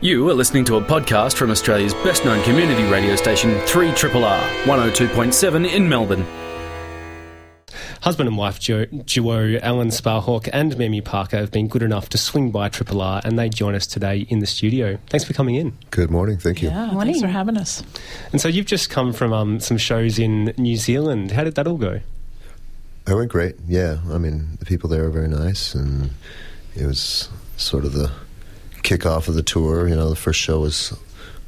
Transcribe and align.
You 0.00 0.28
are 0.28 0.34
listening 0.34 0.64
to 0.66 0.76
a 0.76 0.80
podcast 0.82 1.36
from 1.36 1.50
Australia's 1.50 1.94
best 1.94 2.24
known 2.24 2.42
community 2.44 2.84
radio 2.84 3.16
station, 3.16 3.50
3RRR, 3.60 4.62
102.7 4.64 5.72
in 5.72 5.88
Melbourne. 5.88 6.24
Husband 8.02 8.28
and 8.28 8.36
wife 8.36 8.60
duo, 8.60 8.84
duo 8.84 9.58
Alan 9.62 9.88
Sparhawk 9.88 10.48
and 10.52 10.76
Mimi 10.76 11.00
Parker 11.00 11.38
have 11.38 11.50
been 11.50 11.66
good 11.66 11.82
enough 11.82 12.10
to 12.10 12.18
swing 12.18 12.50
by 12.50 12.68
Triple 12.68 13.00
R 13.00 13.20
and 13.24 13.38
they 13.38 13.48
join 13.48 13.74
us 13.74 13.86
today 13.86 14.26
in 14.28 14.40
the 14.40 14.46
studio. 14.46 14.98
Thanks 15.08 15.24
for 15.24 15.32
coming 15.32 15.54
in. 15.56 15.76
Good 15.90 16.10
morning, 16.10 16.36
thank 16.36 16.62
you. 16.62 16.68
Yeah, 16.68 16.92
Morning. 16.92 17.14
thanks 17.14 17.20
for 17.20 17.28
having 17.28 17.56
us. 17.56 17.82
And 18.32 18.40
so 18.40 18.48
you've 18.48 18.66
just 18.66 18.90
come 18.90 19.12
from 19.14 19.32
um, 19.32 19.60
some 19.60 19.78
shows 19.78 20.18
in 20.18 20.52
New 20.58 20.76
Zealand. 20.76 21.32
How 21.32 21.42
did 21.42 21.54
that 21.56 21.66
all 21.66 21.78
go? 21.78 22.00
It 23.08 23.14
went 23.14 23.30
great. 23.30 23.56
Yeah, 23.66 23.98
I 24.10 24.18
mean, 24.18 24.56
the 24.58 24.66
people 24.66 24.90
there 24.90 25.04
are 25.04 25.10
very 25.10 25.28
nice, 25.28 25.74
and 25.74 26.10
it 26.74 26.84
was 26.86 27.28
sort 27.56 27.84
of 27.84 27.92
the 27.92 28.10
kickoff 28.86 29.28
of 29.28 29.34
the 29.34 29.42
tour. 29.42 29.88
You 29.88 29.96
know, 29.96 30.08
the 30.08 30.16
first 30.16 30.38
show 30.40 30.60
was 30.60 30.96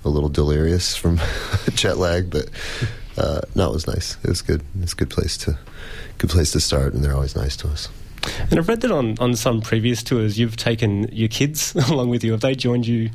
a 0.04 0.08
little 0.08 0.28
delirious 0.28 0.96
from 0.96 1.20
jet 1.74 1.96
lag, 1.98 2.30
but 2.30 2.48
uh, 3.16 3.40
no, 3.54 3.70
it 3.70 3.72
was 3.72 3.86
nice. 3.86 4.16
It 4.22 4.28
was 4.28 4.42
good. 4.42 4.62
It's 4.82 4.92
a 4.92 4.96
good 4.96 5.10
place 5.10 5.36
to 5.38 5.58
good 6.18 6.30
place 6.30 6.50
to 6.52 6.60
start, 6.60 6.94
and 6.94 7.04
they're 7.04 7.14
always 7.14 7.36
nice 7.36 7.56
to 7.58 7.68
us. 7.68 7.88
And 8.50 8.58
I've 8.58 8.68
read 8.68 8.80
that 8.80 8.90
on, 8.90 9.16
on 9.20 9.36
some 9.36 9.60
previous 9.60 10.02
tours 10.02 10.38
you've 10.38 10.56
taken 10.56 11.04
your 11.12 11.28
kids 11.28 11.74
along 11.90 12.08
with 12.10 12.24
you. 12.24 12.32
Have 12.32 12.40
they 12.40 12.54
joined 12.56 12.86
you 12.86 13.10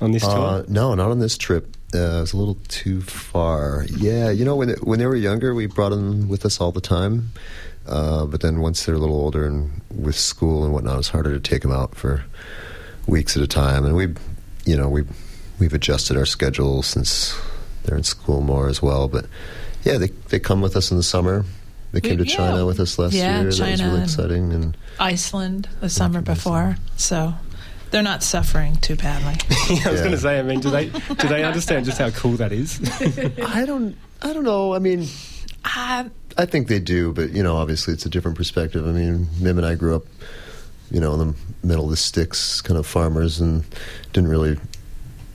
on 0.00 0.10
this 0.12 0.24
Uh, 0.24 0.34
tour? 0.62 0.64
no, 0.68 0.94
not 0.94 1.10
on 1.10 1.20
this 1.20 1.38
trip. 1.38 1.76
Uh, 1.94 1.98
it 1.98 2.20
was 2.20 2.32
a 2.32 2.36
little 2.36 2.58
too 2.68 3.00
far. 3.00 3.86
Yeah, 3.96 4.30
you 4.30 4.44
know, 4.44 4.56
when 4.56 4.68
they, 4.68 4.74
when 4.82 4.98
they 4.98 5.06
were 5.06 5.16
younger, 5.16 5.54
we 5.54 5.66
brought 5.66 5.90
them 5.90 6.28
with 6.28 6.44
us 6.44 6.60
all 6.60 6.72
the 6.72 6.80
time. 6.82 7.30
Uh, 7.86 8.26
but 8.26 8.40
then 8.42 8.60
once 8.60 8.84
they're 8.84 8.96
a 8.96 8.98
little 8.98 9.16
older 9.16 9.46
and 9.46 9.80
with 9.94 10.16
school 10.16 10.64
and 10.64 10.72
whatnot, 10.74 10.98
it's 10.98 11.08
harder 11.08 11.32
to 11.32 11.40
take 11.40 11.62
them 11.62 11.72
out 11.72 11.94
for 11.94 12.24
weeks 13.08 13.36
at 13.36 13.42
a 13.42 13.46
time. 13.46 13.84
And 13.84 13.96
we, 13.96 14.08
you 14.64 14.76
know, 14.76 14.88
we 14.88 15.04
we've 15.58 15.74
adjusted 15.74 16.16
our 16.16 16.26
schedule 16.26 16.82
since 16.82 17.36
they're 17.84 17.96
in 17.96 18.04
school 18.04 18.40
more 18.40 18.68
as 18.68 18.80
well. 18.82 19.08
But 19.08 19.26
yeah, 19.84 19.98
they 19.98 20.08
they 20.28 20.38
come 20.38 20.60
with 20.60 20.76
us 20.76 20.90
in 20.90 20.96
the 20.96 21.02
summer. 21.02 21.44
They 21.92 22.00
came 22.02 22.18
to 22.18 22.26
Yeah. 22.26 22.36
China 22.36 22.66
with 22.66 22.80
us 22.80 22.98
last 22.98 23.14
Yeah, 23.14 23.30
year. 23.30 23.38
that 23.40 23.46
was 23.46 23.58
China 23.58 23.84
really 23.84 23.94
and- 23.96 24.04
exciting. 24.04 24.52
And 24.52 24.76
Iceland 25.00 25.68
the 25.80 25.88
summer 25.88 26.20
before, 26.20 26.76
so 26.96 27.32
they're 27.90 28.02
not 28.02 28.22
suffering 28.22 28.76
too 28.76 28.94
badly. 28.96 29.34
I 29.50 29.90
was 29.90 30.00
Yeah. 30.00 30.04
going 30.04 30.10
to 30.10 30.18
say, 30.18 30.38
I 30.38 30.42
mean, 30.42 30.60
do 30.60 30.70
they 30.70 30.90
do 30.90 31.28
they 31.28 31.44
understand 31.50 31.86
just 31.86 31.98
how 31.98 32.10
cool 32.10 32.32
that 32.36 32.52
is? 32.52 32.78
I 33.46 33.64
don't 33.64 33.96
I 34.22 34.32
don't 34.32 34.44
know. 34.44 34.74
I 34.74 34.78
mean. 34.80 35.06
uh, 35.64 36.04
I 36.36 36.46
think 36.46 36.68
they 36.68 36.78
do, 36.78 37.12
but 37.12 37.30
you 37.32 37.42
know, 37.42 37.56
obviously, 37.56 37.94
it's 37.94 38.06
a 38.06 38.08
different 38.10 38.36
perspective. 38.36 38.86
I 38.86 38.92
mean, 38.92 39.26
Mim 39.40 39.56
and 39.58 39.66
I 39.66 39.74
grew 39.74 39.96
up, 39.96 40.04
you 40.90 41.00
know, 41.00 41.12
in 41.14 41.18
the 41.28 41.34
middle 41.66 41.84
of 41.84 41.90
the 41.90 41.96
sticks, 41.96 42.60
kind 42.60 42.78
of 42.78 42.86
farmers, 42.86 43.40
and 43.40 43.64
didn't 44.12 44.28
really, 44.30 44.58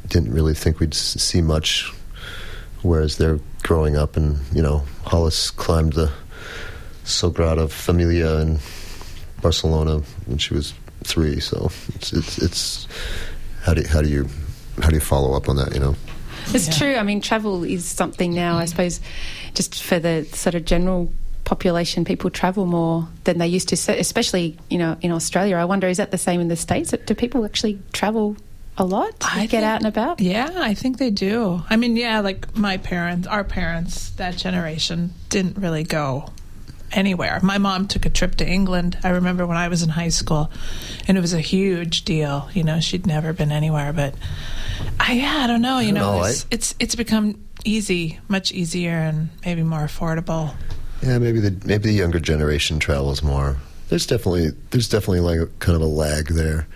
didn't 0.08 0.32
really 0.34 0.54
think 0.54 0.80
we'd 0.80 0.94
see 0.94 1.42
much. 1.42 1.92
Whereas 2.82 3.18
they're 3.18 3.40
growing 3.64 3.96
up, 3.96 4.18
and 4.18 4.40
you 4.54 4.62
know, 4.62 4.84
Hollis 5.06 5.52
climbed 5.52 5.94
the 5.94 6.12
Sagrada 7.06 7.70
Familia 7.70 8.40
in 8.42 8.60
Barcelona 9.42 10.00
when 10.26 10.38
she 10.38 10.54
was 10.54 10.74
three. 11.04 11.40
So 11.40 11.70
it's 11.96 12.12
it's, 12.14 12.38
it's 12.40 12.88
how 13.64 13.74
do 13.74 13.82
you, 13.82 13.88
how 13.88 14.02
do 14.02 14.10
you 14.10 14.28
how 14.82 14.90
do 14.90 14.96
you 14.96 15.02
follow 15.02 15.34
up 15.36 15.48
on 15.50 15.56
that? 15.58 15.74
You 15.74 15.80
know. 15.80 15.96
It's 16.48 16.68
Yeah. 16.68 16.74
true. 16.74 16.96
I 16.96 17.04
mean, 17.04 17.22
travel 17.22 17.64
is 17.64 17.86
something 17.86 18.34
now, 18.34 18.58
I 18.58 18.66
suppose, 18.66 19.00
just 19.54 19.82
for 19.82 19.98
the 19.98 20.26
sort 20.34 20.56
of 20.56 20.66
general 20.66 21.12
population, 21.56 22.04
people 22.04 22.30
travel 22.32 22.66
more 22.66 23.08
than 23.26 23.38
they 23.38 23.48
used 23.48 23.70
to, 23.70 23.76
especially, 24.00 24.58
you 24.70 24.78
know, 24.80 24.98
in 25.02 25.12
Australia. 25.12 25.56
I 25.58 25.66
wonder, 25.66 25.88
is 25.88 25.98
that 25.98 26.10
the 26.12 26.18
same 26.18 26.42
in 26.42 26.48
the 26.48 26.56
States? 26.56 26.94
Do 27.06 27.14
people 27.14 27.46
actually 27.46 27.80
travel 27.92 28.36
a 28.76 28.84
lot? 28.84 29.14
I 29.22 29.42
get 29.42 29.50
think- 29.52 29.64
out 29.64 29.78
and 29.82 29.88
about? 29.88 30.20
Yeah, 30.20 30.50
I 30.72 30.74
think 30.74 30.98
they 30.98 31.12
do. 31.12 31.62
I 31.70 31.76
mean, 31.76 31.96
yeah, 31.96 32.22
like 32.22 32.58
my 32.58 32.78
parents, 32.78 33.28
our 33.28 33.44
parents, 33.44 34.10
that 34.22 34.36
generation 34.36 35.14
didn't 35.30 35.58
really 35.58 35.84
go 35.84 36.32
anywhere. 36.92 37.40
My 37.44 37.58
mom 37.60 37.88
took 37.88 38.06
a 38.06 38.10
trip 38.10 38.34
to 38.36 38.46
England. 38.48 38.98
I 39.04 39.10
remember 39.10 39.46
when 39.46 39.58
I 39.58 39.68
was 39.68 39.84
in 39.84 39.90
high 39.90 40.10
school, 40.10 40.50
and 41.08 41.18
it 41.18 41.22
was 41.22 41.34
a 41.34 41.40
huge 41.42 42.04
deal. 42.04 42.50
You 42.54 42.64
know, 42.64 42.80
she'd 42.80 43.06
never 43.06 43.32
been 43.34 43.52
anywhere, 43.52 43.94
but 43.94 44.16
I, 45.00 45.14
yeah, 45.14 45.38
I 45.44 45.48
don't 45.48 45.62
know. 45.62 45.78
You 45.80 45.90
I 45.90 45.92
don't 45.92 46.02
know, 46.02 46.18
know, 46.20 46.24
it's, 46.26 46.46
it's 46.50 46.76
it's 46.80 46.96
become 46.96 47.46
easy, 47.64 48.20
much 48.28 48.52
easier, 48.52 48.98
and 49.10 49.30
maybe 49.46 49.62
more 49.62 49.86
affordable. 49.86 50.56
Yeah, 51.04 51.18
maybe 51.18 51.40
the 51.40 51.56
maybe 51.66 51.90
the 51.90 51.94
younger 51.94 52.20
generation 52.20 52.80
travels 52.80 53.22
more. 53.22 53.58
There's 53.90 54.06
definitely 54.06 54.52
there's 54.72 54.88
definitely 54.88 55.20
like 55.20 55.40
a, 55.40 55.48
kind 55.60 55.76
of 55.76 55.82
a 55.82 55.88
lag 55.88 56.28
there. 56.28 56.68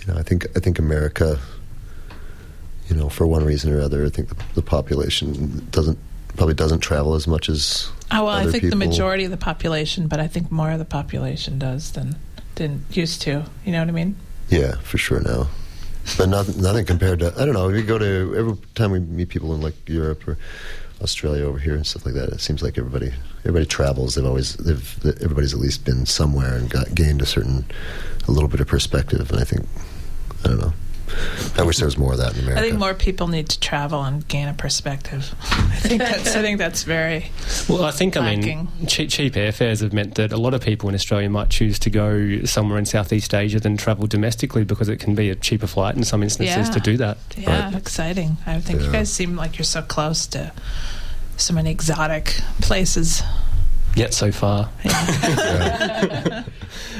You 0.00 0.12
know, 0.12 0.18
I 0.18 0.22
think 0.22 0.46
I 0.56 0.60
think 0.60 0.78
America, 0.78 1.38
you 2.88 2.96
know, 2.96 3.08
for 3.08 3.26
one 3.26 3.44
reason 3.44 3.72
or 3.72 3.80
other, 3.80 4.04
I 4.04 4.08
think 4.08 4.28
the, 4.30 4.36
the 4.54 4.62
population 4.62 5.66
doesn't 5.70 5.98
probably 6.36 6.54
doesn't 6.54 6.80
travel 6.80 7.14
as 7.14 7.26
much 7.26 7.48
as 7.48 7.90
Oh 8.10 8.24
well, 8.24 8.34
I 8.34 8.50
think 8.50 8.68
the 8.70 8.76
majority 8.76 9.24
of 9.24 9.30
the 9.30 9.36
population, 9.36 10.08
but 10.08 10.18
I 10.18 10.26
think 10.26 10.50
more 10.50 10.70
of 10.70 10.78
the 10.78 10.84
population 10.84 11.58
does 11.58 11.92
than 11.92 12.16
than 12.56 12.84
used 12.90 13.22
to. 13.22 13.44
You 13.64 13.72
know 13.72 13.80
what 13.80 13.88
I 13.88 13.92
mean? 13.92 14.16
Yeah, 14.48 14.76
for 14.78 14.98
sure 14.98 15.20
now. 15.20 15.48
But 16.16 16.30
nothing, 16.30 16.60
nothing 16.62 16.86
compared 16.86 17.20
to 17.20 17.32
I 17.36 17.44
don't 17.44 17.54
know. 17.54 17.68
We 17.68 17.82
go 17.82 17.98
to 17.98 18.34
every 18.36 18.56
time 18.74 18.92
we 18.92 19.00
meet 19.00 19.28
people 19.28 19.54
in 19.54 19.60
like 19.60 19.74
Europe 19.88 20.26
or 20.26 20.38
Australia 21.00 21.44
over 21.44 21.58
here 21.58 21.74
and 21.74 21.86
stuff 21.86 22.04
like 22.04 22.14
that. 22.14 22.30
It 22.30 22.40
seems 22.40 22.62
like 22.62 22.78
everybody 22.78 23.12
everybody 23.40 23.66
travels. 23.66 24.14
They've 24.14 24.24
always 24.26 24.56
they've 24.56 25.04
everybody's 25.22 25.54
at 25.54 25.60
least 25.60 25.84
been 25.84 26.06
somewhere 26.06 26.54
and 26.54 26.68
got 26.68 26.94
gained 26.94 27.22
a 27.22 27.26
certain 27.26 27.64
a 28.26 28.32
little 28.32 28.48
bit 28.48 28.60
of 28.60 28.66
perspective. 28.66 29.30
And 29.30 29.40
I 29.40 29.44
think 29.44 29.66
I 30.44 30.48
don't 30.48 30.60
know. 30.60 30.72
I 31.56 31.62
wish 31.62 31.78
there 31.78 31.86
was 31.86 31.98
more 31.98 32.12
of 32.12 32.18
that 32.18 32.34
in 32.36 32.40
America. 32.44 32.60
I 32.60 32.64
think 32.68 32.78
more 32.78 32.94
people 32.94 33.28
need 33.28 33.48
to 33.50 33.60
travel 33.60 34.02
and 34.02 34.26
gain 34.28 34.48
a 34.48 34.54
perspective. 34.54 35.34
I 35.42 35.76
think 35.80 36.00
that's 36.00 36.34
I 36.36 36.42
think 36.42 36.58
that's 36.58 36.82
very 36.84 37.30
Well, 37.68 37.84
I 37.84 37.90
think, 37.90 38.16
I 38.16 38.36
mean, 38.36 38.68
cheap, 38.86 39.10
cheap 39.10 39.34
airfares 39.34 39.80
have 39.82 39.92
meant 39.92 40.14
that 40.16 40.32
a 40.32 40.36
lot 40.36 40.54
of 40.54 40.60
people 40.60 40.88
in 40.88 40.94
Australia 40.94 41.28
might 41.30 41.50
choose 41.50 41.78
to 41.80 41.90
go 41.90 42.44
somewhere 42.44 42.78
in 42.78 42.86
Southeast 42.86 43.34
Asia 43.34 43.60
than 43.60 43.76
travel 43.76 44.06
domestically 44.06 44.64
because 44.64 44.88
it 44.88 44.98
can 44.98 45.14
be 45.14 45.30
a 45.30 45.34
cheaper 45.34 45.66
flight 45.66 45.96
in 45.96 46.04
some 46.04 46.22
instances 46.22 46.68
Yeah. 46.68 46.72
to 46.74 46.80
do 46.80 46.96
that. 46.98 47.18
yeah 47.36 47.76
exciting. 47.76 48.36
I 48.46 48.60
think 48.60 48.82
you 48.82 48.90
guys 48.92 49.12
seem 49.12 49.36
like 49.36 49.58
you're 49.58 49.64
so 49.64 49.82
close 49.82 50.26
to 50.28 50.52
so 51.36 51.54
many 51.54 51.70
exotic 51.70 52.36
places. 52.60 53.22
Yet 53.96 54.14
so 54.14 54.30
far. 54.30 54.70
Yeah. 54.84 56.44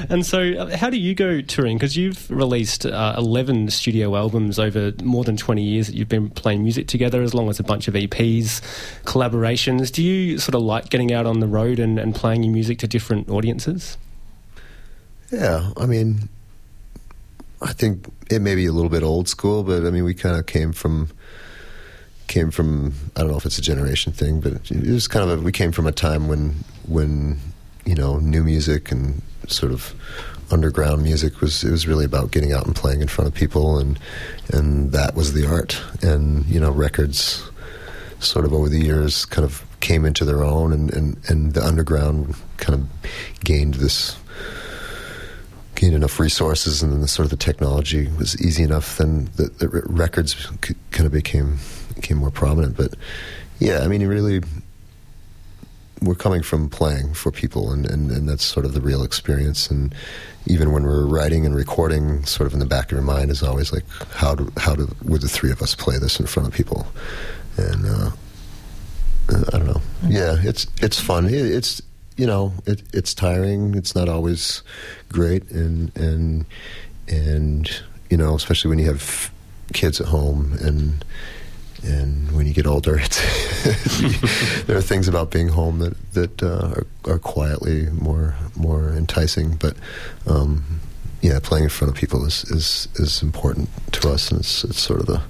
And 0.09 0.25
so, 0.25 0.53
uh, 0.53 0.76
how 0.76 0.91
do 0.91 0.97
you 0.97 1.15
go 1.15 1.41
touring? 1.41 1.76
Because 1.76 1.97
you've 1.97 2.31
released 2.31 2.87
uh, 2.87 3.15
11 3.19 3.71
studio 3.71 4.16
albums 4.16 4.59
over 4.59 4.93
more 5.03 5.25
than 5.25 5.37
20 5.37 5.62
years 5.62 5.87
that 5.88 5.97
you've 5.97 6.09
been 6.09 6.31
playing 6.31 6.62
music 6.62 6.87
together, 6.87 7.21
as 7.22 7.34
long 7.34 7.50
as 7.50 7.60
a 7.60 7.62
bunch 7.62 7.88
of 7.88 7.94
EPs, 7.94 8.62
collaborations. 9.04 9.93
Do 9.93 10.03
you 10.03 10.38
sort 10.38 10.54
of 10.54 10.62
like 10.62 10.88
getting 10.88 11.12
out 11.12 11.27
on 11.27 11.41
the 11.41 11.47
road 11.47 11.78
and, 11.78 11.98
and 11.98 12.15
playing 12.15 12.43
your 12.43 12.53
music 12.53 12.78
to 12.78 12.88
different 12.88 13.28
audiences? 13.28 13.98
Yeah, 15.31 15.72
I 15.77 15.84
mean, 15.84 16.28
I 17.60 17.72
think 17.72 18.10
it 18.31 18.41
may 18.41 18.54
be 18.54 18.66
a 18.66 18.72
little 18.72 18.91
bit 18.91 19.03
old 19.03 19.28
school, 19.28 19.62
but 19.62 19.84
I 19.84 19.91
mean, 19.91 20.04
we 20.04 20.15
kind 20.15 20.37
of 20.37 20.47
came 20.47 20.72
from 20.72 21.09
came 22.28 22.50
from 22.50 22.94
I 23.16 23.21
don't 23.21 23.31
know 23.31 23.37
if 23.37 23.47
it's 23.47 23.59
a 23.59 23.62
generation 23.62 24.12
thing, 24.12 24.41
but 24.41 24.71
it 24.71 24.93
was 24.93 25.09
kind 25.09 25.28
of 25.28 25.41
a, 25.41 25.43
we 25.43 25.50
came 25.50 25.72
from 25.72 25.87
a 25.87 25.93
time 25.93 26.28
when 26.28 26.55
when 26.87 27.41
you 27.84 27.94
know 27.94 28.19
new 28.19 28.44
music 28.44 28.93
and 28.93 29.21
sort 29.49 29.72
of 29.72 29.94
underground 30.50 31.03
music 31.03 31.41
was 31.41 31.65
it 31.65 31.71
was 31.71 31.89
really 31.89 32.05
about 32.05 32.31
getting 32.31 32.53
out 32.53 32.66
and 32.66 32.77
playing 32.77 33.00
in 33.00 33.09
front 33.09 33.28
of 33.28 33.34
people 33.34 33.78
and 33.78 33.99
and 34.53 34.93
that 34.93 35.15
was 35.15 35.33
the 35.33 35.47
art. 35.47 35.81
And 36.03 36.47
you 36.47 36.61
know 36.61 36.71
records 36.71 37.50
sort 38.21 38.45
of 38.45 38.53
over 38.53 38.69
the 38.69 38.81
years 38.81 39.25
kind 39.25 39.45
of 39.45 39.65
came 39.81 40.05
into 40.05 40.25
their 40.25 40.45
own 40.45 40.72
and 40.72 40.93
and, 40.93 41.16
and 41.28 41.55
the 41.55 41.65
underground 41.65 42.34
kind 42.59 42.81
of 42.81 43.10
gained 43.45 43.75
this 43.75 44.16
gained 45.77 45.95
enough 45.95 46.19
resources 46.19 46.83
and 46.83 46.93
then 46.93 47.00
the 47.00 47.06
sort 47.06 47.25
of 47.25 47.31
the 47.31 47.37
technology 47.37 48.09
was 48.19 48.41
easy 48.43 48.65
enough 48.65 48.99
then 48.99 49.31
the, 49.37 49.45
the 49.45 49.69
records 49.87 50.50
kind 50.91 51.07
of 51.07 51.13
became 51.13 51.57
became 52.00 52.16
more 52.16 52.30
prominent 52.30 52.77
but 52.77 52.95
yeah 53.59 53.80
i 53.80 53.89
mean 53.89 54.06
really 54.06 54.41
we're 56.00 56.15
coming 56.15 56.42
from 56.45 56.68
playing 56.68 57.12
for 57.12 57.33
people 57.33 57.72
and, 57.72 57.84
and, 57.84 58.12
and 58.12 58.28
that's 58.28 58.45
sort 58.45 58.65
of 58.65 58.72
the 58.72 58.80
real 58.80 59.03
experience 59.03 59.68
and 59.68 59.92
even 60.47 60.71
when 60.71 60.84
we're 60.84 61.04
writing 61.04 61.45
and 61.45 61.56
recording 61.56 62.24
sort 62.24 62.47
of 62.47 62.53
in 62.53 62.60
the 62.60 62.66
back 62.66 62.86
of 62.86 62.92
your 62.92 63.03
mind 63.03 63.30
is 63.30 63.42
always 63.42 63.72
like 63.72 63.84
how 64.12 64.34
do 64.34 64.50
how 64.56 64.77
do 64.77 64.89
would 65.04 65.21
the 65.22 65.28
three 65.28 65.50
of 65.50 65.60
us 65.60 65.74
play 65.74 65.98
this 65.98 66.21
in 66.21 66.27
front 66.27 66.48
of 66.48 66.54
people 66.54 66.86
and 67.56 67.84
uh, 67.86 68.10
uh, 69.28 69.44
I 69.53 69.59
don't 69.59 69.66
know. 69.66 69.83
Yeah, 70.06 70.36
it's 70.41 70.66
it's 70.80 71.01
fun. 71.01 71.27
It, 71.27 71.34
it's 71.34 71.83
you 72.16 72.27
know 72.27 72.53
it, 72.66 72.83
it's 72.92 73.15
tiring. 73.15 73.74
It's 73.74 73.94
not 73.94 74.09
always 74.09 74.62
great, 75.10 75.51
and 75.51 75.94
and 75.97 76.47
and 77.09 77.71
you 78.10 78.16
know 78.16 78.34
especially 78.34 78.71
when 78.71 78.78
you 78.78 78.86
have 78.86 79.30
kids 79.72 80.01
at 80.01 80.06
home 80.06 80.56
and 80.60 81.04
and 81.83 82.33
when 82.33 82.47
you 82.47 82.53
get 82.53 82.66
older, 82.66 82.97
there 84.66 84.77
are 84.77 84.83
things 84.83 85.09
about 85.09 85.30
being 85.30 85.48
home 85.48 85.78
that 85.78 86.13
that 86.13 86.42
uh, 86.42 86.75
are, 87.07 87.13
are 87.13 87.19
quietly 87.19 87.89
more 87.91 88.34
more 88.57 88.92
enticing. 88.92 89.57
But 89.57 89.77
um, 90.27 90.80
yeah, 91.21 91.41
playing 91.42 91.65
in 91.65 91.71
front 91.71 91.92
of 91.92 91.98
people 91.98 92.25
is, 92.25 92.45
is, 92.45 92.89
is 92.95 93.22
important 93.22 93.69
to 93.92 94.10
us, 94.10 94.30
and 94.30 94.41
it's, 94.41 94.65
it's 94.65 94.80
sort 94.80 95.01
of 95.01 95.07
the, 95.07 95.22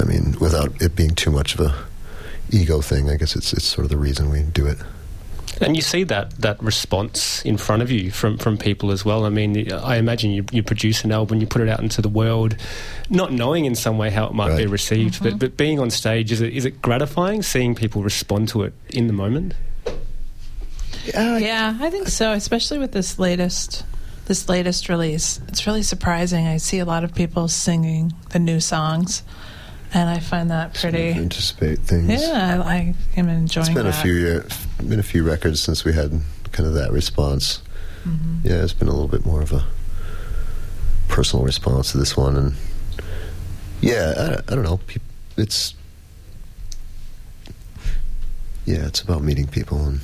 I 0.00 0.04
mean, 0.04 0.36
without 0.40 0.80
it 0.82 0.94
being 0.94 1.14
too 1.14 1.30
much 1.30 1.54
of 1.54 1.60
a 1.60 1.74
ego 2.50 2.80
thing, 2.80 3.08
I 3.08 3.16
guess 3.16 3.36
it's, 3.36 3.52
it's 3.52 3.64
sort 3.64 3.84
of 3.84 3.90
the 3.90 3.96
reason 3.96 4.30
we 4.30 4.42
do 4.42 4.66
it. 4.66 4.78
And 5.60 5.76
you 5.76 5.82
see 5.82 6.02
that, 6.04 6.30
that 6.40 6.60
response 6.62 7.42
in 7.44 7.56
front 7.56 7.82
of 7.82 7.90
you 7.90 8.10
from, 8.10 8.38
from 8.38 8.58
people 8.58 8.90
as 8.90 9.04
well. 9.04 9.24
I 9.24 9.28
mean, 9.28 9.70
I 9.72 9.96
imagine 9.96 10.30
you, 10.32 10.44
you 10.50 10.62
produce 10.62 11.04
an 11.04 11.12
album, 11.12 11.40
you 11.40 11.46
put 11.46 11.62
it 11.62 11.68
out 11.68 11.80
into 11.80 12.02
the 12.02 12.08
world, 12.08 12.56
not 13.08 13.32
knowing 13.32 13.64
in 13.64 13.74
some 13.74 13.96
way 13.96 14.10
how 14.10 14.26
it 14.26 14.34
might 14.34 14.50
Right. 14.50 14.58
be 14.58 14.66
received, 14.66 15.14
Mm-hmm. 15.14 15.24
but, 15.24 15.38
but 15.38 15.56
being 15.56 15.78
on 15.78 15.90
stage, 15.90 16.32
is 16.32 16.40
it, 16.40 16.52
is 16.54 16.64
it 16.64 16.82
gratifying 16.82 17.42
seeing 17.42 17.74
people 17.74 18.02
respond 18.02 18.48
to 18.48 18.62
it 18.62 18.72
in 18.90 19.06
the 19.06 19.12
moment? 19.12 19.54
Yeah, 21.06 21.76
I 21.80 21.90
think 21.90 22.08
so, 22.08 22.32
especially 22.32 22.78
with 22.78 22.92
this 22.92 23.18
latest 23.18 23.84
this 24.26 24.48
latest 24.48 24.88
release. 24.88 25.38
It's 25.48 25.66
really 25.66 25.82
surprising. 25.82 26.46
I 26.46 26.56
see 26.56 26.78
a 26.78 26.86
lot 26.86 27.04
of 27.04 27.14
people 27.14 27.46
singing 27.46 28.14
the 28.30 28.38
new 28.38 28.58
songs, 28.58 29.22
and 29.92 30.08
I 30.08 30.18
find 30.18 30.50
that 30.50 30.72
pretty. 30.72 31.10
Anticipate 31.10 31.80
things. 31.80 32.22
Yeah, 32.22 32.62
I, 32.64 32.72
I 32.74 32.94
am 33.18 33.28
enjoying. 33.28 33.66
It's 33.66 33.74
been 33.74 33.86
a 33.86 33.92
few 33.92 34.14
year, 34.14 34.46
been 34.78 34.98
a 34.98 35.04
few 35.04 35.24
records 35.24 35.60
since 35.60 35.84
we 35.84 35.92
had 35.92 36.20
kind 36.52 36.66
of 36.66 36.74
that 36.74 36.92
response. 36.92 37.62
Mm-hmm. 38.04 38.48
Yeah, 38.48 38.62
it's 38.62 38.72
been 38.72 38.88
a 38.88 38.92
little 38.92 39.08
bit 39.08 39.24
more 39.24 39.42
of 39.42 39.52
a 39.52 39.64
personal 41.08 41.44
response 41.44 41.92
to 41.92 41.98
this 41.98 42.16
one, 42.16 42.36
and 42.36 42.54
yeah, 43.80 44.40
I, 44.48 44.52
I 44.52 44.54
don't 44.54 44.64
know. 44.64 44.80
It's 45.36 45.74
yeah, 48.64 48.86
it's 48.86 49.00
about 49.00 49.22
meeting 49.22 49.46
people 49.46 49.84
and 49.84 50.00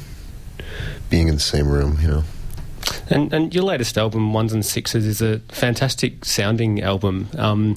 being 1.09 1.29
in 1.29 1.35
the 1.35 1.41
same 1.41 1.69
room. 1.69 1.99
You 2.01 2.09
know, 2.09 2.25
And, 3.09 3.33
and 3.33 3.55
your 3.55 3.65
latest 3.65 3.99
album, 3.99 4.33
Ones 4.33 4.53
and 4.53 4.65
Sixes, 4.65 5.07
is 5.07 5.21
a 5.21 5.39
fantastic 5.49 6.25
sounding 6.25 6.83
album. 6.83 7.29
Um, 7.37 7.77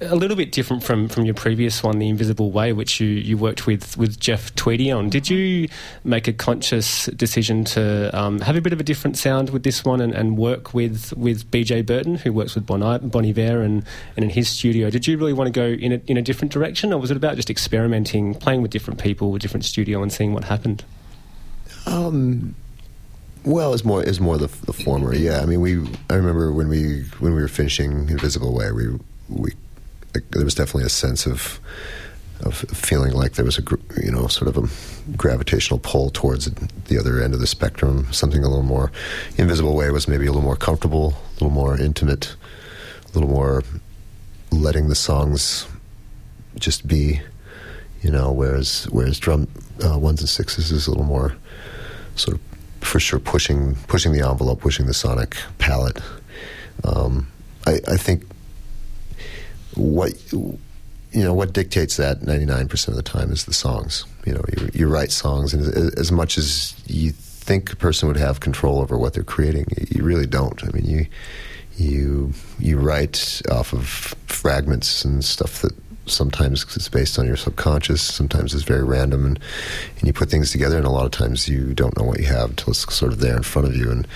a 0.00 0.14
little 0.14 0.36
bit 0.36 0.52
different 0.52 0.82
from, 0.82 1.08
from 1.08 1.24
your 1.24 1.34
previous 1.34 1.82
one, 1.82 1.98
The 1.98 2.08
Invisible 2.08 2.50
Way, 2.50 2.72
which 2.72 3.00
you, 3.00 3.08
you 3.08 3.36
worked 3.36 3.66
with, 3.66 3.96
with 3.96 4.18
Jeff 4.18 4.54
Tweedy 4.54 4.90
on. 4.90 5.08
Did 5.08 5.30
you 5.30 5.68
make 6.04 6.28
a 6.28 6.32
conscious 6.32 7.06
decision 7.06 7.64
to 7.64 8.10
um, 8.18 8.40
have 8.40 8.56
a 8.56 8.60
bit 8.60 8.72
of 8.72 8.80
a 8.80 8.84
different 8.84 9.16
sound 9.16 9.50
with 9.50 9.62
this 9.62 9.84
one 9.84 10.00
and, 10.00 10.12
and 10.14 10.36
work 10.36 10.74
with, 10.74 11.12
with 11.16 11.50
BJ 11.50 11.84
Burton, 11.84 12.16
who 12.16 12.32
works 12.32 12.54
with 12.54 12.66
Bon, 12.66 12.80
bon 13.08 13.24
Iver 13.24 13.62
and, 13.62 13.84
and 14.16 14.24
in 14.24 14.30
his 14.30 14.48
studio? 14.48 14.90
Did 14.90 15.06
you 15.06 15.16
really 15.16 15.32
want 15.32 15.52
to 15.52 15.52
go 15.52 15.66
in 15.66 15.92
a, 15.92 16.00
in 16.06 16.16
a 16.16 16.22
different 16.22 16.52
direction, 16.52 16.92
or 16.92 16.98
was 16.98 17.10
it 17.10 17.16
about 17.16 17.36
just 17.36 17.50
experimenting, 17.50 18.34
playing 18.34 18.62
with 18.62 18.70
different 18.70 19.00
people, 19.00 19.30
with 19.30 19.42
different 19.42 19.64
studio, 19.64 20.02
and 20.02 20.12
seeing 20.12 20.32
what 20.32 20.44
happened? 20.44 20.84
Um, 21.86 22.54
well, 23.44 23.74
it's 23.74 23.84
more 23.84 24.02
it's 24.02 24.20
more 24.20 24.38
the, 24.38 24.48
the 24.64 24.72
former. 24.72 25.14
Yeah, 25.14 25.40
I 25.40 25.46
mean, 25.46 25.60
we. 25.60 25.86
I 26.08 26.14
remember 26.14 26.52
when 26.52 26.68
we 26.68 27.02
when 27.18 27.34
we 27.34 27.42
were 27.42 27.48
finishing 27.48 28.08
Invisible 28.08 28.54
Way, 28.54 28.72
we 28.72 28.88
we 29.28 29.52
like, 30.14 30.28
there 30.30 30.44
was 30.44 30.54
definitely 30.54 30.84
a 30.84 30.90
sense 30.90 31.26
of 31.26 31.60
of 32.42 32.56
feeling 32.56 33.12
like 33.12 33.34
there 33.34 33.44
was 33.44 33.58
a 33.58 33.62
you 34.02 34.10
know 34.10 34.26
sort 34.28 34.48
of 34.48 34.56
a 34.56 35.16
gravitational 35.16 35.78
pull 35.78 36.10
towards 36.10 36.46
the 36.46 36.98
other 36.98 37.22
end 37.22 37.34
of 37.34 37.40
the 37.40 37.46
spectrum. 37.46 38.10
Something 38.12 38.42
a 38.42 38.48
little 38.48 38.64
more 38.64 38.90
Invisible 39.36 39.74
Way 39.74 39.90
was 39.90 40.08
maybe 40.08 40.26
a 40.26 40.30
little 40.30 40.42
more 40.42 40.56
comfortable, 40.56 41.14
a 41.30 41.32
little 41.34 41.50
more 41.50 41.78
intimate, 41.78 42.36
a 43.04 43.12
little 43.12 43.30
more 43.30 43.62
letting 44.50 44.88
the 44.88 44.94
songs 44.94 45.66
just 46.58 46.86
be. 46.86 47.20
You 48.00 48.10
know, 48.10 48.32
whereas 48.32 48.86
whereas 48.90 49.18
drum 49.18 49.48
uh, 49.84 49.98
ones 49.98 50.20
and 50.20 50.28
sixes 50.28 50.70
is 50.70 50.86
a 50.86 50.90
little 50.90 51.06
more 51.06 51.36
sort 52.16 52.36
of 52.36 52.53
for 52.84 53.00
sure 53.00 53.18
pushing 53.18 53.74
pushing 53.88 54.12
the 54.12 54.26
envelope, 54.26 54.60
pushing 54.60 54.86
the 54.86 54.94
sonic 54.94 55.36
palette. 55.58 56.00
Um, 56.84 57.28
I, 57.66 57.80
I 57.88 57.96
think 57.96 58.24
what 59.74 60.12
you 60.32 60.58
know 61.12 61.34
what 61.34 61.52
dictates 61.52 61.96
that 61.96 62.22
ninety 62.22 62.44
nine 62.44 62.68
percent 62.68 62.96
of 62.96 63.04
the 63.04 63.10
time 63.10 63.30
is 63.30 63.44
the 63.44 63.54
songs. 63.54 64.04
You 64.26 64.34
know, 64.34 64.44
you, 64.56 64.70
you 64.74 64.88
write 64.88 65.12
songs, 65.12 65.54
and 65.54 65.62
as, 65.62 65.94
as 65.94 66.12
much 66.12 66.38
as 66.38 66.74
you 66.86 67.12
think 67.12 67.72
a 67.72 67.76
person 67.76 68.08
would 68.08 68.16
have 68.16 68.40
control 68.40 68.80
over 68.80 68.96
what 68.98 69.14
they're 69.14 69.22
creating, 69.22 69.66
you 69.90 70.02
really 70.02 70.26
don't. 70.26 70.62
I 70.64 70.68
mean, 70.68 70.84
you 70.84 71.06
you 71.76 72.32
you 72.58 72.78
write 72.78 73.42
off 73.50 73.72
of 73.72 73.86
fragments 74.26 75.04
and 75.04 75.24
stuff 75.24 75.62
that 75.62 75.72
sometimes 76.06 76.64
it's 76.76 76.88
based 76.88 77.18
on 77.18 77.26
your 77.26 77.36
subconscious, 77.36 78.02
sometimes 78.02 78.54
it's 78.54 78.64
very 78.64 78.84
random, 78.84 79.24
and 79.24 79.40
and 79.98 80.06
you 80.06 80.12
put 80.12 80.30
things 80.30 80.50
together, 80.50 80.76
and 80.76 80.86
a 80.86 80.90
lot 80.90 81.04
of 81.04 81.10
times 81.10 81.48
you 81.48 81.74
don't 81.74 81.96
know 81.96 82.04
what 82.04 82.20
you 82.20 82.26
have 82.26 82.50
until 82.50 82.70
it's 82.70 82.94
sort 82.94 83.12
of 83.12 83.20
there 83.20 83.36
in 83.36 83.42
front 83.42 83.68
of 83.68 83.76
you 83.76 83.90
and 83.90 84.06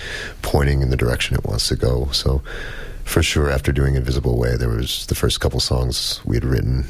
pointing 0.41 0.81
in 0.81 0.89
the 0.89 0.97
direction 0.97 1.35
it 1.35 1.45
wants 1.45 1.67
to 1.69 1.75
go. 1.75 2.09
So, 2.11 2.41
for 3.03 3.23
sure, 3.23 3.49
after 3.49 3.71
doing 3.71 3.95
Invisible 3.95 4.37
Way, 4.37 4.55
there 4.55 4.69
was 4.69 5.05
the 5.07 5.15
first 5.15 5.39
couple 5.39 5.59
songs 5.59 6.21
we 6.25 6.35
had 6.35 6.45
written. 6.45 6.85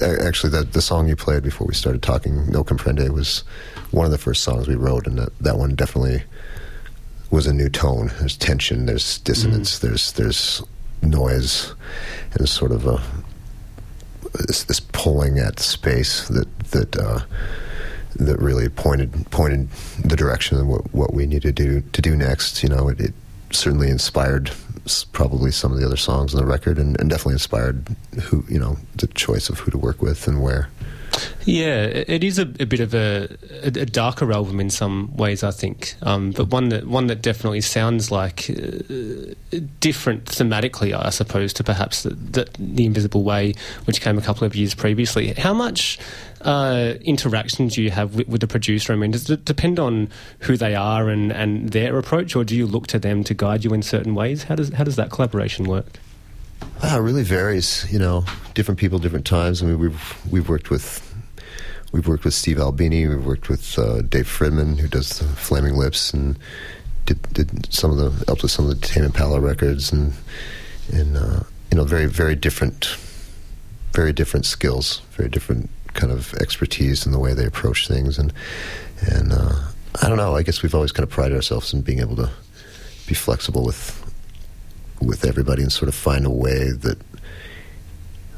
Actually, 0.00 0.50
that 0.50 0.72
the 0.72 0.82
song 0.82 1.08
you 1.08 1.16
played 1.16 1.42
before 1.42 1.66
we 1.66 1.74
started 1.74 2.02
talking, 2.02 2.46
No 2.50 2.62
Comprende, 2.62 3.08
was 3.10 3.42
one 3.90 4.04
of 4.04 4.12
the 4.12 4.18
first 4.18 4.42
songs 4.42 4.68
we 4.68 4.74
wrote, 4.74 5.06
and 5.06 5.18
that, 5.18 5.36
that 5.40 5.58
one 5.58 5.74
definitely 5.74 6.22
was 7.30 7.46
a 7.46 7.52
new 7.52 7.68
tone. 7.68 8.10
There's 8.18 8.36
tension, 8.36 8.86
there's 8.86 9.18
dissonance, 9.18 9.78
mm. 9.78 9.80
there's 9.80 10.12
there's 10.12 10.62
noise, 11.02 11.74
and 12.32 12.42
it's 12.42 12.52
sort 12.52 12.72
of 12.72 12.86
a 12.86 13.02
this, 14.32 14.64
this 14.64 14.80
pulling 14.80 15.38
at 15.38 15.58
space 15.60 16.28
that 16.28 16.58
that 16.70 16.96
uh, 16.96 17.20
that 18.16 18.38
really 18.38 18.68
pointed 18.68 19.30
pointed 19.30 19.70
the 20.04 20.16
direction 20.16 20.58
of 20.58 20.66
what, 20.66 20.94
what 20.94 21.14
we 21.14 21.26
needed 21.26 21.56
to 21.56 21.64
do 21.64 21.80
to 21.92 22.02
do 22.02 22.16
next. 22.16 22.62
You 22.62 22.68
know, 22.68 22.88
it, 22.88 23.00
it 23.00 23.14
certainly 23.50 23.90
inspired 23.90 24.50
probably 25.12 25.52
some 25.52 25.72
of 25.72 25.78
the 25.78 25.86
other 25.86 25.96
songs 25.96 26.34
on 26.34 26.40
the 26.40 26.46
record, 26.46 26.78
and, 26.78 26.98
and 27.00 27.08
definitely 27.08 27.34
inspired 27.34 27.84
who 28.22 28.44
you 28.48 28.58
know 28.58 28.76
the 28.96 29.06
choice 29.08 29.48
of 29.48 29.58
who 29.60 29.70
to 29.70 29.78
work 29.78 30.02
with 30.02 30.26
and 30.26 30.42
where. 30.42 30.68
Yeah, 31.44 31.86
it 31.86 32.22
is 32.22 32.38
a, 32.38 32.42
a 32.42 32.66
bit 32.66 32.78
of 32.78 32.94
a, 32.94 33.28
a, 33.62 33.70
darker 33.70 34.32
album 34.32 34.60
in 34.60 34.70
some 34.70 35.14
ways, 35.16 35.42
I 35.42 35.50
think, 35.50 35.94
um, 36.02 36.30
but 36.30 36.48
one 36.48 36.68
that 36.68 36.86
one 36.86 37.08
that 37.08 37.20
definitely 37.20 37.62
sounds 37.62 38.12
like 38.12 38.48
uh, 38.48 39.34
different 39.80 40.26
thematically, 40.26 40.94
I 40.94 41.10
suppose, 41.10 41.52
to 41.54 41.64
perhaps 41.64 42.04
the, 42.04 42.10
the, 42.10 42.48
the 42.58 42.86
Invisible 42.86 43.24
Way, 43.24 43.54
which 43.86 44.00
came 44.00 44.18
a 44.18 44.22
couple 44.22 44.46
of 44.46 44.54
years 44.54 44.74
previously. 44.74 45.32
How 45.32 45.52
much 45.52 45.98
uh, 46.42 46.94
interaction 47.00 47.66
do 47.68 47.82
you 47.82 47.90
have 47.90 48.14
with, 48.14 48.28
with 48.28 48.40
the 48.40 48.46
producer? 48.46 48.92
I 48.92 48.96
mean, 48.96 49.10
does 49.10 49.28
it 49.28 49.44
depend 49.44 49.80
on 49.80 50.10
who 50.40 50.56
they 50.56 50.76
are 50.76 51.08
and, 51.08 51.32
and 51.32 51.70
their 51.70 51.98
approach, 51.98 52.36
or 52.36 52.44
do 52.44 52.56
you 52.56 52.66
look 52.66 52.86
to 52.88 53.00
them 53.00 53.24
to 53.24 53.34
guide 53.34 53.64
you 53.64 53.74
in 53.74 53.82
certain 53.82 54.14
ways? 54.14 54.44
How 54.44 54.54
does 54.54 54.72
how 54.74 54.84
does 54.84 54.96
that 54.96 55.10
collaboration 55.10 55.64
work? 55.64 55.98
Ah, 56.84 56.98
it 56.98 57.00
really 57.00 57.24
varies. 57.24 57.84
You 57.92 57.98
know, 57.98 58.24
different 58.54 58.78
people, 58.78 59.00
different 59.00 59.26
times. 59.26 59.60
I 59.60 59.66
mean, 59.66 59.80
we've 59.80 60.18
we've 60.30 60.48
worked 60.48 60.70
with 60.70 61.11
we've 61.92 62.08
worked 62.08 62.24
with 62.24 62.34
Steve 62.34 62.58
Albini. 62.58 63.06
We've 63.06 63.24
worked 63.24 63.48
with 63.48 63.78
uh, 63.78 64.02
Dave 64.02 64.26
Fridmann, 64.26 64.78
who 64.78 64.88
does 64.88 65.18
the 65.18 65.24
Flaming 65.24 65.76
Lips, 65.76 66.12
and 66.12 66.38
did 67.06 67.22
did 67.32 67.72
some 67.72 67.90
of 67.90 67.96
the 67.98 68.24
helped 68.26 68.42
with 68.42 68.50
some 68.50 68.68
of 68.68 68.80
the 68.80 68.86
Tame 68.86 69.04
Impala 69.04 69.40
records, 69.40 69.92
and 69.92 70.12
and 70.92 71.16
uh, 71.16 71.40
you 71.70 71.76
know, 71.76 71.84
very 71.84 72.06
very 72.06 72.34
different, 72.34 72.96
very 73.92 74.12
different 74.12 74.46
skills, 74.46 75.00
very 75.12 75.28
different 75.28 75.70
kind 75.94 76.12
of 76.12 76.32
expertise 76.34 77.04
in 77.06 77.12
the 77.12 77.18
way 77.18 77.34
they 77.34 77.44
approach 77.44 77.86
things, 77.86 78.18
and 78.18 78.32
and 79.10 79.32
uh, 79.32 79.54
I 80.02 80.08
don't 80.08 80.16
know. 80.16 80.34
I 80.34 80.42
guess 80.42 80.62
we've 80.62 80.74
always 80.74 80.92
kind 80.92 81.04
of 81.04 81.10
prided 81.10 81.36
ourselves 81.36 81.72
in 81.72 81.82
being 81.82 82.00
able 82.00 82.16
to 82.16 82.30
be 83.06 83.14
flexible 83.14 83.64
with 83.64 83.98
with 85.00 85.24
everybody 85.24 85.62
and 85.62 85.72
sort 85.72 85.88
of 85.88 85.94
find 85.94 86.24
a 86.24 86.30
way 86.30 86.70
that 86.70 86.98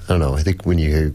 I 0.04 0.08
don't 0.08 0.20
know. 0.20 0.34
I 0.34 0.42
think 0.42 0.66
when 0.66 0.78
you 0.78 1.14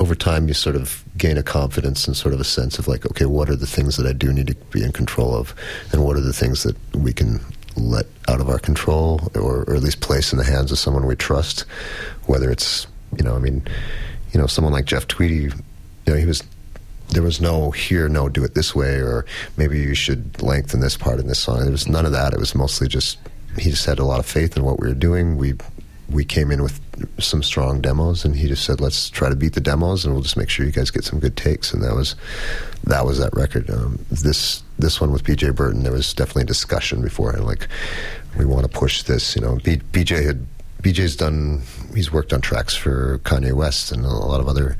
over 0.00 0.14
time 0.14 0.48
you 0.48 0.54
sort 0.54 0.76
of 0.76 1.04
gain 1.16 1.36
a 1.36 1.42
confidence 1.42 2.06
and 2.06 2.16
sort 2.16 2.34
of 2.34 2.40
a 2.40 2.44
sense 2.44 2.78
of 2.78 2.88
like, 2.88 3.04
okay, 3.06 3.26
what 3.26 3.48
are 3.48 3.56
the 3.56 3.66
things 3.66 3.96
that 3.96 4.06
I 4.06 4.12
do 4.12 4.32
need 4.32 4.48
to 4.48 4.54
be 4.70 4.82
in 4.82 4.92
control 4.92 5.34
of, 5.34 5.54
and 5.92 6.04
what 6.04 6.16
are 6.16 6.20
the 6.20 6.32
things 6.32 6.62
that 6.62 6.76
we 6.94 7.12
can 7.12 7.40
let 7.76 8.06
out 8.28 8.40
of 8.40 8.48
our 8.48 8.58
control, 8.58 9.30
or, 9.34 9.64
or 9.64 9.74
at 9.74 9.82
least 9.82 10.00
place 10.00 10.32
in 10.32 10.38
the 10.38 10.44
hands 10.44 10.72
of 10.72 10.78
someone 10.78 11.06
we 11.06 11.16
trust. 11.16 11.60
Whether 12.26 12.50
it's 12.50 12.86
you 13.16 13.24
know, 13.24 13.34
I 13.34 13.38
mean, 13.38 13.66
you 14.32 14.40
know, 14.40 14.46
someone 14.46 14.72
like 14.72 14.86
Jeff 14.86 15.06
Tweedy, 15.06 15.34
you 15.44 15.52
know, 16.06 16.14
he 16.14 16.26
was 16.26 16.42
there 17.10 17.22
was 17.22 17.40
no 17.40 17.70
here, 17.70 18.08
no, 18.08 18.28
do 18.28 18.42
it 18.42 18.54
this 18.54 18.74
way, 18.74 18.94
or 18.96 19.26
maybe 19.58 19.78
you 19.78 19.94
should 19.94 20.40
lengthen 20.42 20.80
this 20.80 20.96
part 20.96 21.20
in 21.20 21.26
this 21.26 21.38
song. 21.38 21.60
There 21.60 21.70
was 21.70 21.86
none 21.86 22.06
of 22.06 22.12
that. 22.12 22.32
It 22.32 22.38
was 22.38 22.54
mostly 22.54 22.88
just 22.88 23.18
he 23.58 23.70
just 23.70 23.84
had 23.84 23.98
a 23.98 24.04
lot 24.04 24.18
of 24.18 24.26
faith 24.26 24.56
in 24.56 24.64
what 24.64 24.80
we 24.80 24.88
were 24.88 24.94
doing. 24.94 25.36
We 25.36 25.54
we 26.12 26.24
came 26.24 26.50
in 26.50 26.62
with 26.62 26.80
some 27.18 27.42
strong 27.42 27.80
demos, 27.80 28.24
and 28.24 28.36
he 28.36 28.48
just 28.48 28.64
said, 28.64 28.80
"Let's 28.80 29.10
try 29.10 29.28
to 29.28 29.36
beat 29.36 29.54
the 29.54 29.60
demos, 29.60 30.04
and 30.04 30.14
we'll 30.14 30.22
just 30.22 30.36
make 30.36 30.50
sure 30.50 30.66
you 30.66 30.72
guys 30.72 30.90
get 30.90 31.04
some 31.04 31.18
good 31.18 31.36
takes." 31.36 31.72
And 31.72 31.82
that 31.82 31.94
was 31.94 32.14
that 32.84 33.04
was 33.04 33.18
that 33.18 33.34
record. 33.34 33.70
Um, 33.70 34.04
this 34.10 34.62
this 34.78 35.00
one 35.00 35.12
with 35.12 35.24
BJ 35.24 35.54
Burton, 35.54 35.82
there 35.82 35.92
was 35.92 36.12
definitely 36.12 36.42
a 36.42 36.46
discussion 36.46 37.02
beforehand, 37.02 37.46
like 37.46 37.68
we 38.38 38.44
want 38.44 38.64
to 38.64 38.68
push 38.68 39.02
this. 39.02 39.34
You 39.34 39.42
know, 39.42 39.58
B, 39.64 39.80
BJ 39.92 40.24
had 40.24 40.46
BJ's 40.82 41.16
done. 41.16 41.62
He's 41.94 42.12
worked 42.12 42.32
on 42.32 42.40
tracks 42.40 42.74
for 42.74 43.18
Kanye 43.20 43.52
West 43.52 43.92
and 43.92 44.04
a 44.04 44.08
lot 44.08 44.40
of 44.40 44.48
other 44.48 44.76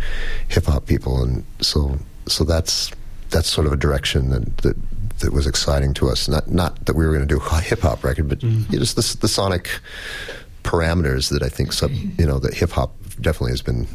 hip 0.48 0.66
hop 0.66 0.86
people, 0.86 1.22
and 1.22 1.44
so 1.60 1.98
so 2.26 2.44
that's 2.44 2.90
that's 3.30 3.48
sort 3.48 3.66
of 3.66 3.72
a 3.72 3.76
direction 3.76 4.30
that 4.30 4.58
that 4.58 4.76
that 5.20 5.32
was 5.32 5.46
exciting 5.46 5.94
to 5.94 6.08
us. 6.08 6.28
Not 6.28 6.50
not 6.50 6.84
that 6.86 6.94
we 6.94 7.06
were 7.06 7.12
going 7.12 7.26
to 7.26 7.34
do 7.34 7.40
a 7.40 7.60
hip 7.60 7.80
hop 7.80 8.04
record, 8.04 8.28
but 8.28 8.42
know, 8.42 8.64
just 8.70 8.96
the, 8.96 9.16
the 9.20 9.28
sonic 9.28 9.70
parameters 10.62 11.30
that 11.30 11.42
I 11.42 11.48
think 11.48 11.72
sub, 11.72 11.90
you 11.90 12.26
know 12.26 12.38
that 12.38 12.54
hip 12.54 12.70
hop 12.70 12.94
definitely 13.20 13.52
has 13.52 13.62
been 13.62 13.86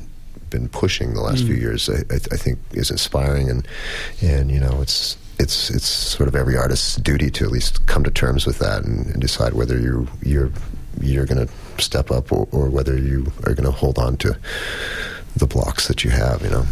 been 0.50 0.70
pushing 0.70 1.14
the 1.14 1.22
last 1.22 1.44
few 1.44 1.56
years. 1.56 1.90
I, 1.90 1.98
I, 2.10 2.16
I 2.16 2.38
think 2.38 2.60
is 2.72 2.90
inspiring 2.90 3.50
and 3.50 3.68
and 4.22 4.52
you 4.52 4.60
know 4.60 4.82
it's 4.82 5.18
it's 5.40 5.70
it's 5.70 5.88
sort 5.88 6.28
of 6.28 6.36
every 6.36 6.58
artist's 6.58 6.96
duty 6.96 7.30
to 7.32 7.46
at 7.46 7.52
least 7.52 7.86
come 7.86 8.04
to 8.04 8.12
terms 8.12 8.46
with 8.46 8.60
that 8.60 8.84
and, 8.84 9.08
and 9.08 9.22
decide 9.22 9.54
whether 9.54 9.78
you 9.78 10.08
you're 10.24 10.52
you're 11.00 11.26
going 11.26 11.46
to 11.46 11.54
step 11.82 12.10
up 12.10 12.32
or, 12.32 12.48
or 12.52 12.70
whether 12.70 12.98
you 12.98 13.32
are 13.46 13.54
going 13.54 13.66
to 13.66 13.72
hold 13.72 14.00
on 14.00 14.18
to 14.18 14.36
the 15.36 15.46
blocks 15.46 15.88
that 15.88 16.04
you 16.04 16.10
have. 16.10 16.42
You 16.42 16.50
know. 16.50 16.66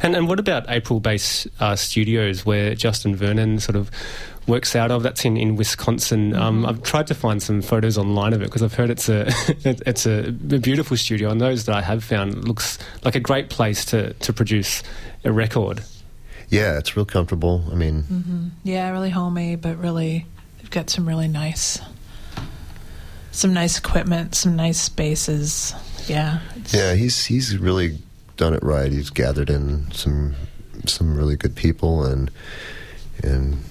And, 0.00 0.14
and 0.14 0.28
what 0.28 0.38
about 0.38 0.66
April 0.68 1.00
Base 1.00 1.46
uh, 1.58 1.74
Studios, 1.74 2.46
where 2.46 2.74
Justin 2.74 3.16
Vernon 3.16 3.58
sort 3.58 3.74
of 3.74 3.90
works 4.46 4.74
out 4.74 4.90
of? 4.90 5.02
That's 5.02 5.24
in, 5.24 5.36
in 5.36 5.56
Wisconsin. 5.56 6.34
Um, 6.34 6.66
I've 6.66 6.82
tried 6.82 7.06
to 7.08 7.14
find 7.14 7.42
some 7.42 7.62
photos 7.62 7.96
online 7.98 8.32
of 8.32 8.42
it 8.42 8.46
because 8.46 8.62
I've 8.62 8.74
heard 8.74 8.90
it's 8.90 9.08
a 9.08 9.26
it's 9.64 10.06
a, 10.06 10.32
beautiful 10.32 10.96
studio, 10.96 11.30
and 11.30 11.40
those 11.40 11.66
that 11.66 11.76
I 11.76 11.82
have 11.82 12.02
found 12.04 12.46
looks 12.46 12.78
like 13.04 13.14
a 13.14 13.20
great 13.20 13.50
place 13.50 13.84
to, 13.86 14.12
to 14.14 14.32
produce 14.32 14.82
a 15.24 15.32
record. 15.32 15.82
Yeah, 16.48 16.78
it's 16.78 16.96
real 16.96 17.06
comfortable. 17.06 17.64
I 17.70 17.74
mean, 17.74 18.02
Mm-hmm. 18.02 18.48
Yeah, 18.64 18.90
really 18.90 19.10
homey, 19.10 19.56
but 19.56 19.78
really, 19.78 20.26
they've 20.58 20.70
got 20.70 20.90
some 20.90 21.08
really 21.08 21.28
nice, 21.28 21.78
some 23.30 23.54
nice 23.54 23.78
equipment, 23.78 24.34
some 24.34 24.56
nice 24.56 24.78
spaces. 24.78 25.74
Yeah. 26.06 26.40
Yeah, 26.72 26.94
he's 26.94 27.24
he's 27.24 27.56
really 27.56 27.98
done 28.36 28.54
it 28.54 28.62
right. 28.62 28.90
He's 28.90 29.10
gathered 29.10 29.48
in 29.48 29.90
some 29.92 30.34
some 30.86 31.16
really 31.16 31.36
good 31.36 31.54
people 31.54 32.04
and 32.04 32.30
and 33.22 33.62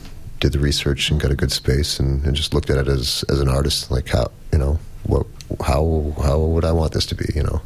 did 0.42 0.52
the 0.52 0.60
research 0.60 1.10
and 1.10 1.22
got 1.22 1.32
a 1.32 1.36
good 1.36 1.52
space 1.52 2.00
and, 2.00 2.26
and 2.26 2.36
just 2.36 2.54
looked 2.54 2.70
at 2.70 2.78
it 2.78 2.88
as 2.90 3.24
as 3.30 3.40
an 3.40 3.48
artist, 3.48 3.90
like 3.90 4.10
how 4.10 4.30
you 4.52 4.58
know 4.58 4.78
what 5.04 5.26
how 5.64 6.14
how 6.22 6.40
would 6.40 6.66
I 6.66 6.74
want 6.74 6.92
this 6.92 7.06
to 7.08 7.16
be, 7.16 7.26
you 7.34 7.44
know, 7.44 7.62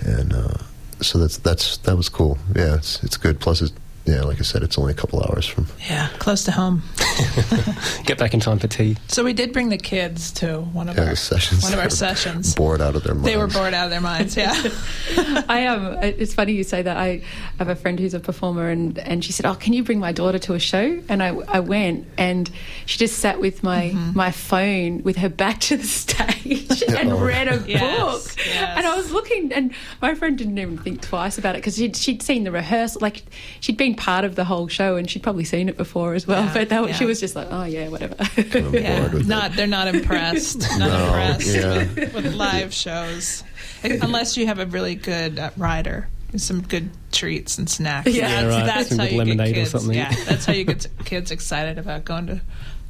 and 0.00 0.32
uh, 0.32 0.56
so 1.00 1.18
that's 1.18 1.36
that's 1.38 1.76
that 1.78 1.96
was 1.96 2.08
cool. 2.08 2.38
Yeah, 2.56 2.74
it's 2.74 3.04
it's 3.04 3.16
good. 3.16 3.38
Plus, 3.38 3.62
it's, 3.62 3.72
yeah, 4.06 4.22
like 4.22 4.38
I 4.38 4.42
said, 4.42 4.62
it's 4.62 4.78
only 4.78 4.92
a 4.92 4.96
couple 4.96 5.22
hours 5.22 5.46
from. 5.46 5.66
Yeah, 5.88 6.08
close 6.18 6.44
to 6.44 6.52
home. 6.52 6.82
Get 8.04 8.18
back 8.18 8.34
in 8.34 8.40
time 8.40 8.58
for 8.58 8.66
tea. 8.66 8.96
So 9.08 9.22
we 9.24 9.32
did 9.32 9.52
bring 9.52 9.68
the 9.68 9.76
kids 9.78 10.32
to 10.32 10.60
one 10.60 10.88
of 10.88 10.96
Yeah, 10.96 11.08
our 11.10 11.16
sessions. 11.16 11.62
One 11.62 11.72
of 11.72 11.76
They 11.76 11.82
our 11.82 11.86
were 11.86 11.90
sessions. 11.90 12.54
Bored 12.54 12.80
out 12.80 12.96
of 12.96 13.04
their 13.04 13.14
minds. 13.14 13.26
They 13.30 13.36
were 13.36 13.46
bored 13.46 13.74
out 13.74 13.84
of 13.84 13.90
their 13.90 14.00
minds. 14.00 14.36
Yeah. 14.36 14.52
I 15.48 15.60
am. 15.60 16.02
it's 16.02 16.34
funny 16.34 16.52
you 16.52 16.64
say 16.64 16.82
that. 16.82 16.96
I 16.96 17.22
have 17.58 17.68
a 17.68 17.76
friend 17.76 17.98
who's 18.00 18.14
a 18.14 18.20
performer, 18.20 18.68
and, 18.68 18.98
and 18.98 19.24
she 19.24 19.32
said, 19.32 19.46
"Oh, 19.46 19.54
can 19.54 19.72
you 19.72 19.84
bring 19.84 19.98
my 20.00 20.12
daughter 20.12 20.38
to 20.40 20.54
a 20.54 20.58
show?" 20.58 21.00
And 21.08 21.22
I, 21.22 21.28
I 21.48 21.60
went, 21.60 22.06
and 22.18 22.50
she 22.86 22.98
just 22.98 23.18
sat 23.18 23.40
with 23.40 23.62
my 23.62 23.80
Mm-hmm. 23.90 24.16
my 24.16 24.30
phone 24.30 25.02
with 25.02 25.16
her 25.16 25.28
back 25.28 25.60
to 25.60 25.76
the 25.76 25.84
stage 25.86 26.82
and 26.88 27.12
Oh. 27.12 27.18
read 27.24 27.48
a 27.48 27.62
Yes, 27.66 27.90
book. 28.34 28.36
yes. 28.46 28.76
And 28.78 28.86
I 28.86 28.96
was 28.96 29.10
looking, 29.10 29.52
and 29.52 29.72
my 30.02 30.14
friend 30.14 30.36
didn't 30.38 30.58
even 30.58 30.78
think 30.78 31.00
twice 31.02 31.38
about 31.38 31.54
it 31.54 31.58
because 31.58 31.76
she'd, 31.76 31.96
she'd 31.96 32.22
seen 32.22 32.44
the 32.44 32.50
rehearsal, 32.50 33.00
like 33.00 33.22
she'd 33.60 33.76
been 33.76 33.94
part 34.00 34.24
of 34.24 34.34
the 34.34 34.44
whole 34.44 34.66
show, 34.66 34.96
and 34.96 35.08
she'd 35.08 35.22
probably 35.22 35.44
seen 35.44 35.68
it 35.68 35.76
before 35.76 36.14
as 36.14 36.26
well. 36.26 36.42
Yeah, 36.44 36.54
but 36.54 36.68
that, 36.70 36.82
was- 36.82 36.96
she 36.96 37.04
was 37.04 37.20
just 37.20 37.36
like, 37.36 37.48
"Oh 37.50 37.64
yeah, 37.64 37.88
whatever." 37.88 38.16
Yeah. 38.36 39.00
bored 39.00 39.12
with 39.12 39.28
Not 39.28 39.52
they're 39.52 39.66
not 39.66 39.86
impressed. 39.88 40.60
Not 40.78 40.88
No, 40.88 41.04
impressed 41.06 41.54
yeah. 41.54 41.78
with, 41.78 42.14
with 42.14 42.34
live 42.34 42.72
shows, 42.74 43.44
unless 43.84 44.36
you 44.36 44.46
have 44.46 44.58
a 44.58 44.66
really 44.66 44.94
good 44.94 45.38
uh, 45.38 45.50
rider. 45.56 46.08
Some 46.36 46.62
good 46.62 46.90
treats 47.10 47.58
and 47.58 47.68
snacks. 47.68 48.06
Yeah. 48.08 48.28
Yeah, 48.28 48.42
that's, 48.42 48.54
right. 48.56 48.66
that's 48.66 48.96
how 48.96 49.02
you 49.04 49.18
lemonade 49.18 49.48
get 49.48 49.54
kids. 49.62 49.70
something. 49.72 49.96
Yeah, 49.96 50.14
that's 50.26 50.44
how 50.46 50.52
you 50.52 50.64
get 50.64 50.86
kids 51.04 51.30
excited 51.32 51.76
about 51.76 52.04
going 52.04 52.28
to 52.28 52.40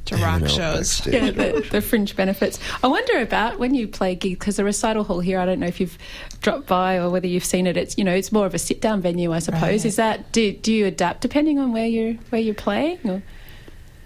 to 0.05 0.17
rock 0.17 0.47
shows. 0.47 1.01
backstage. 1.01 1.13
yeah, 1.13 1.31
the, 1.31 1.67
the 1.71 1.81
fringe 1.81 2.15
benefits. 2.15 2.59
I 2.83 2.87
wonder 2.87 3.21
about 3.21 3.59
when 3.59 3.75
you 3.75 3.87
play 3.87 4.15
gigs 4.15 4.39
because 4.39 4.57
the 4.57 4.63
recital 4.63 5.03
hall 5.03 5.19
here. 5.19 5.39
I 5.39 5.45
don't 5.45 5.59
know 5.59 5.67
if 5.67 5.79
you've 5.79 5.97
dropped 6.41 6.67
by 6.67 6.97
or 6.97 7.09
whether 7.09 7.27
you've 7.27 7.45
seen 7.45 7.67
it. 7.67 7.77
It's 7.77 7.97
you 7.97 8.03
know 8.03 8.13
it's 8.13 8.31
more 8.31 8.45
of 8.45 8.53
a 8.53 8.59
sit 8.59 8.81
down 8.81 9.01
venue, 9.01 9.31
I 9.31 9.39
suppose. 9.39 9.61
Right. 9.61 9.85
Is 9.85 9.95
that 9.97 10.31
do 10.31 10.51
do 10.51 10.73
you 10.73 10.85
adapt 10.85 11.21
depending 11.21 11.59
on 11.59 11.71
where 11.71 11.87
you 11.87 12.11
are 12.11 12.13
where 12.29 12.41
you're 12.41 12.55
playing? 12.55 12.99
Or? 13.09 13.23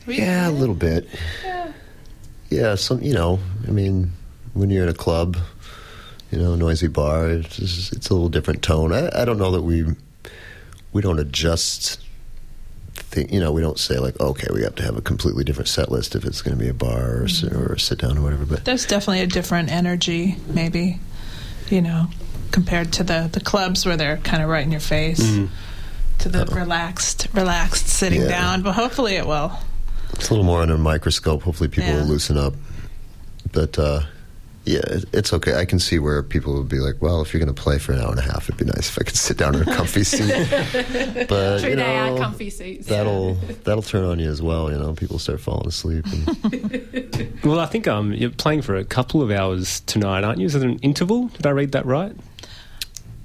Yeah, 0.07 0.49
a 0.49 0.51
little 0.51 0.75
bit. 0.75 1.07
Yeah. 2.49 2.75
some 2.75 3.01
you 3.01 3.13
know, 3.13 3.39
I 3.67 3.71
mean, 3.71 4.11
when 4.53 4.69
you're 4.69 4.83
in 4.83 4.89
a 4.89 4.93
club, 4.93 5.37
you 6.31 6.37
know, 6.37 6.55
noisy 6.55 6.87
bar, 6.87 7.29
it's, 7.29 7.91
it's 7.91 8.09
a 8.09 8.13
little 8.13 8.29
different 8.29 8.61
tone. 8.61 8.91
I, 8.93 9.09
I 9.21 9.25
don't 9.25 9.37
know 9.37 9.51
that 9.51 9.63
we 9.63 9.85
we 10.93 11.01
don't 11.01 11.19
adjust. 11.19 12.01
Thing, 13.15 13.33
you 13.33 13.39
know, 13.39 13.51
we 13.53 13.61
don't 13.61 13.79
say 13.79 13.97
like, 13.97 14.19
okay, 14.19 14.47
we 14.53 14.61
have 14.63 14.75
to 14.75 14.83
have 14.83 14.97
a 14.97 15.01
completely 15.01 15.43
different 15.45 15.69
set 15.69 15.89
list 15.89 16.15
if 16.15 16.25
it's 16.25 16.41
going 16.41 16.57
to 16.57 16.61
be 16.61 16.69
a 16.69 16.73
bar 16.73 17.19
or, 17.19 17.23
a 17.23 17.29
sit- 17.29 17.53
or 17.53 17.73
a 17.73 17.79
sit 17.79 17.99
down 17.99 18.17
or 18.17 18.21
whatever. 18.21 18.45
But 18.45 18.65
There's 18.65 18.85
definitely 18.85 19.21
a 19.21 19.27
different 19.27 19.71
energy, 19.71 20.35
maybe, 20.47 20.99
you 21.69 21.81
know, 21.81 22.07
compared 22.51 22.91
to 22.93 23.03
the 23.03 23.29
the 23.31 23.39
clubs 23.39 23.85
where 23.85 23.95
they're 23.95 24.17
kind 24.17 24.43
of 24.43 24.49
right 24.49 24.65
in 24.65 24.71
your 24.71 24.81
face. 24.81 25.19
To 26.19 26.29
the 26.29 26.45
relaxed, 26.47 27.27
relaxed 27.33 27.87
sitting 27.87 28.21
Yeah. 28.21 28.27
down, 28.29 28.61
but 28.63 28.73
hopefully 28.73 29.15
it 29.15 29.25
will. 29.25 29.51
it's 30.13 30.29
a 30.29 30.33
little 30.33 30.45
more 30.45 30.61
under 30.61 30.75
a 30.75 30.77
microscope. 30.77 31.43
Hopefully, 31.43 31.69
people 31.69 31.89
Yeah. 31.89 31.99
will 32.01 32.07
loosen 32.07 32.37
up. 32.37 32.53
But 33.53 33.77
uh, 33.79 34.01
yeah, 34.65 34.81
it's 35.13 35.31
okay. 35.33 35.55
I 35.55 35.65
can 35.65 35.79
see 35.79 35.99
where 35.99 36.21
people 36.23 36.55
would 36.57 36.69
be 36.69 36.79
like, 36.79 37.01
"Well, 37.01 37.21
if 37.21 37.33
you're 37.33 37.39
going 37.43 37.53
to 37.53 37.61
play 37.61 37.77
for 37.77 37.93
an 37.93 37.99
hour 38.01 38.09
and 38.09 38.19
a 38.19 38.23
half, 38.23 38.49
it'd 38.49 38.57
be 38.57 38.65
nice 38.65 38.89
if 38.89 38.97
I 38.99 39.03
could 39.03 39.15
sit 39.15 39.37
down 39.37 39.55
in 39.55 39.61
a 39.61 39.75
comfy 39.75 40.03
seat." 40.13 40.29
But 41.29 41.59
True, 41.61 41.69
you 41.69 41.75
they 41.75 41.97
are 41.97 42.11
know, 42.11 42.17
comfy 42.17 42.49
seats. 42.49 42.87
That'll 42.87 43.35
that'll 43.63 43.83
turn 43.83 44.03
on 44.05 44.19
you 44.19 44.29
as 44.29 44.41
well. 44.41 44.71
You 44.71 44.77
know, 44.77 44.93
people 44.93 45.19
start 45.19 45.39
falling 45.39 45.67
asleep. 45.67 46.05
And, 46.11 47.39
Well, 47.43 47.59
I 47.59 47.67
think 47.67 47.87
um, 47.87 48.11
you're 48.13 48.31
playing 48.31 48.63
for 48.63 48.75
a 48.75 48.83
couple 48.83 49.21
of 49.21 49.29
hours 49.29 49.81
tonight, 49.81 50.23
aren't 50.23 50.39
you? 50.39 50.47
Is 50.47 50.55
it 50.55 50.63
an 50.63 50.79
interval? 50.79 51.27
Did 51.27 51.45
I 51.45 51.51
read 51.51 51.71
that 51.73 51.85
right? 51.85 52.15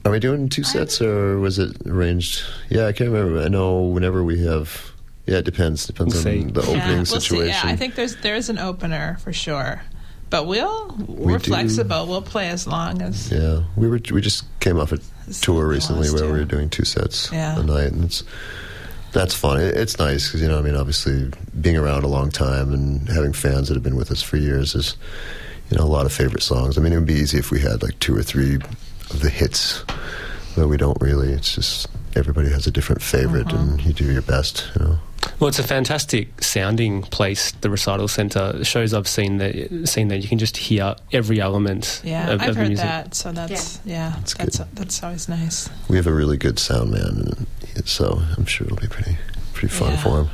are 0.05 0.11
we 0.13 0.19
doing 0.19 0.49
two 0.49 0.65
sets 0.65 1.01
or 1.03 1.39
was 1.39 1.59
it 1.59 1.77
arranged? 1.87 2.43
Yeah, 2.71 2.87
I 2.87 2.93
can't 2.93 3.11
remember. 3.11 3.41
I 3.43 3.49
know 3.49 3.83
whenever 3.83 4.25
we 4.25 4.43
have. 4.45 4.93
Yeah, 5.27 5.39
it 5.39 5.45
depends. 5.45 5.87
Depends 5.87 6.15
We'll 6.25 6.35
on 6.35 6.41
see. 6.41 6.51
the 6.51 6.61
opening 6.63 6.77
yeah, 6.79 6.95
we'll 6.97 7.05
situation. 7.07 7.55
See. 7.55 7.67
Yeah, 7.67 7.73
I 7.73 7.77
think 7.77 7.95
there's 7.95 8.17
there 8.17 8.35
is 8.35 8.49
an 8.49 8.59
opener 8.59 9.19
for 9.23 9.33
sure, 9.33 9.83
but 10.31 10.47
we'll 10.47 10.95
We 11.07 11.33
we're 11.33 11.39
do- 11.39 11.51
flexible. 11.51 12.07
We'll 12.07 12.23
play 12.23 12.49
as 12.49 12.67
long 12.67 13.03
as 13.03 13.31
Yeah, 13.31 13.63
we 13.77 13.89
were 13.89 14.01
we 14.13 14.21
just 14.21 14.45
came 14.61 14.79
off 14.81 14.93
a 14.93 14.99
tour 15.41 15.67
recently 15.67 16.09
where 16.11 16.23
to. 16.23 16.27
we 16.33 16.39
were 16.39 16.45
doing 16.45 16.71
two 16.71 16.85
sets 16.85 17.31
Yeah. 17.33 17.59
a 17.59 17.63
night, 17.63 17.93
and 17.93 18.05
it's 18.05 18.23
that's 19.13 19.35
fun. 19.35 19.61
It, 19.61 19.77
it's 19.77 19.99
nice 19.99 20.29
because 20.29 20.41
you 20.41 20.49
know, 20.49 20.59
I 20.59 20.63
mean, 20.63 20.77
obviously 20.77 21.31
being 21.61 21.77
around 21.77 22.05
a 22.05 22.09
long 22.09 22.31
time 22.31 22.73
and 22.73 23.09
having 23.09 23.33
fans 23.33 23.69
that 23.69 23.75
have 23.75 23.83
been 23.83 23.97
with 23.97 24.11
us 24.13 24.23
for 24.23 24.37
years 24.37 24.75
is 24.75 24.97
you 25.71 25.77
know 25.79 25.85
a 25.85 25.87
lot 25.93 26.07
of 26.07 26.13
favorite 26.13 26.43
songs. 26.43 26.79
I 26.79 26.81
mean, 26.81 26.93
it 26.93 26.97
would 26.97 27.07
be 27.07 27.15
easy 27.15 27.39
if 27.39 27.51
we 27.51 27.61
had 27.61 27.83
like 27.83 27.99
two 27.99 28.17
or 28.17 28.23
three 28.23 28.55
of 29.11 29.21
the 29.21 29.31
hits, 29.31 29.85
but 30.57 30.69
we 30.69 30.77
don't 30.77 31.01
really. 31.01 31.33
It's 31.33 31.55
just 31.55 31.89
everybody 32.17 32.51
has 32.51 32.67
a 32.67 32.71
different 32.71 33.03
favorite, 33.03 33.47
Uh-huh. 33.53 33.59
and 33.59 33.85
you 33.85 33.93
do 33.93 34.05
your 34.05 34.23
best. 34.23 34.69
You 34.79 34.85
know. 34.85 34.99
Well, 35.39 35.49
it's 35.49 35.59
a 35.59 35.63
fantastic 35.63 36.43
sounding 36.43 37.03
place, 37.03 37.53
the 37.61 37.71
recital 37.71 38.09
centre. 38.09 38.53
The 38.53 38.65
shows 38.65 38.93
I've 38.95 39.09
seen 39.09 39.39
that 39.39 39.87
seen 39.89 40.09
that 40.09 40.19
you 40.19 40.29
can 40.29 40.39
just 40.39 40.57
hear 40.57 40.95
every 41.13 41.41
element 41.41 42.01
yeah. 42.05 42.31
of, 42.31 42.41
I've 42.43 42.49
of 42.51 42.55
the 42.55 42.61
heard 42.63 42.69
music. 42.69 42.85
that, 42.87 43.15
so 43.15 43.33
that's 43.33 43.81
yeah, 43.85 44.13
That's 44.17 44.35
that's 44.35 44.59
good. 44.59 44.67
that's, 44.75 45.03
always 45.03 45.29
nice. 45.29 45.69
We 45.89 45.97
have 45.97 46.07
a 46.07 46.13
really 46.13 46.37
good 46.37 46.59
sound 46.59 46.91
man, 46.91 47.47
so 47.85 48.21
I'm 48.37 48.47
sure 48.47 48.67
it'll 48.67 48.79
be 48.79 48.87
pretty 48.89 49.17
pretty 49.55 49.75
fun 49.75 49.91
Yeah. 49.93 50.03
for 50.03 50.21
him. 50.23 50.31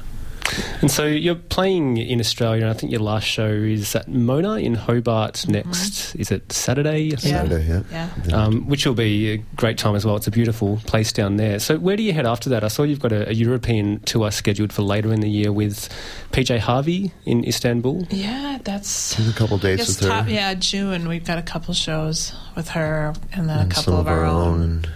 And 0.80 0.90
so 0.90 1.04
you're 1.06 1.34
playing 1.34 1.96
in 1.96 2.20
Australia, 2.20 2.62
and 2.62 2.70
I 2.70 2.74
think 2.74 2.92
your 2.92 3.00
last 3.00 3.24
show 3.24 3.48
is 3.48 3.94
at 3.96 4.08
Mona 4.08 4.54
in 4.54 4.74
Hobart 4.74 5.48
next. 5.48 6.14
Is 6.14 6.30
it 6.30 6.52
Saturday? 6.52 7.12
I 7.12 7.16
think? 7.16 7.24
Yeah. 7.24 7.42
Saturday, 7.42 7.66
yeah. 7.66 7.80
Mm-hmm. 7.80 8.30
Yeah. 8.30 8.36
Um, 8.42 8.68
which 8.68 8.86
will 8.86 8.94
be 8.94 9.32
a 9.32 9.36
great 9.56 9.78
time 9.78 9.96
as 9.96 10.04
well. 10.06 10.16
It's 10.16 10.26
a 10.26 10.30
beautiful 10.30 10.78
place 10.86 11.12
down 11.12 11.36
there. 11.36 11.58
So, 11.58 11.78
where 11.78 11.96
do 11.96 12.02
you 12.02 12.12
head 12.12 12.26
after 12.26 12.48
that? 12.50 12.62
I 12.62 12.68
saw 12.68 12.84
you've 12.84 13.00
got 13.00 13.12
a, 13.12 13.28
a 13.28 13.32
European 13.32 14.00
tour 14.00 14.30
scheduled 14.30 14.72
for 14.72 14.82
later 14.82 15.12
in 15.12 15.20
the 15.20 15.28
year 15.30 15.50
with 15.52 15.88
PJ 16.32 16.58
Harvey 16.60 17.12
in 17.24 17.44
Istanbul. 17.44 18.06
Yeah, 18.10 18.58
that's 18.62 19.16
There's 19.16 19.28
a 19.28 19.32
couple 19.34 19.56
I 19.56 19.60
dates 19.60 19.86
guess 19.86 19.88
with 20.00 20.00
her. 20.10 20.20
top, 20.20 20.28
yeah, 20.28 20.54
June 20.54 21.08
we've 21.08 21.24
got 21.24 21.38
a 21.38 21.42
couple 21.42 21.74
shows 21.74 22.32
with 22.54 22.68
her 22.70 23.14
and 23.32 23.48
then 23.48 23.58
and 23.60 23.72
a 23.72 23.74
couple 23.74 23.92
some 23.94 24.00
of 24.00 24.06
our 24.08 24.24
own. 24.24 24.62
and, 24.62 24.90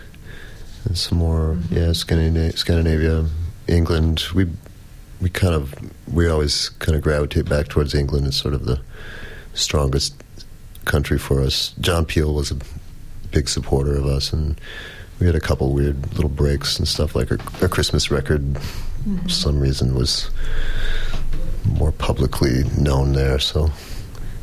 and 0.84 0.96
some 0.98 1.18
more. 1.18 1.54
Mm-hmm. 1.56 1.74
Yeah, 1.74 1.92
Scandinavia, 1.92 2.56
Scandinavia, 2.56 3.26
England. 3.66 4.24
We 4.34 4.46
we 5.20 5.28
kind 5.28 5.54
of 5.54 5.74
we 6.12 6.28
always 6.28 6.70
kind 6.80 6.96
of 6.96 7.02
gravitate 7.02 7.48
back 7.48 7.68
towards 7.68 7.94
England 7.94 8.26
as 8.26 8.36
sort 8.36 8.54
of 8.54 8.64
the 8.64 8.80
strongest 9.54 10.14
country 10.84 11.18
for 11.18 11.40
us. 11.40 11.74
John 11.80 12.04
Peel 12.04 12.34
was 12.34 12.50
a 12.50 12.56
big 13.30 13.48
supporter 13.48 13.94
of 13.94 14.06
us, 14.06 14.32
and 14.32 14.60
we 15.18 15.26
had 15.26 15.34
a 15.34 15.40
couple 15.40 15.72
weird 15.72 16.14
little 16.14 16.30
breaks 16.30 16.78
and 16.78 16.88
stuff. 16.88 17.14
Like 17.14 17.30
our, 17.30 17.38
our 17.60 17.68
Christmas 17.68 18.10
record, 18.10 18.42
mm-hmm. 18.42 19.18
for 19.18 19.28
some 19.28 19.60
reason, 19.60 19.94
was 19.94 20.30
more 21.64 21.92
publicly 21.92 22.64
known 22.78 23.12
there. 23.12 23.38
So, 23.38 23.70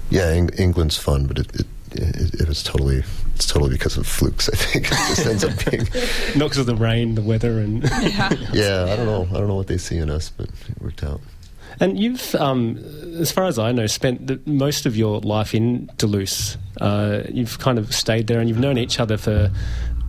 yeah, 0.10 0.28
Eng- 0.28 0.54
England's 0.58 0.98
fun, 0.98 1.26
but 1.26 1.40
it, 1.40 1.56
it, 1.56 1.68
it, 1.92 2.42
it 2.42 2.48
was 2.48 2.62
totally 2.64 3.04
it's 3.38 3.46
totally 3.46 3.72
because 3.72 3.98
of 3.98 4.08
flukes. 4.08 4.50
I 4.50 4.56
think 4.56 4.86
it 4.92 4.92
just 4.92 5.26
ends 5.28 5.44
up 5.44 5.54
being. 5.70 5.84
Not 6.36 6.46
because 6.50 6.58
of 6.58 6.66
the 6.66 6.76
rain, 6.76 7.14
the 7.16 7.22
weather, 7.22 7.60
and 7.60 7.84
Yeah. 7.84 8.30
Yeah, 8.54 8.88
I 8.92 8.96
don't 8.96 9.06
know. 9.06 9.28
I 9.30 9.34
don't 9.40 9.48
know 9.48 9.56
what 9.56 9.68
they 9.68 9.78
see 9.78 9.98
in 9.98 10.10
us, 10.10 10.30
but 10.36 10.48
it 10.48 10.82
worked 10.82 11.04
out. 11.04 11.22
and 11.80 12.00
you've, 12.00 12.34
um, 12.36 12.78
as 13.20 13.32
far 13.32 13.46
as 13.46 13.60
I 13.60 13.72
know, 13.72 13.86
spent 13.88 14.26
the, 14.26 14.40
most 14.46 14.86
of 14.88 14.98
your 14.98 15.20
life 15.22 15.54
in 15.54 15.90
Duluth. 15.98 16.58
Uh, 16.82 17.22
you've 17.30 17.60
kind 17.60 17.78
of 17.78 17.94
stayed 17.94 18.26
there, 18.28 18.40
and 18.40 18.50
you've 18.50 18.60
known 18.60 18.78
each 18.80 19.00
other 19.00 19.18
for 19.18 19.52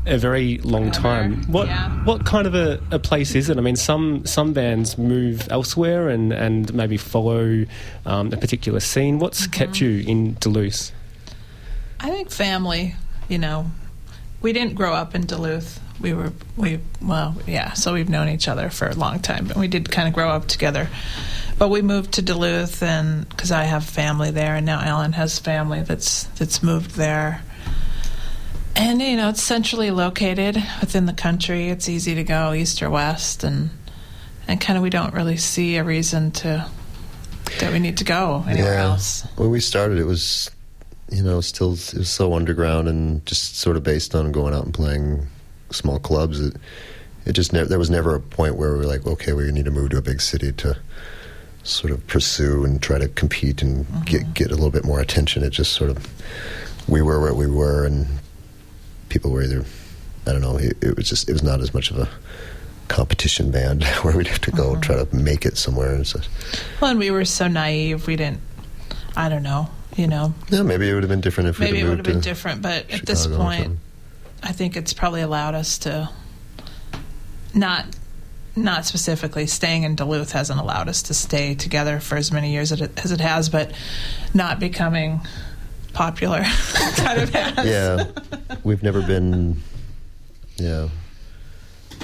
a 0.06 0.16
very 0.16 0.56
long 0.58 0.90
time. 0.90 1.42
What 1.52 1.66
yeah. 1.66 1.90
what 2.04 2.25
kind 2.25 2.47
of 2.47 2.54
a, 2.54 2.80
a 2.90 2.99
place 2.99 3.35
is 3.35 3.50
it? 3.50 3.58
I 3.58 3.61
mean, 3.61 3.76
some 3.76 4.25
some 4.25 4.54
bands 4.54 4.97
move 4.97 5.47
elsewhere 5.50 6.08
and 6.08 6.32
and 6.32 6.73
maybe 6.73 6.97
follow 6.97 7.66
um, 8.06 8.32
a 8.32 8.37
particular 8.38 8.80
scene. 8.80 9.18
What's 9.18 9.42
Mm-hmm. 9.42 9.52
kept 9.52 9.80
you 9.82 10.02
in 10.06 10.35
Duluth? 10.40 10.92
I 12.00 12.11
think 12.11 12.30
family, 12.30 12.94
you 13.28 13.38
know, 13.38 13.70
we 14.40 14.52
didn't 14.52 14.75
grow 14.75 14.94
up 14.94 15.14
in 15.14 15.26
Duluth. 15.26 15.80
We 16.00 16.14
were, 16.14 16.32
we, 16.56 16.80
well, 17.02 17.37
yeah, 17.47 17.73
so 17.73 17.94
we've 17.94 18.08
known 18.08 18.28
each 18.28 18.47
other 18.47 18.70
for 18.70 18.88
a 18.88 18.94
long 18.94 19.18
time, 19.20 19.47
but 19.47 19.56
we 19.56 19.66
did 19.66 19.90
kind 19.90 20.06
of 20.06 20.14
grow 20.14 20.30
up 20.30 20.47
together. 20.47 20.88
But 21.58 21.70
we 21.70 21.82
moved 21.82 22.12
to 22.12 22.23
Duluth, 22.23 22.82
and 22.82 23.28
because 23.28 23.50
I 23.50 23.64
have 23.64 23.85
family 23.85 24.30
there, 24.30 24.54
and 24.54 24.64
now 24.64 24.80
Alan 24.80 25.12
has 25.14 25.40
family 25.40 25.82
that's 25.82 26.25
that's 26.38 26.62
moved 26.62 26.92
there. 26.92 27.42
And 28.76 29.02
you 29.02 29.16
know, 29.16 29.30
it's 29.30 29.42
centrally 29.42 29.90
located 29.90 30.56
within 30.80 31.06
the 31.06 31.12
country. 31.12 31.68
It's 31.68 31.88
easy 31.88 32.14
to 32.14 32.23
go 32.23 32.52
east 32.52 32.80
or 32.80 32.90
west, 32.90 33.42
and 33.42 33.70
and 34.47 34.61
kind 34.61 34.76
of 34.76 34.85
we 34.85 34.90
don't 34.90 35.12
really 35.14 35.37
see 35.37 35.76
a 35.78 35.85
reason 35.85 36.30
to 36.30 36.70
that 37.58 37.73
we 37.73 37.80
need 37.80 37.99
to 37.99 38.04
go 38.04 38.44
anywhere 38.49 38.75
yeah. 38.75 38.85
else. 38.85 39.26
When 39.37 39.50
we 39.50 39.61
started, 39.61 39.99
it 39.99 40.04
was, 40.04 40.50
you 41.10 41.22
know, 41.22 41.40
still 41.40 41.72
it 41.72 41.94
was 41.94 42.10
so 42.10 42.34
underground 42.34 42.88
and 42.88 43.24
just 43.26 43.56
sort 43.56 43.76
of 43.76 43.82
based 43.82 44.14
on 44.14 44.32
going 44.32 44.54
out 44.54 44.64
and 44.64 44.74
playing 44.74 45.26
small 45.70 45.98
clubs. 45.98 46.40
It, 46.40 46.56
it 47.24 47.32
just 47.32 47.52
never 47.52 47.66
there 47.66 47.78
was 47.78 47.90
never 47.90 48.14
a 48.14 48.20
point 48.20 48.56
where 48.56 48.72
we 48.72 48.78
were 48.78 48.84
like, 48.84 49.06
okay, 49.06 49.32
we 49.32 49.50
need 49.50 49.64
to 49.64 49.70
move 49.70 49.90
to 49.90 49.98
a 49.98 50.02
big 50.02 50.20
city 50.20 50.52
to 50.52 50.76
sort 51.62 51.92
of 51.92 52.06
pursue 52.06 52.64
and 52.64 52.80
try 52.80 52.98
to 52.98 53.08
compete 53.08 53.62
and 53.62 53.86
get 54.04 54.22
mm-hmm. 54.22 54.32
get 54.32 54.50
a 54.50 54.54
little 54.54 54.70
bit 54.70 54.84
more 54.84 55.00
attention. 55.00 55.42
It 55.42 55.50
just 55.50 55.72
sort 55.72 55.90
of 55.90 56.06
we 56.88 57.02
were 57.02 57.20
where 57.20 57.34
we 57.34 57.46
were, 57.46 57.84
and 57.84 58.06
people 59.08 59.30
were 59.30 59.42
either 59.42 59.64
I 60.26 60.32
don't 60.32 60.40
know. 60.40 60.56
It, 60.56 60.76
it 60.82 60.96
was 60.96 61.08
just 61.08 61.28
it 61.28 61.32
was 61.32 61.42
not 61.42 61.60
as 61.60 61.72
much 61.72 61.90
of 61.90 61.98
a 61.98 62.08
competition 62.88 63.50
band 63.50 63.84
where 64.02 64.16
we'd 64.16 64.26
have 64.26 64.40
to 64.42 64.50
go 64.50 64.72
mm-hmm. 64.72 64.80
try 64.80 65.02
to 65.02 65.16
make 65.16 65.46
it 65.46 65.56
somewhere. 65.56 65.94
And 65.94 66.06
so, 66.06 66.20
Well, 66.80 66.90
and 66.90 66.98
we 66.98 67.10
were 67.10 67.24
so 67.24 67.48
naive. 67.48 68.06
We 68.06 68.16
didn't. 68.16 68.40
I 69.16 69.28
don't 69.28 69.42
know. 69.42 69.68
You 69.99 70.07
know, 70.07 70.33
yeah, 70.49 70.62
maybe 70.62 70.88
it 70.88 70.95
would 70.95 71.02
have 71.02 71.11
been 71.11 71.21
different 71.21 71.50
if 71.50 71.59
maybe 71.59 71.81
it 71.81 71.85
would 71.85 71.99
have 71.99 72.07
been 72.07 72.21
different. 72.21 72.62
But 72.62 72.88
at 72.90 73.05
this 73.05 73.26
point. 73.26 73.78
I 74.43 74.52
think 74.52 74.76
it's 74.76 74.93
probably 74.93 75.21
allowed 75.21 75.57
us 75.57 75.78
to 75.78 76.09
not 77.55 77.87
not 78.55 78.85
specifically 78.85 79.47
staying 79.47 79.85
in 79.85 79.97
Duluth 79.97 80.33
hasn't 80.33 80.61
allowed 80.61 80.88
us 80.88 81.02
to 81.02 81.14
stay 81.14 81.55
together 81.55 82.00
for 82.00 82.17
as 82.17 82.33
many 82.33 82.52
years 82.52 82.73
as 82.73 82.81
it, 82.81 83.05
as 83.05 83.12
it 83.12 83.21
has, 83.21 83.49
but 83.49 83.73
not 84.35 84.59
becoming 84.59 85.21
popular 85.93 86.43
kind 86.97 87.21
of 87.21 87.31
has. 87.31 87.67
yeah, 87.67 88.05
we've 88.64 88.83
never 88.83 89.02
been. 89.02 89.62
Yeah, 90.57 90.88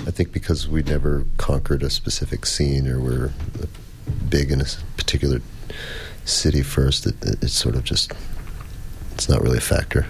I 0.07 0.11
think 0.11 0.33
because 0.33 0.69
we 0.69 0.83
never 0.83 1.25
conquered 1.37 1.83
a 1.83 1.91
specific 1.91 2.47
scene 2.47 2.87
or 2.87 3.01
were 3.01 3.33
big 4.29 4.51
in 4.51 4.61
a 4.61 4.67
particular 4.97 5.41
city 6.25 6.63
first, 6.63 7.07
it, 7.07 7.15
it, 7.25 7.43
it's 7.43 7.53
sort 7.55 7.75
of 7.75 7.85
just 7.85 8.13
it's 9.15 9.29
not 9.29 9.41
really 9.43 9.59
a 9.59 9.63
factor. 9.63 10.07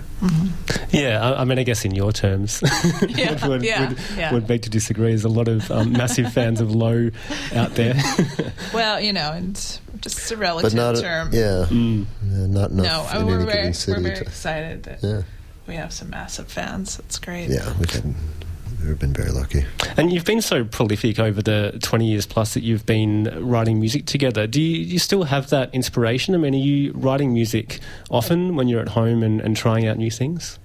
Yeah, 0.91 1.21
I, 1.23 1.43
I 1.43 1.45
mean, 1.45 1.59
I 1.59 1.65
guess 1.65 1.85
in 1.85 1.95
your 1.95 2.11
terms, 2.11 2.63
Yeah, 3.09 3.33
would, 3.33 3.43
would, 3.49 3.63
yeah, 3.63 3.89
would, 3.91 3.99
yeah. 4.17 4.33
would 4.33 4.47
beg 4.47 4.63
to 4.63 4.71
disagree. 4.71 5.09
There's 5.09 5.25
a 5.25 5.29
lot 5.29 5.49
of 5.49 5.71
um, 5.71 5.93
massive 5.93 6.33
fans 6.33 6.63
of 6.63 6.75
Low 6.75 7.11
out 7.55 7.75
there. 7.75 7.95
Well, 8.73 9.01
you 9.01 9.13
know, 9.13 9.33
and 9.33 9.55
just 10.01 10.31
a 10.33 10.35
But 10.37 10.41
relative 10.41 10.75
not, 10.75 10.97
a- 10.97 11.03
term. 11.03 11.29
yeah, 11.33 11.67
Mm. 11.69 12.07
yeah, 12.27 12.47
not 12.47 12.73
No, 12.73 12.83
enough 12.85 13.15
I 13.15 13.19
in 13.19 13.27
mean, 13.27 13.35
any 13.35 13.45
we're 13.45 13.51
very, 13.53 13.73
given 13.73 13.95
we're 13.95 14.01
very 14.03 14.17
to, 14.17 14.23
excited 14.23 14.83
that 14.85 15.03
yeah, 15.03 15.23
we 15.69 15.75
have 15.75 15.93
some 15.93 16.09
massive 16.11 16.49
fans. 16.49 16.97
That's 16.97 17.19
great. 17.19 17.51
yeah, 17.51 17.73
we've 17.79 17.91
had, 17.91 18.15
we've 18.85 18.99
been 18.99 19.13
very 19.13 19.31
lucky. 19.31 19.65
And 19.97 20.13
you've 20.13 20.25
been 20.25 20.41
so 20.41 20.65
prolific 20.65 21.19
over 21.19 21.43
the 21.43 21.79
20 21.83 22.07
years 22.07 22.27
plus 22.27 22.55
that 22.55 22.63
you've 22.63 22.87
been 22.87 23.25
writing 23.41 23.81
music 23.81 24.07
together. 24.07 24.47
Do 24.47 24.61
you, 24.61 24.79
you 24.79 24.99
still 24.99 25.25
have 25.25 25.51
that 25.51 25.75
inspiration? 25.75 26.35
I 26.35 26.39
mean, 26.39 26.55
are 26.55 26.59
you 26.59 26.93
writing 26.93 27.33
music 27.33 27.81
often 28.11 28.57
when 28.57 28.69
you're 28.69 28.81
at 28.81 28.89
home 28.89 29.23
and, 29.23 29.41
and 29.41 29.57
trying 29.57 29.87
out 29.87 29.99
new 29.99 30.11
things? 30.11 30.59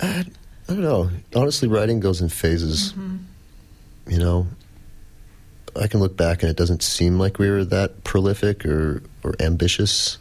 I 0.00 0.24
don't 0.66 0.82
know. 0.82 1.10
Honestly, 1.34 1.68
writing 1.68 2.00
goes 2.00 2.20
in 2.20 2.28
phases. 2.28 2.92
Mm-hmm. 2.92 3.16
You 4.10 4.18
know, 4.18 4.46
I 5.80 5.86
can 5.86 6.00
look 6.00 6.16
back 6.16 6.42
and 6.42 6.50
it 6.50 6.56
doesn't 6.56 6.82
seem 6.82 7.18
like 7.18 7.38
we 7.38 7.50
were 7.50 7.64
that 7.64 8.04
prolific 8.04 8.64
or, 8.66 9.02
or 9.22 9.34
ambitious, 9.40 10.18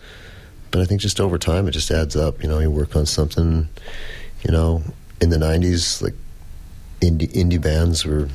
but 0.72 0.82
I 0.82 0.86
think 0.86 1.02
just 1.02 1.20
over 1.20 1.38
time 1.38 1.68
it 1.68 1.72
just 1.72 1.92
adds 1.92 2.16
up. 2.16 2.42
You 2.42 2.50
know, 2.50 2.60
you 2.60 2.72
work 2.72 2.96
on 2.96 3.06
something. 3.06 3.68
You 4.44 4.52
know, 4.52 4.84
in 5.22 5.30
the 5.30 5.38
'90s, 5.38 6.02
like 6.02 6.16
indie 7.02 7.32
indie 7.34 7.62
bands 7.62 8.06
were, 8.06 8.30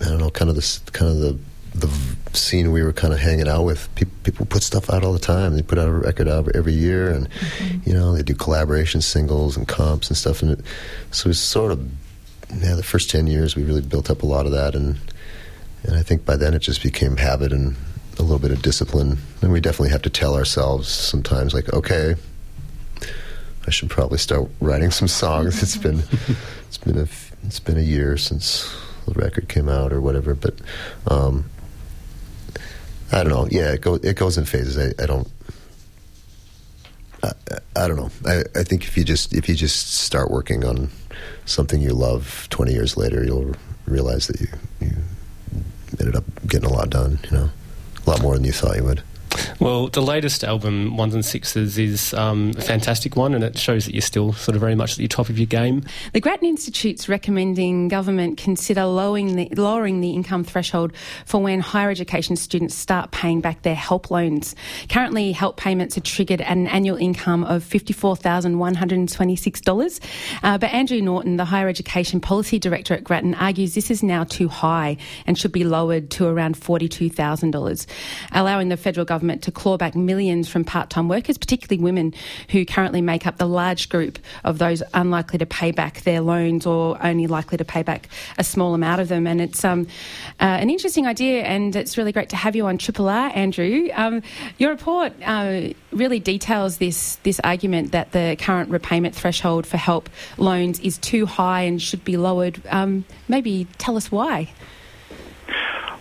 I 0.00 0.04
don't 0.04 0.18
know, 0.18 0.30
kind 0.30 0.50
of 0.50 0.56
the 0.56 0.90
kind 0.92 1.10
of 1.10 1.18
the 1.18 1.38
the 1.74 1.90
scene 2.32 2.72
we 2.72 2.82
were 2.82 2.92
kind 2.92 3.12
of 3.12 3.20
hanging 3.20 3.48
out 3.48 3.64
with. 3.64 3.94
People, 3.94 4.14
people 4.24 4.46
put 4.46 4.62
stuff 4.62 4.88
out 4.90 5.04
all 5.04 5.12
the 5.12 5.18
time. 5.18 5.54
They 5.54 5.62
put 5.62 5.78
out 5.78 5.88
a 5.88 5.92
record 5.92 6.28
out 6.28 6.48
every 6.54 6.72
year, 6.72 7.10
and 7.10 7.30
mm-hmm. 7.30 7.88
you 7.88 7.94
know 7.94 8.12
they 8.14 8.22
do 8.22 8.34
collaboration 8.34 9.00
singles 9.02 9.56
and 9.56 9.68
comps 9.68 10.08
and 10.08 10.16
stuff. 10.16 10.42
And 10.42 10.52
it, 10.52 10.60
so 11.10 11.30
it's 11.30 11.38
sort 11.38 11.72
of 11.72 11.86
yeah. 12.54 12.74
The 12.74 12.82
first 12.82 13.10
ten 13.10 13.26
years 13.26 13.56
we 13.56 13.64
really 13.64 13.82
built 13.82 14.10
up 14.10 14.22
a 14.22 14.26
lot 14.26 14.46
of 14.46 14.52
that, 14.52 14.74
and 14.74 14.98
and 15.84 15.96
I 15.96 16.02
think 16.02 16.24
by 16.24 16.36
then 16.36 16.54
it 16.54 16.60
just 16.60 16.82
became 16.82 17.16
habit 17.16 17.52
and 17.52 17.76
a 18.18 18.22
little 18.22 18.38
bit 18.38 18.50
of 18.50 18.62
discipline. 18.62 19.18
And 19.42 19.52
we 19.52 19.60
definitely 19.60 19.90
have 19.90 20.02
to 20.02 20.10
tell 20.10 20.34
ourselves 20.34 20.88
sometimes, 20.88 21.52
like, 21.52 21.72
okay, 21.72 22.14
I 23.66 23.70
should 23.70 23.90
probably 23.90 24.18
start 24.18 24.48
writing 24.60 24.90
some 24.90 25.08
songs. 25.08 25.62
It's 25.62 25.76
been 25.76 26.02
it's 26.68 26.78
been 26.78 26.98
a 26.98 27.08
it's 27.44 27.60
been 27.60 27.78
a 27.78 27.82
year 27.82 28.16
since 28.16 28.72
the 29.06 29.14
record 29.14 29.48
came 29.48 29.68
out 29.68 29.92
or 29.92 30.00
whatever, 30.00 30.34
but. 30.34 30.54
Um, 31.08 31.50
I 33.12 33.22
don't 33.22 33.32
know. 33.32 33.46
Yeah, 33.50 33.72
it 33.72 33.80
goes 33.80 34.00
it 34.02 34.16
goes 34.16 34.36
in 34.36 34.44
phases. 34.44 34.76
I, 34.78 35.02
I 35.02 35.06
don't. 35.06 35.28
I 37.22 37.32
I 37.76 37.88
don't 37.88 37.96
know. 37.96 38.10
I, 38.26 38.42
I 38.58 38.62
think 38.64 38.84
if 38.84 38.96
you 38.96 39.04
just 39.04 39.32
if 39.32 39.48
you 39.48 39.54
just 39.54 39.94
start 39.94 40.30
working 40.30 40.64
on 40.64 40.90
something 41.44 41.80
you 41.80 41.92
love, 41.92 42.48
twenty 42.50 42.72
years 42.72 42.96
later, 42.96 43.24
you'll 43.24 43.54
realize 43.86 44.26
that 44.26 44.40
you 44.40 44.48
you 44.80 44.90
ended 46.00 46.16
up 46.16 46.24
getting 46.48 46.68
a 46.68 46.72
lot 46.72 46.90
done. 46.90 47.20
You 47.30 47.36
know, 47.36 47.50
a 48.04 48.10
lot 48.10 48.22
more 48.22 48.34
than 48.34 48.44
you 48.44 48.52
thought 48.52 48.76
you 48.76 48.84
would. 48.84 49.02
Well, 49.60 49.88
the 49.88 50.02
latest 50.02 50.44
album, 50.44 50.96
Ones 50.96 51.14
and 51.14 51.24
Sixes, 51.24 51.78
is 51.78 52.14
um, 52.14 52.52
a 52.56 52.60
fantastic 52.60 53.16
one, 53.16 53.34
and 53.34 53.42
it 53.42 53.58
shows 53.58 53.86
that 53.86 53.94
you're 53.94 54.02
still 54.02 54.32
sort 54.32 54.54
of 54.54 54.60
very 54.60 54.74
much 54.74 54.92
at 54.92 54.98
the 54.98 55.08
top 55.08 55.28
of 55.28 55.38
your 55.38 55.46
game. 55.46 55.84
The 56.12 56.20
Grattan 56.20 56.48
Institute's 56.48 57.08
recommending 57.08 57.88
government 57.88 58.38
consider 58.38 58.84
lowering 58.84 59.36
the, 59.36 59.48
lowering 59.56 60.00
the 60.00 60.10
income 60.10 60.44
threshold 60.44 60.92
for 61.24 61.42
when 61.42 61.60
higher 61.60 61.90
education 61.90 62.36
students 62.36 62.74
start 62.74 63.10
paying 63.10 63.40
back 63.40 63.62
their 63.62 63.74
help 63.74 64.10
loans. 64.10 64.54
Currently, 64.88 65.32
help 65.32 65.56
payments 65.56 65.96
are 65.96 66.02
triggered 66.02 66.40
at 66.40 66.56
an 66.56 66.66
annual 66.68 66.96
income 66.96 67.44
of 67.44 67.64
$54,126. 67.64 70.00
Uh, 70.42 70.58
but 70.58 70.72
Andrew 70.72 71.00
Norton, 71.00 71.36
the 71.36 71.44
Higher 71.44 71.68
Education 71.68 72.20
Policy 72.20 72.58
Director 72.58 72.94
at 72.94 73.04
Grattan, 73.04 73.34
argues 73.34 73.74
this 73.74 73.90
is 73.90 74.02
now 74.02 74.24
too 74.24 74.48
high 74.48 74.96
and 75.26 75.38
should 75.38 75.52
be 75.52 75.64
lowered 75.64 76.10
to 76.10 76.26
around 76.26 76.56
$42,000, 76.56 77.86
allowing 78.32 78.68
the 78.68 78.76
federal 78.76 79.04
government 79.04 79.25
to 79.42 79.50
claw 79.50 79.76
back 79.76 79.94
millions 79.94 80.48
from 80.48 80.64
part 80.64 80.90
time 80.90 81.08
workers, 81.08 81.38
particularly 81.38 81.82
women 81.82 82.14
who 82.50 82.64
currently 82.64 83.00
make 83.00 83.26
up 83.26 83.38
the 83.38 83.46
large 83.46 83.88
group 83.88 84.18
of 84.44 84.58
those 84.58 84.82
unlikely 84.94 85.38
to 85.38 85.46
pay 85.46 85.70
back 85.70 86.02
their 86.02 86.20
loans 86.20 86.66
or 86.66 86.96
only 87.04 87.26
likely 87.26 87.58
to 87.58 87.64
pay 87.64 87.82
back 87.82 88.08
a 88.38 88.44
small 88.44 88.74
amount 88.74 89.00
of 89.00 89.08
them. 89.08 89.26
And 89.26 89.40
it's 89.40 89.64
um, 89.64 89.86
uh, 90.40 90.44
an 90.44 90.70
interesting 90.70 91.06
idea, 91.06 91.42
and 91.42 91.74
it's 91.74 91.98
really 91.98 92.12
great 92.12 92.28
to 92.30 92.36
have 92.36 92.56
you 92.56 92.66
on 92.66 92.78
Triple 92.78 93.08
R, 93.08 93.30
Andrew. 93.34 93.88
Um, 93.94 94.22
your 94.58 94.70
report 94.70 95.12
uh, 95.24 95.68
really 95.92 96.20
details 96.20 96.78
this 96.78 97.16
this 97.22 97.40
argument 97.40 97.92
that 97.92 98.12
the 98.12 98.36
current 98.38 98.70
repayment 98.70 99.14
threshold 99.14 99.66
for 99.66 99.76
help 99.76 100.08
loans 100.36 100.80
is 100.80 100.98
too 100.98 101.26
high 101.26 101.62
and 101.62 101.80
should 101.80 102.04
be 102.04 102.16
lowered. 102.16 102.60
Um, 102.68 103.04
maybe 103.28 103.66
tell 103.78 103.96
us 103.96 104.10
why. 104.10 104.52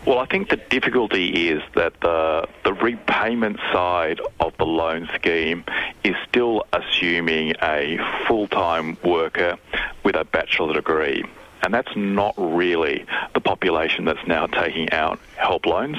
Well, 0.06 0.20
I 0.20 0.28
think 0.28 0.50
the 0.50 0.58
difficulty 0.58 1.50
is 1.50 1.64
that 1.74 2.00
the 2.02 2.48
the 2.64 2.74
repayment 2.74 3.58
side 3.74 4.22
of 4.40 4.56
the 4.58 4.66
loan 4.66 5.10
scheme 5.16 5.64
is 6.04 6.16
still 6.30 6.64
assuming 6.72 7.54
a 7.60 7.98
full-time 8.28 8.98
worker 9.04 9.58
with 10.04 10.16
a 10.16 10.24
bachelor 10.24 10.76
degree. 10.76 11.26
And 11.64 11.74
that's 11.74 11.96
not 11.96 12.36
really 12.38 13.06
the 13.34 13.40
population 13.40 14.06
that's 14.06 14.28
now 14.28 14.46
taking 14.46 14.92
out 14.92 15.20
help 15.36 15.66
loans. 15.66 15.98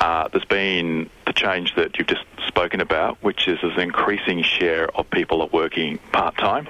Uh, 0.00 0.28
there's 0.28 0.44
been 0.44 1.10
the 1.26 1.32
change 1.32 1.74
that 1.74 1.98
you've 1.98 2.06
just 2.06 2.24
spoken 2.46 2.80
about, 2.80 3.18
which 3.24 3.48
is 3.48 3.58
an 3.62 3.80
increasing 3.80 4.44
share 4.44 4.88
of 4.96 5.10
people 5.10 5.42
are 5.42 5.48
working 5.52 5.98
part 6.12 6.36
time, 6.36 6.68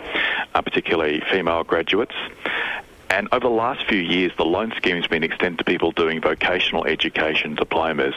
uh, 0.54 0.62
particularly 0.62 1.22
female 1.30 1.64
graduates. 1.64 2.14
And 3.10 3.28
over 3.32 3.40
the 3.40 3.54
last 3.54 3.86
few 3.86 3.98
years, 3.98 4.32
the 4.36 4.44
loan 4.44 4.72
scheme 4.76 4.96
has 4.96 5.06
been 5.06 5.22
extended 5.22 5.58
to 5.58 5.64
people 5.64 5.92
doing 5.92 6.20
vocational 6.20 6.84
education 6.86 7.54
diplomas. 7.54 8.14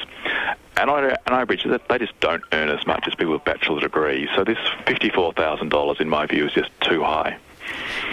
And 0.78 0.89
I 0.89 1.10
on 1.28 1.34
average, 1.34 1.65
they 1.65 1.97
just 1.97 2.19
don't 2.19 2.43
earn 2.54 2.69
as 2.69 2.86
much 2.88 3.08
as 3.08 3.15
people 3.15 3.34
with 3.34 3.43
bachelor 3.43 3.82
degrees. 3.82 4.30
So 4.36 4.43
this 4.43 4.58
$54,000, 4.86 6.02
in 6.02 6.10
my 6.10 6.25
view, 6.25 6.45
is 6.45 6.54
just 6.54 6.71
too 6.82 7.04
high. 7.04 7.38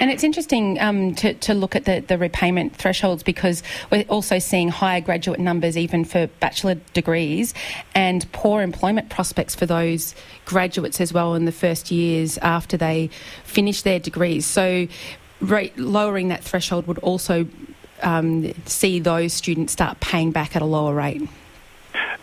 And 0.01 0.11
it's 0.11 0.23
interesting 0.23 0.79
um, 0.81 1.15
to, 1.17 1.33
to 1.35 1.55
look 1.55 1.75
at 1.75 1.87
the, 1.87 2.01
the 2.01 2.19
repayment 2.19 2.77
thresholds 2.77 3.23
because 3.23 3.63
we're 3.91 4.05
also 4.09 4.39
seeing 4.39 4.69
higher 4.69 5.01
graduate 5.01 5.41
numbers 5.41 5.79
even 5.79 6.05
for 6.05 6.27
bachelor 6.41 6.75
degrees 6.93 7.55
and 7.95 8.31
poor 8.33 8.63
employment 8.63 9.09
prospects 9.09 9.55
for 9.55 9.65
those 9.65 10.15
graduates 10.45 11.01
as 11.01 11.13
well 11.13 11.35
in 11.35 11.47
the 11.47 11.53
first 11.53 11.91
years 11.91 12.37
after 12.39 12.77
they 12.77 13.09
finish 13.45 13.83
their 13.83 13.99
degrees. 13.99 14.45
So 14.45 14.87
lowering 15.41 16.29
that 16.29 16.43
threshold 16.43 16.87
would 16.87 16.99
also 16.99 17.47
um, 18.03 18.53
see 18.65 18.99
those 18.99 19.33
students 19.33 19.73
start 19.73 20.01
paying 20.01 20.31
back 20.31 20.57
at 20.57 20.63
a 20.63 20.67
lower 20.67 20.95
rate. 20.95 21.23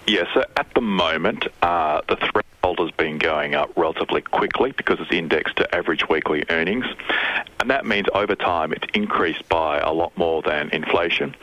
Yes, 0.05 0.27
yeah, 0.27 0.33
so 0.33 0.45
at 0.57 0.67
the 0.75 0.81
moment, 0.81 1.47
uh, 1.61 2.01
the 2.09 2.17
threshold 2.17 2.79
has 2.79 2.91
been 2.91 3.17
going 3.17 3.55
up 3.55 3.71
relatively 3.77 4.21
quickly 4.21 4.71
because 4.71 4.99
it's 4.99 5.11
indexed 5.11 5.55
to 5.57 5.75
average 5.75 6.07
weekly 6.09 6.43
earnings. 6.49 6.85
And 7.59 7.69
that 7.69 7.85
means 7.85 8.07
over 8.13 8.35
time 8.35 8.73
it's 8.73 8.85
increased 8.93 9.47
by 9.47 9.79
a 9.79 9.91
lot 9.93 10.15
more 10.17 10.41
than 10.41 10.69
inflation 10.71 11.35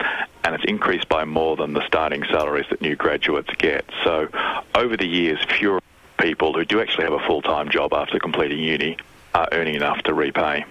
and 0.43 0.55
it's 0.55 0.65
increased 0.65 1.09
by 1.09 1.25
more 1.25 1.55
than 1.55 1.73
the 1.73 1.85
starting 1.87 2.23
salaries 2.25 2.65
that 2.69 2.81
new 2.81 2.95
graduates 2.95 3.49
get. 3.57 3.85
So 4.03 4.27
over 4.75 4.95
the 4.97 5.07
years, 5.07 5.39
fewer 5.57 5.81
people 6.19 6.53
who 6.53 6.65
do 6.65 6.79
actually 6.81 7.05
have 7.05 7.13
a 7.13 7.25
full-time 7.25 7.69
job 7.69 7.93
after 7.93 8.19
completing 8.19 8.59
uni 8.59 8.97
are 9.33 9.47
earning 9.51 9.75
enough 9.75 10.01
to 10.03 10.13
repay. 10.13 10.65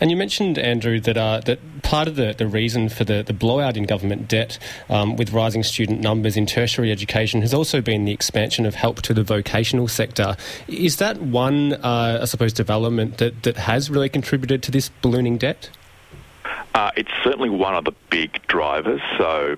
And 0.00 0.10
you 0.10 0.16
mentioned, 0.16 0.58
Andrew, 0.58 1.00
that 1.00 1.16
uh, 1.16 1.40
that 1.44 1.58
part 1.82 2.08
of 2.08 2.16
the, 2.16 2.34
the 2.36 2.46
reason 2.46 2.88
for 2.88 3.04
the, 3.04 3.22
the 3.22 3.32
blowout 3.32 3.76
in 3.76 3.84
government 3.84 4.28
debt 4.28 4.58
um, 4.88 5.16
with 5.16 5.32
rising 5.32 5.62
student 5.62 6.00
numbers 6.00 6.36
in 6.36 6.46
tertiary 6.46 6.90
education 6.90 7.42
has 7.42 7.52
also 7.52 7.80
been 7.80 8.04
the 8.04 8.12
expansion 8.12 8.66
of 8.66 8.74
help 8.74 9.02
to 9.02 9.14
the 9.14 9.22
vocational 9.22 9.88
sector. 9.88 10.36
Is 10.68 10.96
that 10.96 11.20
one, 11.20 11.74
uh, 11.74 12.20
I 12.22 12.24
suppose, 12.24 12.52
development 12.52 13.18
that, 13.18 13.42
that 13.42 13.56
has 13.56 13.90
really 13.90 14.08
contributed 14.08 14.62
to 14.64 14.70
this 14.70 14.88
ballooning 14.88 15.38
debt? 15.38 15.70
Uh, 16.74 16.90
it's 16.96 17.10
certainly 17.22 17.50
one 17.50 17.74
of 17.74 17.84
the 17.84 17.92
big 18.08 18.44
drivers. 18.46 19.00
So 19.18 19.56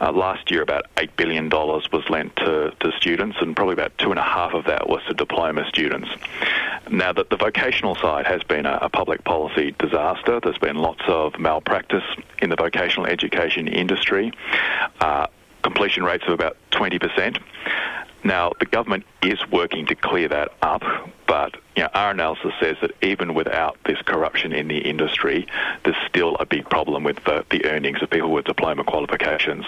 uh, 0.00 0.12
last 0.12 0.50
year, 0.50 0.62
about 0.62 0.86
$8 0.96 1.10
billion 1.16 1.48
was 1.48 2.04
lent 2.08 2.36
to, 2.36 2.72
to 2.80 2.92
students, 2.96 3.36
and 3.40 3.56
probably 3.56 3.74
about 3.74 3.96
two 3.98 4.10
and 4.10 4.18
a 4.18 4.22
half 4.22 4.54
of 4.54 4.66
that 4.66 4.88
was 4.88 5.02
to 5.08 5.14
diploma 5.14 5.66
students. 5.68 6.08
Now, 6.90 7.12
that 7.12 7.30
the 7.30 7.36
vocational 7.36 7.94
side 7.96 8.26
has 8.26 8.42
been 8.44 8.66
a, 8.66 8.78
a 8.82 8.88
public 8.88 9.24
policy 9.24 9.74
disaster. 9.78 10.40
There's 10.40 10.58
been 10.58 10.76
lots 10.76 11.02
of 11.06 11.38
malpractice 11.38 12.04
in 12.40 12.50
the 12.50 12.56
vocational 12.56 13.06
education 13.06 13.66
industry. 13.66 14.32
Uh, 15.00 15.26
completion 15.62 16.04
rates 16.04 16.24
of 16.26 16.34
about 16.34 16.56
20%. 16.72 17.38
Now, 18.24 18.52
the 18.60 18.66
government 18.66 19.04
is 19.22 19.38
working 19.50 19.86
to 19.86 19.94
clear 19.94 20.28
that 20.28 20.52
up, 20.62 20.82
but 21.26 21.56
you 21.76 21.82
know, 21.82 21.88
our 21.94 22.10
analysis 22.10 22.52
says 22.60 22.76
that 22.80 22.92
even 23.02 23.34
without 23.34 23.78
this 23.84 24.00
corruption 24.02 24.52
in 24.52 24.68
the 24.68 24.78
industry, 24.78 25.46
there's 25.84 25.96
still 26.08 26.36
a 26.36 26.46
big 26.46 26.68
problem 26.68 27.02
with 27.02 27.24
the, 27.24 27.44
the 27.50 27.64
earnings 27.64 28.02
of 28.02 28.10
people 28.10 28.30
with 28.30 28.44
diploma 28.44 28.84
qualifications. 28.84 29.64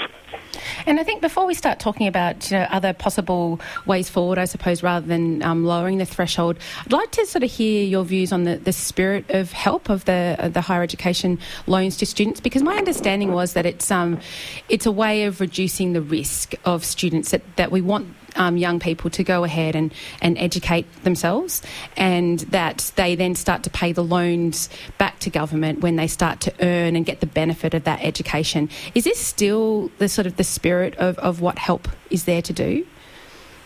And 0.87 1.01
I 1.01 1.05
think 1.05 1.21
before 1.21 1.47
we 1.47 1.55
start 1.55 1.81
talking 1.81 2.07
about 2.07 2.51
you 2.51 2.59
know, 2.59 2.67
other 2.71 2.93
possible 2.93 3.61
ways 3.87 4.09
forward, 4.09 4.39
I 4.39 4.45
suppose, 4.45 4.83
rather 4.83 5.07
than 5.07 5.43
um, 5.43 5.65
lowering 5.65 5.99
the 5.99 6.05
threshold, 6.05 6.59
I'd 6.85 6.93
like 6.93 7.11
to 7.13 7.27
sort 7.27 7.43
of 7.43 7.51
hear 7.51 7.85
your 7.85 8.05
views 8.05 8.33
on 8.33 8.45
the, 8.45 8.57
the 8.57 8.73
spirit 8.73 9.31
of 9.31 9.53
help 9.53 9.89
of 9.89 10.05
the 10.05 10.37
uh, 10.39 10.49
the 10.49 10.61
higher 10.61 10.83
education 10.83 11.39
loans 11.67 11.97
to 11.99 12.07
students, 12.07 12.41
because 12.41 12.63
my 12.63 12.77
understanding 12.77 13.33
was 13.33 13.55
that 13.55 13.67
it's 13.67 13.91
um, 13.91 14.21
it's 14.69 14.87
a 14.87 14.93
way 14.93 15.25
of 15.25 15.41
reducing 15.41 15.93
the 15.93 16.03
risk 16.03 16.55
of 16.65 16.85
students 16.95 17.31
that, 17.33 17.43
that 17.57 17.71
we 17.71 17.81
want 17.81 18.07
um, 18.37 18.57
young 18.57 18.81
people 18.81 19.11
to 19.11 19.23
go 19.23 19.45
ahead 19.45 19.77
and, 19.77 19.93
and 20.23 20.39
educate 20.39 20.87
themselves, 21.05 21.63
and 21.97 22.41
that 22.51 22.93
they 22.97 23.15
then 23.15 23.35
start 23.35 23.63
to 23.65 23.71
pay 23.71 23.93
the 23.93 24.03
loans 24.03 24.69
back 24.99 25.19
to 25.21 25.31
government 25.31 25.81
when 25.81 25.97
they 25.97 26.07
start 26.07 26.41
to 26.41 26.53
earn 26.61 26.97
and 26.97 27.05
get 27.07 27.21
the 27.21 27.27
benefit 27.27 27.75
of 27.75 27.85
that 27.85 28.01
education. 28.03 28.69
Is 28.95 29.05
this 29.05 29.19
still 29.19 29.91
the 29.99 30.09
sort 30.09 30.27
of 30.27 30.37
the 30.37 30.45
spirit 30.45 30.95
of, 30.97 31.19
of 31.19 31.41
what 31.41 31.59
help 31.59 31.89
is 32.11 32.25
there 32.25 32.43
to 32.43 32.53
do? 32.53 32.87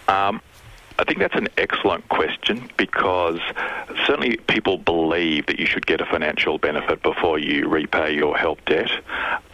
Um, 0.08 0.40
I 1.00 1.04
think 1.04 1.20
that's 1.20 1.36
an 1.36 1.48
excellent 1.56 2.08
question 2.08 2.68
because 2.76 3.38
certainly 4.04 4.36
people 4.48 4.78
believe 4.78 5.46
that 5.46 5.60
you 5.60 5.66
should 5.66 5.86
get 5.86 6.00
a 6.00 6.06
financial 6.06 6.58
benefit 6.58 7.02
before 7.04 7.38
you 7.38 7.68
repay 7.68 8.16
your 8.16 8.36
help 8.36 8.64
debt. 8.64 8.90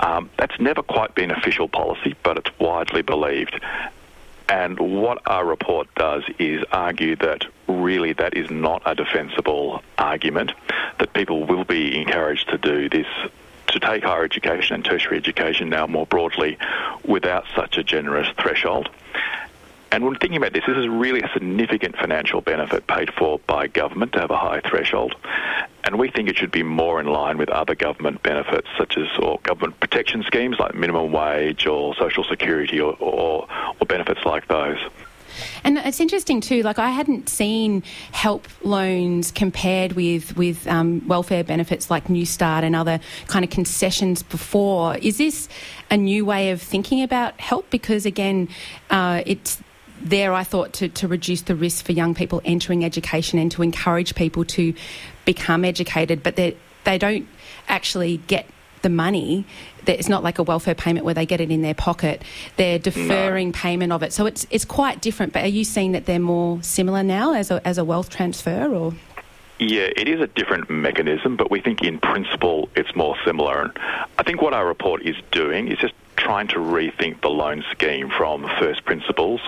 Um, 0.00 0.30
that's 0.36 0.58
never 0.60 0.82
quite 0.82 1.14
been 1.14 1.30
official 1.30 1.68
policy, 1.68 2.14
but 2.22 2.36
it's 2.36 2.50
widely 2.58 3.02
believed. 3.02 3.60
And 4.48 4.78
what 4.78 5.22
our 5.26 5.44
report 5.44 5.88
does 5.94 6.22
is 6.38 6.62
argue 6.70 7.16
that 7.16 7.46
really 7.66 8.12
that 8.14 8.36
is 8.36 8.50
not 8.50 8.82
a 8.84 8.94
defensible 8.94 9.82
argument, 9.96 10.52
that 10.98 11.12
people 11.14 11.46
will 11.46 11.64
be 11.64 11.98
encouraged 11.98 12.50
to 12.50 12.58
do 12.58 12.88
this, 12.88 13.06
to 13.68 13.80
take 13.80 14.04
higher 14.04 14.24
education 14.24 14.74
and 14.74 14.84
tertiary 14.84 15.16
education 15.16 15.70
now 15.70 15.86
more 15.86 16.06
broadly 16.06 16.58
without 17.04 17.44
such 17.56 17.78
a 17.78 17.82
generous 17.82 18.28
threshold. 18.38 18.90
And 19.94 20.04
when 20.04 20.16
thinking 20.16 20.38
about 20.38 20.52
this, 20.52 20.64
this 20.66 20.76
is 20.76 20.88
really 20.88 21.20
a 21.20 21.30
significant 21.32 21.94
financial 21.96 22.40
benefit 22.40 22.84
paid 22.88 23.14
for 23.14 23.38
by 23.46 23.68
government 23.68 24.12
to 24.14 24.18
have 24.18 24.32
a 24.32 24.36
high 24.36 24.60
threshold. 24.68 25.14
And 25.84 26.00
we 26.00 26.10
think 26.10 26.28
it 26.28 26.36
should 26.36 26.50
be 26.50 26.64
more 26.64 27.00
in 27.00 27.06
line 27.06 27.38
with 27.38 27.48
other 27.48 27.76
government 27.76 28.20
benefits, 28.24 28.66
such 28.76 28.98
as 28.98 29.06
or 29.20 29.38
government 29.44 29.78
protection 29.78 30.24
schemes 30.24 30.58
like 30.58 30.74
minimum 30.74 31.12
wage 31.12 31.68
or 31.68 31.94
social 31.94 32.24
security 32.24 32.80
or, 32.80 32.96
or, 32.98 33.46
or 33.80 33.86
benefits 33.86 34.24
like 34.24 34.48
those. 34.48 34.78
And 35.62 35.78
it's 35.78 36.00
interesting 36.00 36.40
too. 36.40 36.62
Like 36.62 36.80
I 36.80 36.90
hadn't 36.90 37.28
seen 37.28 37.84
help 38.10 38.48
loans 38.64 39.30
compared 39.30 39.92
with 39.92 40.36
with 40.36 40.66
um, 40.66 41.06
welfare 41.06 41.44
benefits 41.44 41.88
like 41.88 42.06
Newstart 42.08 42.64
and 42.64 42.74
other 42.74 42.98
kind 43.28 43.44
of 43.44 43.50
concessions 43.52 44.24
before. 44.24 44.96
Is 44.96 45.18
this 45.18 45.48
a 45.88 45.96
new 45.96 46.24
way 46.24 46.50
of 46.50 46.60
thinking 46.60 47.00
about 47.00 47.38
help? 47.40 47.70
Because 47.70 48.06
again, 48.06 48.48
uh, 48.90 49.22
it's 49.24 49.62
there, 50.00 50.32
I 50.32 50.44
thought, 50.44 50.72
to, 50.74 50.88
to 50.88 51.08
reduce 51.08 51.42
the 51.42 51.54
risk 51.54 51.84
for 51.84 51.92
young 51.92 52.14
people 52.14 52.42
entering 52.44 52.84
education 52.84 53.38
and 53.38 53.50
to 53.52 53.62
encourage 53.62 54.14
people 54.14 54.44
to 54.44 54.74
become 55.24 55.64
educated, 55.64 56.22
but 56.22 56.36
they, 56.36 56.56
they 56.84 56.98
don't 56.98 57.26
actually 57.68 58.18
get 58.26 58.46
the 58.82 58.88
money. 58.90 59.44
It's 59.86 60.08
not 60.08 60.22
like 60.22 60.38
a 60.38 60.42
welfare 60.42 60.74
payment 60.74 61.04
where 61.04 61.14
they 61.14 61.26
get 61.26 61.40
it 61.40 61.50
in 61.50 61.62
their 61.62 61.74
pocket. 61.74 62.22
They're 62.56 62.78
deferring 62.78 63.48
no. 63.48 63.52
payment 63.52 63.92
of 63.92 64.02
it. 64.02 64.12
So 64.12 64.26
it's, 64.26 64.46
it's 64.50 64.64
quite 64.64 65.00
different. 65.00 65.32
But 65.32 65.44
are 65.44 65.48
you 65.48 65.64
seeing 65.64 65.92
that 65.92 66.06
they're 66.06 66.18
more 66.18 66.62
similar 66.62 67.02
now 67.02 67.34
as 67.34 67.50
a, 67.50 67.66
as 67.66 67.78
a 67.78 67.84
wealth 67.84 68.10
transfer 68.10 68.72
or? 68.72 68.94
Yeah, 69.58 69.88
it 69.96 70.08
is 70.08 70.20
a 70.20 70.26
different 70.26 70.68
mechanism, 70.68 71.36
but 71.36 71.50
we 71.50 71.60
think 71.60 71.82
in 71.82 71.98
principle 71.98 72.68
it's 72.76 72.94
more 72.94 73.16
similar. 73.24 73.62
And 73.62 73.72
I 74.18 74.22
think 74.22 74.42
what 74.42 74.52
our 74.52 74.66
report 74.66 75.02
is 75.02 75.16
doing 75.30 75.68
is 75.68 75.78
just 75.78 75.94
trying 76.16 76.48
to 76.48 76.56
rethink 76.56 77.20
the 77.20 77.28
loan 77.28 77.64
scheme 77.70 78.08
from 78.08 78.48
first 78.58 78.84
principles 78.84 79.40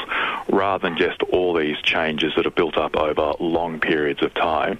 rather 0.48 0.88
than 0.88 0.98
just 0.98 1.22
all 1.24 1.54
these 1.54 1.76
changes 1.82 2.32
that 2.36 2.46
are 2.46 2.50
built 2.50 2.76
up 2.76 2.96
over 2.96 3.34
long 3.40 3.80
periods 3.80 4.22
of 4.22 4.32
time. 4.34 4.78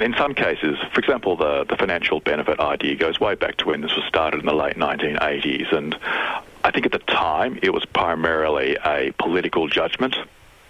In 0.00 0.14
some 0.14 0.34
cases, 0.34 0.78
for 0.92 1.00
example, 1.00 1.36
the, 1.36 1.64
the 1.64 1.76
financial 1.76 2.20
benefit 2.20 2.60
idea 2.60 2.96
goes 2.96 3.20
way 3.20 3.34
back 3.34 3.56
to 3.58 3.66
when 3.66 3.80
this 3.80 3.94
was 3.94 4.04
started 4.06 4.40
in 4.40 4.46
the 4.46 4.54
late 4.54 4.76
1980s. 4.76 5.72
And 5.72 5.96
I 6.62 6.70
think 6.70 6.86
at 6.86 6.92
the 6.92 6.98
time 6.98 7.58
it 7.62 7.72
was 7.72 7.84
primarily 7.84 8.76
a 8.84 9.12
political 9.18 9.68
judgment 9.68 10.16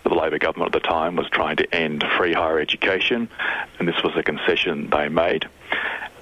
the 0.05 0.15
Labor 0.15 0.39
government 0.39 0.75
at 0.75 0.83
the 0.83 0.87
time 0.87 1.17
was 1.17 1.29
trying 1.31 1.57
to 1.57 1.75
end 1.75 2.05
free 2.17 2.35
higher 2.35 2.59
education, 2.59 3.29
and 3.79 3.89
this 3.89 4.03
was 4.03 4.15
a 4.17 4.23
concession 4.23 4.91
they 4.91 5.09
made 5.09 5.47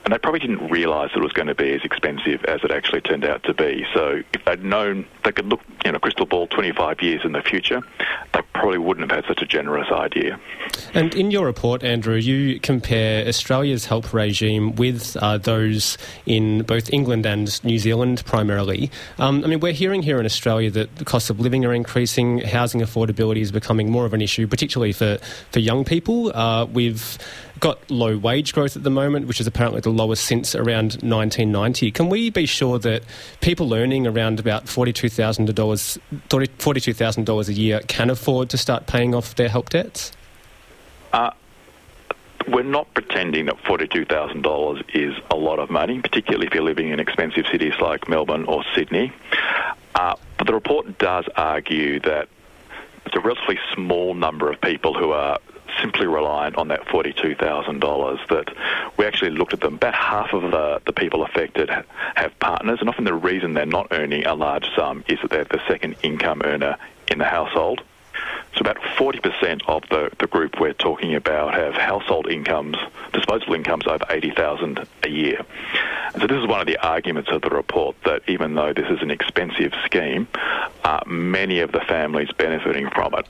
and 0.04 0.12
they 0.12 0.18
probably 0.18 0.40
didn't 0.40 0.68
realise 0.68 1.12
that 1.12 1.18
it 1.18 1.22
was 1.22 1.32
going 1.32 1.48
to 1.48 1.54
be 1.54 1.72
as 1.72 1.82
expensive 1.84 2.44
as 2.46 2.62
it 2.64 2.70
actually 2.70 3.00
turned 3.00 3.24
out 3.24 3.42
to 3.44 3.54
be. 3.54 3.86
So 3.94 4.22
if 4.32 4.44
they'd 4.44 4.64
known 4.64 5.06
they 5.24 5.32
could 5.32 5.46
look, 5.46 5.60
you 5.84 5.92
know, 5.92 5.98
crystal 5.98 6.26
ball 6.26 6.48
25 6.48 7.00
years 7.02 7.24
in 7.24 7.32
the 7.32 7.42
future, 7.42 7.80
they 8.34 8.40
probably 8.52 8.78
wouldn't 8.78 9.08
have 9.08 9.24
had 9.24 9.28
such 9.28 9.42
a 9.42 9.46
generous 9.46 9.90
idea. 9.92 10.40
And 10.94 11.14
in 11.14 11.30
your 11.30 11.46
report, 11.46 11.84
Andrew, 11.84 12.16
you 12.16 12.58
compare 12.60 13.26
Australia's 13.26 13.86
help 13.86 14.12
regime 14.12 14.74
with 14.74 15.16
uh, 15.16 15.38
those 15.38 15.96
in 16.26 16.62
both 16.62 16.92
England 16.92 17.24
and 17.24 17.62
New 17.64 17.78
Zealand 17.78 18.24
primarily. 18.24 18.90
Um, 19.18 19.44
I 19.44 19.48
mean, 19.48 19.60
we're 19.60 19.72
hearing 19.72 20.02
here 20.02 20.18
in 20.18 20.26
Australia 20.26 20.70
that 20.72 20.96
the 20.96 21.04
cost 21.04 21.30
of 21.30 21.38
living 21.38 21.64
are 21.64 21.72
increasing, 21.72 22.38
housing 22.38 22.80
affordability 22.80 23.40
is 23.40 23.52
becoming 23.52 23.90
more 23.90 24.04
of 24.04 24.14
an 24.14 24.20
issue, 24.20 24.46
particularly 24.46 24.92
for, 24.92 25.18
for 25.50 25.60
young 25.60 25.84
people. 25.84 26.34
Uh, 26.36 26.64
we've 26.66 27.18
got 27.62 27.90
low 27.90 28.18
wage 28.18 28.52
growth 28.52 28.76
at 28.76 28.82
the 28.82 28.90
moment, 28.90 29.28
which 29.28 29.40
is 29.40 29.46
apparently 29.46 29.80
the 29.80 29.90
lowest 29.92 30.24
since 30.24 30.54
around 30.54 30.94
1990. 31.02 31.90
Can 31.92 32.08
we 32.08 32.30
be 32.30 32.46
sure 32.46 32.78
that 32.80 33.02
people 33.40 33.72
earning 33.74 34.06
around 34.06 34.40
about 34.40 34.66
$42,000 34.66 35.98
$42, 36.28 37.48
a 37.48 37.52
year 37.52 37.80
can 37.86 38.10
afford 38.10 38.50
to 38.50 38.58
start 38.58 38.86
paying 38.86 39.14
off 39.14 39.34
their 39.34 39.48
help 39.48 39.70
debts? 39.70 40.12
Uh, 41.12 41.30
we're 42.48 42.62
not 42.62 42.92
pretending 42.94 43.46
that 43.46 43.56
$42,000 43.58 44.84
is 44.94 45.14
a 45.30 45.36
lot 45.36 45.58
of 45.58 45.70
money, 45.70 46.00
particularly 46.00 46.46
if 46.46 46.54
you're 46.54 46.62
living 46.62 46.88
in 46.88 47.00
expensive 47.00 47.46
cities 47.50 47.74
like 47.80 48.08
Melbourne 48.08 48.44
or 48.44 48.64
Sydney. 48.74 49.12
Uh, 49.94 50.16
but 50.38 50.46
the 50.46 50.54
report 50.54 50.98
does 50.98 51.26
argue 51.36 52.00
that 52.00 52.28
it's 53.06 53.14
a 53.14 53.20
relatively 53.20 53.58
small 53.74 54.14
number 54.14 54.50
of 54.50 54.60
people 54.60 54.94
who 54.94 55.12
are 55.12 55.38
simply 55.80 56.06
reliant 56.06 56.56
on 56.56 56.68
that 56.68 56.84
$42,000 56.86 58.28
that 58.28 58.56
we 58.96 59.04
actually 59.04 59.30
looked 59.30 59.52
at 59.52 59.60
them. 59.60 59.74
About 59.74 59.94
half 59.94 60.32
of 60.32 60.50
the, 60.50 60.80
the 60.86 60.92
people 60.92 61.22
affected 61.24 61.70
have 61.70 62.38
partners, 62.38 62.80
and 62.80 62.88
often 62.88 63.04
the 63.04 63.14
reason 63.14 63.54
they're 63.54 63.66
not 63.66 63.88
earning 63.90 64.26
a 64.26 64.34
large 64.34 64.66
sum 64.76 65.04
is 65.08 65.18
that 65.22 65.30
they're 65.30 65.44
the 65.44 65.62
second 65.68 65.96
income 66.02 66.42
earner 66.44 66.76
in 67.08 67.18
the 67.18 67.24
household. 67.24 67.82
So 68.54 68.60
about 68.60 68.76
40% 68.76 69.62
of 69.66 69.82
the, 69.88 70.10
the 70.18 70.26
group 70.26 70.60
we're 70.60 70.74
talking 70.74 71.14
about 71.14 71.54
have 71.54 71.74
household 71.74 72.28
incomes, 72.28 72.76
disposable 73.12 73.54
incomes 73.54 73.86
over 73.86 74.04
80,000 74.10 74.86
a 75.04 75.08
year. 75.08 75.40
And 76.12 76.20
so 76.20 76.26
this 76.26 76.36
is 76.36 76.46
one 76.46 76.60
of 76.60 76.66
the 76.66 76.76
arguments 76.76 77.30
of 77.30 77.40
the 77.40 77.48
report 77.48 77.96
that 78.04 78.22
even 78.28 78.54
though 78.54 78.74
this 78.74 78.90
is 78.90 79.00
an 79.00 79.10
expensive 79.10 79.72
scheme, 79.86 80.28
uh, 80.84 81.00
many 81.06 81.60
of 81.60 81.72
the 81.72 81.80
families 81.80 82.30
benefiting 82.36 82.90
from 82.90 83.14
it 83.14 83.26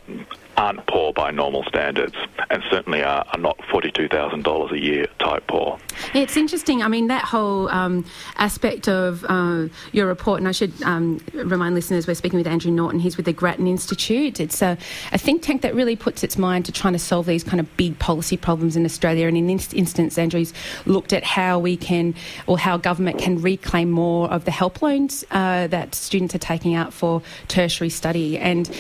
aren't 0.63 0.87
poor 0.87 1.13
by 1.13 1.33
normal 1.33 1.65
standards 1.65 2.15
and 2.51 2.63
certainly 2.71 3.03
are, 3.03 3.25
are 3.33 3.41
not 3.41 3.59
$42,000 3.59 4.71
a 4.71 4.79
year 4.79 5.07
type 5.19 5.45
poor. 5.49 5.77
It's 6.15 6.37
interesting. 6.37 6.83
I 6.83 6.89
mean, 6.89 7.09
that 7.09 7.25
whole 7.25 7.69
um, 7.69 8.05
aspect 8.37 8.89
of 8.89 9.25
uh, 9.29 9.67
your 9.91 10.07
report, 10.07 10.39
and 10.39 10.47
I 10.47 10.53
should 10.53 10.81
um, 10.85 11.21
remind 11.35 11.75
listeners 11.75 12.07
we're 12.07 12.15
speaking 12.15 12.39
with 12.39 12.47
Andrew 12.47 12.71
Norton. 12.71 13.01
He's 13.01 13.17
with 13.17 13.27
the 13.27 13.33
Grattan 13.33 13.67
Institute. 13.67 14.39
It's 14.39 14.63
a, 14.63 14.79
a, 15.11 15.19
think 15.19 15.43
tank 15.43 15.63
that 15.63 15.75
really 15.75 15.97
puts 15.97 16.23
its 16.23 16.39
mind 16.39 16.65
to 16.67 16.73
trying 16.73 16.93
to 16.93 16.99
solve 17.01 17.27
these 17.27 17.43
kind 17.43 17.59
of 17.59 17.77
big 17.77 17.99
policy 17.99 18.37
problems 18.37 18.77
in 18.77 18.85
Australia. 18.85 19.27
And 19.27 19.37
in 19.37 19.49
this 19.49 19.75
instance, 19.75 20.17
Andrew's 20.17 20.53
looked 20.87 21.13
at 21.13 21.25
how 21.25 21.59
we 21.59 21.77
can, 21.77 22.15
or 22.47 22.57
how 22.57 22.77
government 22.77 23.19
can 23.19 23.43
reclaim 23.43 23.91
more 23.91 24.31
of 24.31 24.45
the 24.45 24.53
help 24.53 24.81
loans 24.81 25.25
uh, 25.33 25.67
that 25.67 25.97
students 25.97 26.37
are 26.37 26.39
taking 26.39 26.75
out 26.75 26.93
for 26.93 27.21
tertiary 27.49 27.91
study. 27.91 28.39
And 28.39 28.71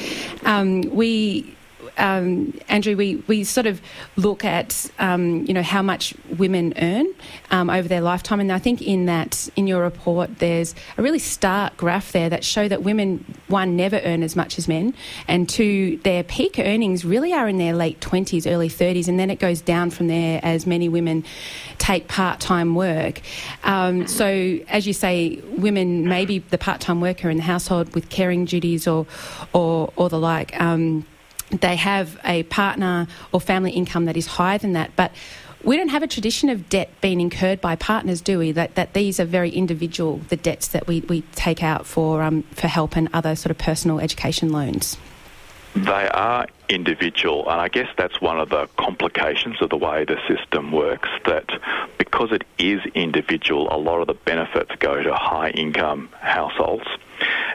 um, 0.44 0.82
we 0.82 1.56
um, 1.98 2.58
Andrew, 2.68 2.96
we, 2.96 3.16
we 3.26 3.44
sort 3.44 3.66
of 3.66 3.80
look 4.16 4.44
at 4.44 4.90
um, 4.98 5.44
you 5.46 5.54
know 5.54 5.62
how 5.62 5.82
much 5.82 6.14
women 6.38 6.74
earn 6.76 7.06
um, 7.50 7.70
over 7.70 7.88
their 7.88 8.00
lifetime, 8.00 8.40
and 8.40 8.52
I 8.52 8.58
think 8.58 8.82
in 8.82 9.06
that 9.06 9.48
in 9.56 9.66
your 9.66 9.82
report 9.82 10.38
there's 10.38 10.74
a 10.96 11.02
really 11.02 11.18
stark 11.18 11.76
graph 11.76 12.12
there 12.12 12.28
that 12.30 12.44
show 12.44 12.68
that 12.68 12.82
women 12.82 13.24
one 13.48 13.76
never 13.76 14.00
earn 14.04 14.22
as 14.22 14.36
much 14.36 14.58
as 14.58 14.68
men, 14.68 14.94
and 15.28 15.48
two 15.48 15.98
their 15.98 16.22
peak 16.22 16.58
earnings 16.58 17.04
really 17.04 17.32
are 17.32 17.48
in 17.48 17.58
their 17.58 17.74
late 17.74 18.00
twenties, 18.00 18.46
early 18.46 18.68
thirties, 18.68 19.08
and 19.08 19.18
then 19.18 19.30
it 19.30 19.38
goes 19.38 19.60
down 19.60 19.90
from 19.90 20.08
there 20.08 20.40
as 20.42 20.66
many 20.66 20.88
women 20.88 21.24
take 21.78 22.08
part 22.08 22.40
time 22.40 22.74
work. 22.74 23.20
Um, 23.64 24.06
so 24.06 24.26
as 24.68 24.86
you 24.86 24.92
say, 24.92 25.40
women 25.56 26.08
maybe 26.08 26.38
the 26.38 26.58
part 26.58 26.80
time 26.80 27.00
worker 27.00 27.28
in 27.30 27.36
the 27.36 27.42
household 27.42 27.94
with 27.94 28.08
caring 28.08 28.44
duties 28.44 28.86
or 28.86 29.06
or, 29.52 29.92
or 29.96 30.08
the 30.08 30.18
like. 30.18 30.58
Um, 30.60 31.06
they 31.60 31.76
have 31.76 32.18
a 32.24 32.42
partner 32.44 33.06
or 33.32 33.40
family 33.40 33.72
income 33.72 34.06
that 34.06 34.16
is 34.16 34.26
higher 34.26 34.58
than 34.58 34.72
that. 34.72 34.90
But 34.96 35.12
we 35.64 35.76
don't 35.76 35.88
have 35.88 36.02
a 36.02 36.06
tradition 36.06 36.48
of 36.48 36.68
debt 36.68 36.90
being 37.00 37.20
incurred 37.20 37.60
by 37.60 37.76
partners, 37.76 38.20
do 38.20 38.38
we? 38.38 38.52
That, 38.52 38.74
that 38.74 38.94
these 38.94 39.20
are 39.20 39.24
very 39.24 39.50
individual, 39.50 40.18
the 40.28 40.36
debts 40.36 40.68
that 40.68 40.86
we, 40.86 41.00
we 41.02 41.22
take 41.34 41.62
out 41.62 41.86
for, 41.86 42.22
um, 42.22 42.42
for 42.54 42.68
help 42.68 42.96
and 42.96 43.08
other 43.12 43.36
sort 43.36 43.50
of 43.50 43.58
personal 43.58 44.00
education 44.00 44.50
loans. 44.50 44.96
They 45.74 46.08
are 46.08 46.46
individual, 46.72 47.48
and 47.48 47.60
I 47.60 47.68
guess 47.68 47.88
that's 47.96 48.20
one 48.20 48.40
of 48.40 48.48
the 48.48 48.68
complications 48.76 49.60
of 49.60 49.70
the 49.70 49.76
way 49.76 50.04
the 50.04 50.18
system 50.28 50.72
works. 50.72 51.08
That 51.24 51.48
because 51.98 52.32
it 52.32 52.44
is 52.58 52.80
individual, 52.94 53.68
a 53.72 53.76
lot 53.76 54.00
of 54.00 54.06
the 54.06 54.14
benefits 54.14 54.70
go 54.78 55.02
to 55.02 55.14
high 55.14 55.50
income 55.50 56.08
households. 56.20 56.86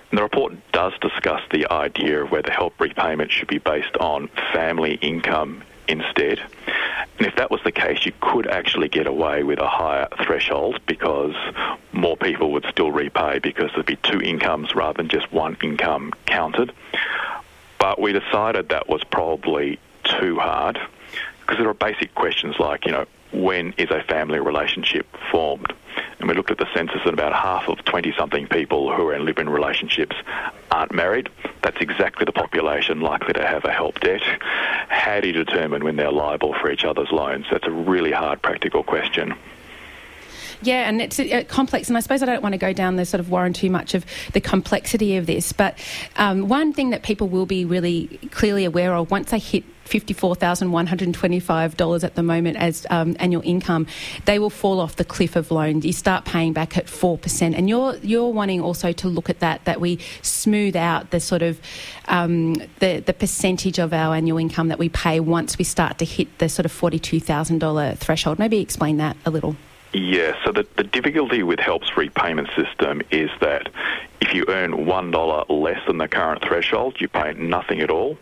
And 0.09 0.17
the 0.17 0.23
report 0.23 0.53
does 0.71 0.93
discuss 1.01 1.41
the 1.51 1.71
idea 1.71 2.23
of 2.23 2.31
whether 2.31 2.51
help 2.51 2.79
repayment 2.79 3.31
should 3.31 3.49
be 3.49 3.57
based 3.57 3.97
on 3.97 4.29
family 4.53 4.95
income 4.95 5.63
instead. 5.87 6.39
And 7.17 7.27
if 7.27 7.35
that 7.37 7.49
was 7.49 7.61
the 7.63 7.71
case, 7.71 8.05
you 8.05 8.13
could 8.19 8.47
actually 8.47 8.89
get 8.89 9.07
away 9.07 9.43
with 9.43 9.59
a 9.59 9.67
higher 9.67 10.07
threshold 10.25 10.79
because 10.85 11.35
more 11.91 12.15
people 12.15 12.51
would 12.51 12.65
still 12.69 12.91
repay 12.91 13.39
because 13.39 13.71
there'd 13.73 13.85
be 13.85 13.95
two 13.97 14.21
incomes 14.21 14.75
rather 14.75 14.97
than 14.97 15.09
just 15.09 15.31
one 15.31 15.57
income 15.63 16.13
counted. 16.25 16.71
But 17.79 17.99
we 17.99 18.13
decided 18.13 18.69
that 18.69 18.89
was 18.89 19.03
probably 19.03 19.79
too 20.03 20.37
hard 20.37 20.79
because 21.41 21.57
there 21.57 21.69
are 21.69 21.73
basic 21.73 22.13
questions 22.15 22.55
like, 22.59 22.85
you 22.85 22.91
know, 22.91 23.05
when 23.31 23.73
is 23.77 23.89
a 23.91 24.03
family 24.03 24.39
relationship 24.39 25.05
formed? 25.31 25.73
And 26.19 26.27
we 26.27 26.35
looked 26.35 26.51
at 26.51 26.57
the 26.57 26.67
census 26.73 27.01
and 27.05 27.13
about 27.13 27.33
half 27.33 27.69
of 27.69 27.83
20 27.85 28.13
something 28.17 28.47
people 28.47 28.93
who 28.93 29.07
are 29.07 29.13
in 29.13 29.25
live 29.25 29.37
in 29.37 29.49
relationships 29.49 30.15
aren't 30.71 30.91
married. 30.91 31.29
That's 31.61 31.77
exactly 31.79 32.25
the 32.25 32.31
population 32.31 33.01
likely 33.01 33.33
to 33.33 33.45
have 33.45 33.65
a 33.65 33.71
help 33.71 33.99
debt. 33.99 34.21
How 34.89 35.19
do 35.19 35.27
you 35.27 35.33
determine 35.33 35.83
when 35.83 35.95
they're 35.95 36.11
liable 36.11 36.53
for 36.53 36.71
each 36.71 36.85
other's 36.85 37.11
loans? 37.11 37.45
That's 37.51 37.67
a 37.67 37.71
really 37.71 38.11
hard 38.11 38.41
practical 38.41 38.83
question. 38.83 39.35
Yeah, 40.61 40.89
and 40.89 41.01
it's 41.01 41.19
uh, 41.19 41.43
complex, 41.47 41.87
and 41.87 41.97
I 41.97 41.99
suppose 41.99 42.23
I 42.23 42.25
don't 42.25 42.41
want 42.41 42.53
to 42.53 42.57
go 42.57 42.73
down 42.73 42.95
the 42.95 43.05
sort 43.05 43.19
of 43.19 43.29
warren 43.29 43.53
too 43.53 43.69
much 43.69 43.93
of 43.93 44.05
the 44.33 44.41
complexity 44.41 45.17
of 45.17 45.27
this, 45.27 45.53
but 45.53 45.77
um, 46.15 46.47
one 46.47 46.73
thing 46.73 46.89
that 46.89 47.03
people 47.03 47.27
will 47.27 47.45
be 47.45 47.63
really 47.63 48.07
clearly 48.31 48.65
aware 48.65 48.95
of 48.95 49.11
once 49.11 49.31
they 49.31 49.39
hit 49.39 49.63
$54,125 49.87 52.03
at 52.03 52.15
the 52.15 52.23
moment 52.23 52.57
as 52.57 52.85
um, 52.89 53.15
annual 53.19 53.43
income, 53.43 53.87
they 54.25 54.39
will 54.39 54.49
fall 54.49 54.81
off 54.81 54.95
the 54.97 55.05
cliff 55.05 55.35
of 55.35 55.51
loans. 55.51 55.85
You 55.85 55.93
start 55.93 56.25
paying 56.25 56.53
back 56.53 56.77
at 56.77 56.85
4%. 56.85 57.55
And 57.55 57.69
you're, 57.69 57.95
you're 57.97 58.29
wanting 58.29 58.61
also 58.61 58.91
to 58.91 59.07
look 59.07 59.29
at 59.29 59.39
that, 59.39 59.63
that 59.65 59.79
we 59.79 59.99
smooth 60.21 60.75
out 60.75 61.11
the 61.11 61.19
sort 61.19 61.41
of 61.41 61.59
um, 62.07 62.55
the, 62.79 63.01
the 63.05 63.13
percentage 63.13 63.79
of 63.79 63.93
our 63.93 64.15
annual 64.15 64.37
income 64.37 64.67
that 64.67 64.79
we 64.79 64.89
pay 64.89 65.19
once 65.19 65.57
we 65.57 65.63
start 65.63 65.97
to 65.99 66.05
hit 66.05 66.39
the 66.39 66.49
sort 66.49 66.65
of 66.65 66.73
$42,000 66.73 67.97
threshold. 67.97 68.39
Maybe 68.39 68.59
explain 68.59 68.97
that 68.97 69.15
a 69.25 69.31
little. 69.31 69.55
Yeah, 69.93 70.35
so 70.43 70.51
the, 70.51 70.67
the 70.75 70.83
difficulty 70.83 71.43
with 71.43 71.59
HELP's 71.59 71.95
repayment 71.95 72.49
system 72.55 73.01
is 73.09 73.29
that 73.39 73.69
if 74.21 74.33
you 74.33 74.45
earn 74.47 74.85
$1 74.85 75.45
less 75.49 75.85
than 75.87 75.97
the 75.97 76.07
current 76.07 76.43
threshold, 76.43 76.99
you 76.99 77.07
pay 77.07 77.33
nothing 77.33 77.81
at 77.81 77.89
all 77.89 78.17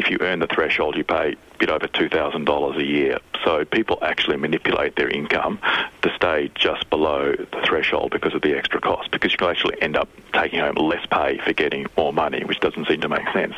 if 0.00 0.10
you 0.10 0.16
earn 0.20 0.38
the 0.38 0.46
threshold, 0.46 0.96
you 0.96 1.04
pay 1.04 1.32
a 1.32 1.58
bit 1.58 1.68
over 1.68 1.86
$2,000 1.86 2.76
a 2.76 2.84
year. 2.84 3.18
So 3.44 3.64
people 3.66 3.98
actually 4.00 4.38
manipulate 4.38 4.96
their 4.96 5.08
income 5.08 5.58
to 6.02 6.14
stay 6.16 6.50
just 6.54 6.88
below 6.88 7.34
the 7.36 7.62
threshold 7.66 8.10
because 8.10 8.34
of 8.34 8.40
the 8.40 8.56
extra 8.56 8.80
cost, 8.80 9.10
because 9.10 9.32
you 9.32 9.38
can 9.38 9.50
actually 9.50 9.80
end 9.82 9.96
up 9.96 10.08
taking 10.32 10.60
home 10.60 10.76
less 10.76 11.04
pay 11.06 11.38
for 11.38 11.52
getting 11.52 11.86
more 11.96 12.12
money, 12.12 12.44
which 12.44 12.60
doesn't 12.60 12.88
seem 12.88 13.02
to 13.02 13.08
make 13.08 13.28
sense. 13.32 13.54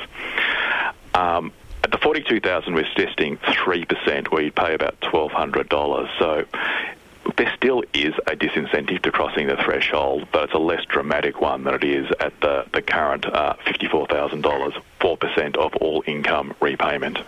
Um, 1.15 1.53
at 1.85 1.93
the 1.93 1.99
42,000, 1.99 2.75
we're 2.75 2.87
suggesting 2.87 3.37
3%, 3.37 4.31
where 4.33 4.43
you 4.43 4.53
pay 4.53 4.75
about 4.75 5.01
$1,200. 5.01 6.19
So 6.19 6.45
there 7.37 7.53
still 7.57 7.83
is 7.95 8.15
a 8.27 8.37
disincentive 8.37 9.03
to 9.03 9.11
crossing 9.11 9.47
the 9.47 9.57
threshold, 9.57 10.27
but 10.33 10.45
it's 10.45 10.55
a 10.55 10.59
less 10.59 10.85
dramatic 10.87 11.41
one 11.41 11.65
than 11.65 11.75
it 11.75 11.85
is 11.85 12.07
at 12.21 12.33
the, 12.41 12.67
the 12.73 12.83
current 12.83 13.27
uh, 13.27 13.55
$54,000, 13.67 14.83
4% 15.01 15.57
of 15.57 15.75
all 15.77 16.03
income 16.07 16.55
repayment. 16.61 17.19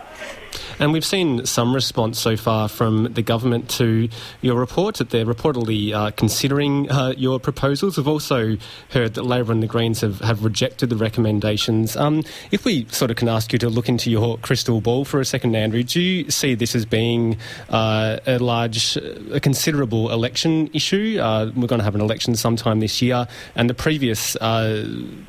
And 0.79 0.91
we've 0.91 1.05
seen 1.05 1.45
some 1.45 1.73
response 1.73 2.19
so 2.19 2.35
far 2.35 2.67
from 2.67 3.13
the 3.13 3.21
government 3.21 3.69
to 3.71 4.09
your 4.41 4.59
report 4.59 4.95
that 4.95 5.09
they're 5.09 5.25
reportedly 5.25 5.93
uh, 5.93 6.11
considering 6.11 6.91
uh, 6.91 7.13
your 7.15 7.39
proposals. 7.39 7.97
We've 7.97 8.07
also 8.07 8.57
heard 8.89 9.13
that 9.13 9.23
Labor 9.23 9.51
and 9.51 9.63
the 9.63 9.67
Greens 9.67 10.01
have, 10.01 10.19
have 10.19 10.43
rejected 10.43 10.89
the 10.89 10.97
recommendations. 10.97 11.95
Um, 11.95 12.23
if 12.51 12.65
we 12.65 12.85
sort 12.89 13.11
of 13.11 13.17
can 13.17 13.29
ask 13.29 13.53
you 13.53 13.59
to 13.59 13.69
look 13.69 13.87
into 13.87 14.11
your 14.11 14.37
crystal 14.39 14.81
ball 14.81 15.05
for 15.05 15.19
a 15.19 15.25
second, 15.25 15.55
Andrew, 15.55 15.83
do 15.83 16.01
you 16.01 16.31
see 16.31 16.55
this 16.55 16.75
as 16.75 16.85
being 16.85 17.37
uh, 17.69 18.19
a 18.27 18.39
large, 18.39 18.97
a 18.97 19.39
considerable 19.39 19.84
election 19.93 20.69
issue? 20.73 21.17
Uh, 21.21 21.51
we're 21.55 21.67
going 21.67 21.79
to 21.79 21.85
have 21.85 21.95
an 21.95 22.01
election 22.01 22.35
sometime 22.35 22.81
this 22.81 23.01
year, 23.01 23.27
and 23.55 23.69
the 23.69 23.73
previous 23.73 24.35
uh, 24.37 24.83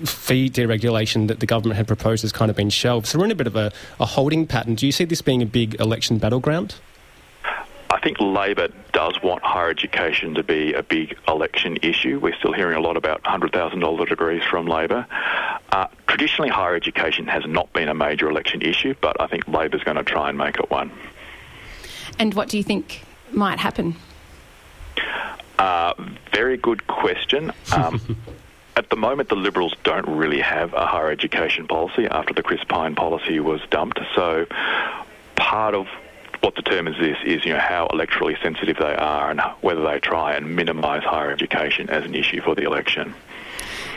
fee 0.04 0.50
deregulation 0.50 1.28
that 1.28 1.38
the 1.38 1.46
government 1.46 1.76
had 1.76 1.86
proposed 1.86 2.22
has 2.22 2.32
kind 2.32 2.50
of 2.50 2.56
been 2.56 2.70
shelved. 2.70 3.06
So 3.06 3.18
we're 3.18 3.26
in 3.26 3.30
a 3.30 3.36
bit 3.36 3.46
of 3.46 3.54
a, 3.54 3.70
a 4.00 4.06
holding 4.06 4.46
pattern. 4.46 4.74
Do 4.74 4.86
you 4.86 4.92
see 4.92 5.04
this 5.04 5.22
being 5.22 5.36
being 5.36 5.42
a 5.46 5.50
big 5.50 5.78
election 5.80 6.18
battleground? 6.18 6.76
I 7.90 8.00
think 8.00 8.18
Labor 8.20 8.68
does 8.92 9.22
want 9.22 9.42
higher 9.42 9.70
education 9.70 10.34
to 10.34 10.42
be 10.42 10.72
a 10.72 10.82
big 10.82 11.16
election 11.28 11.78
issue. 11.82 12.18
We're 12.18 12.34
still 12.36 12.52
hearing 12.52 12.76
a 12.76 12.80
lot 12.80 12.96
about 12.96 13.22
$100,000 13.24 14.08
degrees 14.08 14.42
from 14.42 14.66
Labor. 14.66 15.06
Uh, 15.70 15.86
traditionally, 16.06 16.50
higher 16.50 16.74
education 16.74 17.26
has 17.26 17.44
not 17.46 17.72
been 17.72 17.88
a 17.88 17.94
major 17.94 18.28
election 18.28 18.62
issue, 18.62 18.94
but 19.00 19.20
I 19.20 19.26
think 19.26 19.46
Labor's 19.46 19.84
going 19.84 19.96
to 19.96 20.04
try 20.04 20.28
and 20.28 20.38
make 20.38 20.58
it 20.58 20.70
one. 20.70 20.90
And 22.18 22.34
what 22.34 22.48
do 22.48 22.56
you 22.56 22.62
think 22.62 23.04
might 23.30 23.58
happen? 23.58 23.94
Uh, 25.58 25.94
very 26.32 26.56
good 26.56 26.86
question. 26.86 27.52
Um, 27.74 28.00
at 28.76 28.90
the 28.90 28.96
moment, 28.96 29.28
the 29.28 29.36
Liberals 29.36 29.74
don't 29.84 30.06
really 30.08 30.40
have 30.40 30.74
a 30.74 30.86
higher 30.86 31.10
education 31.10 31.66
policy 31.66 32.06
after 32.06 32.34
the 32.34 32.42
Chris 32.42 32.62
Pyne 32.64 32.94
policy 32.94 33.40
was 33.40 33.60
dumped. 33.70 34.00
So 34.14 34.46
part 35.36 35.74
of 35.74 35.86
what 36.40 36.54
determines 36.54 36.98
this 36.98 37.16
is 37.24 37.44
you 37.44 37.52
know 37.52 37.58
how 37.58 37.88
electorally 37.88 38.40
sensitive 38.42 38.76
they 38.76 38.94
are 38.94 39.30
and 39.30 39.40
whether 39.62 39.82
they 39.82 39.98
try 39.98 40.34
and 40.34 40.54
minimise 40.54 41.02
higher 41.02 41.30
education 41.30 41.88
as 41.90 42.04
an 42.04 42.14
issue 42.14 42.40
for 42.40 42.54
the 42.54 42.62
election. 42.62 43.14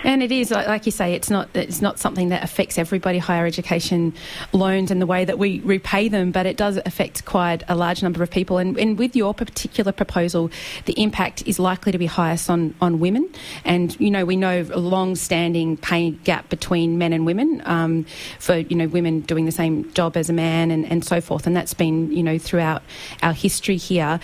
And 0.03 0.23
it 0.23 0.31
is, 0.31 0.51
like 0.51 0.85
you 0.85 0.91
say, 0.91 1.13
it's 1.13 1.29
not 1.29 1.49
it's 1.53 1.81
not 1.81 1.99
something 1.99 2.29
that 2.29 2.43
affects 2.43 2.77
everybody. 2.77 3.17
Higher 3.17 3.45
education 3.45 4.13
loans 4.53 4.91
and 4.91 5.01
the 5.01 5.05
way 5.05 5.25
that 5.25 5.38
we 5.38 5.59
repay 5.59 6.07
them, 6.07 6.31
but 6.31 6.45
it 6.45 6.55
does 6.55 6.77
affect 6.85 7.25
quite 7.25 7.63
a 7.67 7.75
large 7.75 8.01
number 8.01 8.23
of 8.23 8.31
people. 8.31 8.57
And, 8.57 8.77
and 8.77 8.97
with 8.97 9.15
your 9.15 9.33
particular 9.33 9.91
proposal, 9.91 10.51
the 10.85 10.93
impact 11.01 11.43
is 11.45 11.59
likely 11.59 11.91
to 11.91 11.97
be 11.97 12.05
highest 12.05 12.49
on 12.49 12.75
on 12.79 12.99
women. 12.99 13.29
And 13.65 13.99
you 13.99 14.09
know, 14.09 14.23
we 14.23 14.35
know 14.35 14.65
a 14.71 14.79
long-standing 14.79 15.77
pay 15.77 16.12
gap 16.12 16.49
between 16.49 16.97
men 16.97 17.12
and 17.12 17.25
women 17.25 17.62
um, 17.65 18.05
for 18.39 18.57
you 18.57 18.75
know 18.75 18.88
women 18.88 19.21
doing 19.21 19.45
the 19.45 19.51
same 19.51 19.91
job 19.93 20.15
as 20.15 20.29
a 20.29 20.33
man 20.33 20.71
and, 20.71 20.85
and 20.85 21.03
so 21.03 21.19
forth. 21.19 21.45
And 21.45 21.55
that's 21.55 21.73
been 21.73 22.12
you 22.12 22.23
know 22.23 22.38
throughout 22.38 22.83
our 23.21 23.33
history 23.33 23.77
here. 23.77 24.19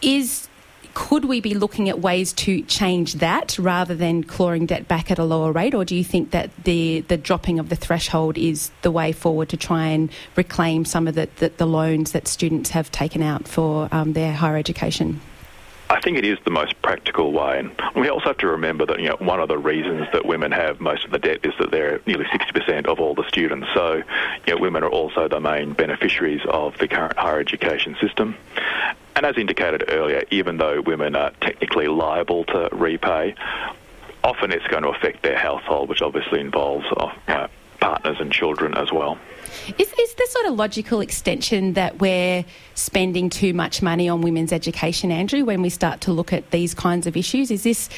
Is 0.00 0.47
could 0.98 1.26
we 1.26 1.40
be 1.40 1.54
looking 1.54 1.88
at 1.88 2.00
ways 2.00 2.32
to 2.32 2.60
change 2.62 3.14
that 3.14 3.56
rather 3.56 3.94
than 3.94 4.24
clawing 4.24 4.66
debt 4.66 4.88
back 4.88 5.12
at 5.12 5.18
a 5.20 5.22
lower 5.22 5.52
rate, 5.52 5.72
or 5.72 5.84
do 5.84 5.94
you 5.94 6.02
think 6.02 6.32
that 6.32 6.50
the 6.64 7.02
the 7.02 7.16
dropping 7.16 7.60
of 7.60 7.68
the 7.68 7.76
threshold 7.76 8.36
is 8.36 8.72
the 8.82 8.90
way 8.90 9.12
forward 9.12 9.48
to 9.48 9.56
try 9.56 9.86
and 9.86 10.10
reclaim 10.34 10.84
some 10.84 11.06
of 11.06 11.14
the, 11.14 11.28
the, 11.36 11.50
the 11.50 11.66
loans 11.66 12.10
that 12.10 12.26
students 12.26 12.70
have 12.70 12.90
taken 12.90 13.22
out 13.22 13.46
for 13.46 13.88
um, 13.92 14.12
their 14.14 14.32
higher 14.32 14.56
education? 14.56 15.20
I 15.88 16.00
think 16.00 16.18
it 16.18 16.24
is 16.24 16.36
the 16.44 16.50
most 16.50 16.82
practical 16.82 17.30
way, 17.32 17.60
and 17.60 17.70
we 17.94 18.08
also 18.08 18.26
have 18.26 18.38
to 18.38 18.48
remember 18.48 18.84
that 18.86 18.98
you 18.98 19.08
know 19.08 19.16
one 19.20 19.38
of 19.38 19.46
the 19.46 19.56
reasons 19.56 20.08
that 20.12 20.26
women 20.26 20.50
have 20.50 20.80
most 20.80 21.04
of 21.04 21.12
the 21.12 21.20
debt 21.20 21.38
is 21.44 21.54
that 21.60 21.70
they're 21.70 22.00
nearly 22.06 22.24
60% 22.24 22.86
of 22.86 22.98
all 22.98 23.14
the 23.14 23.26
students. 23.28 23.68
So, 23.72 24.02
you 24.46 24.54
know, 24.54 24.60
women 24.60 24.82
are 24.82 24.90
also 24.90 25.28
the 25.28 25.40
main 25.40 25.74
beneficiaries 25.74 26.42
of 26.48 26.76
the 26.78 26.88
current 26.88 27.16
higher 27.16 27.38
education 27.38 27.96
system. 28.00 28.34
And 29.18 29.26
as 29.26 29.36
indicated 29.36 29.82
earlier, 29.88 30.22
even 30.30 30.58
though 30.58 30.80
women 30.80 31.16
are 31.16 31.32
technically 31.40 31.88
liable 31.88 32.44
to 32.44 32.68
repay, 32.70 33.34
often 34.22 34.52
it's 34.52 34.66
going 34.68 34.84
to 34.84 34.90
affect 34.90 35.24
their 35.24 35.36
household, 35.36 35.88
which 35.88 36.02
obviously 36.02 36.38
involves 36.38 36.86
uh, 37.26 37.48
partners 37.80 38.18
and 38.20 38.30
children 38.30 38.74
as 38.74 38.92
well. 38.92 39.18
Is, 39.76 39.92
is 39.92 40.14
the 40.14 40.26
sort 40.30 40.46
of 40.46 40.54
logical 40.54 41.00
extension 41.00 41.72
that 41.72 41.98
we're 41.98 42.44
spending 42.76 43.28
too 43.28 43.52
much 43.52 43.82
money 43.82 44.08
on 44.08 44.20
women's 44.20 44.52
education, 44.52 45.10
Andrew, 45.10 45.44
when 45.44 45.62
we 45.62 45.68
start 45.68 46.00
to 46.02 46.12
look 46.12 46.32
at 46.32 46.52
these 46.52 46.72
kinds 46.72 47.08
of 47.08 47.16
issues? 47.16 47.50
Is 47.50 47.64
this 47.64 47.88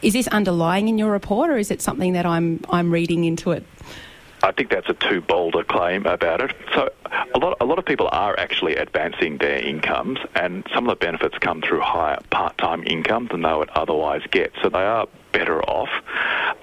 is 0.00 0.12
this 0.12 0.28
underlying 0.28 0.86
in 0.86 0.96
your 0.96 1.10
report, 1.10 1.50
or 1.50 1.58
is 1.58 1.72
it 1.72 1.82
something 1.82 2.12
that 2.12 2.24
I'm 2.24 2.60
I'm 2.70 2.92
reading 2.92 3.24
into 3.24 3.50
it? 3.50 3.64
I 4.42 4.52
think 4.52 4.70
that's 4.70 4.88
a 4.88 4.94
too 4.94 5.20
bold 5.20 5.56
a 5.56 5.64
claim 5.64 6.06
about 6.06 6.40
it. 6.40 6.54
So 6.74 6.90
a 7.34 7.38
lot, 7.38 7.56
a 7.60 7.64
lot 7.64 7.78
of 7.78 7.84
people 7.84 8.08
are 8.10 8.38
actually 8.38 8.76
advancing 8.76 9.38
their 9.38 9.58
incomes, 9.58 10.18
and 10.34 10.64
some 10.72 10.88
of 10.88 10.98
the 10.98 11.04
benefits 11.04 11.36
come 11.38 11.60
through 11.60 11.80
higher 11.80 12.18
part-time 12.30 12.84
income 12.86 13.28
than 13.30 13.42
they 13.42 13.52
would 13.52 13.70
otherwise 13.70 14.22
get. 14.30 14.52
So 14.62 14.68
they 14.68 14.78
are 14.78 15.08
better 15.32 15.62
off, 15.62 15.90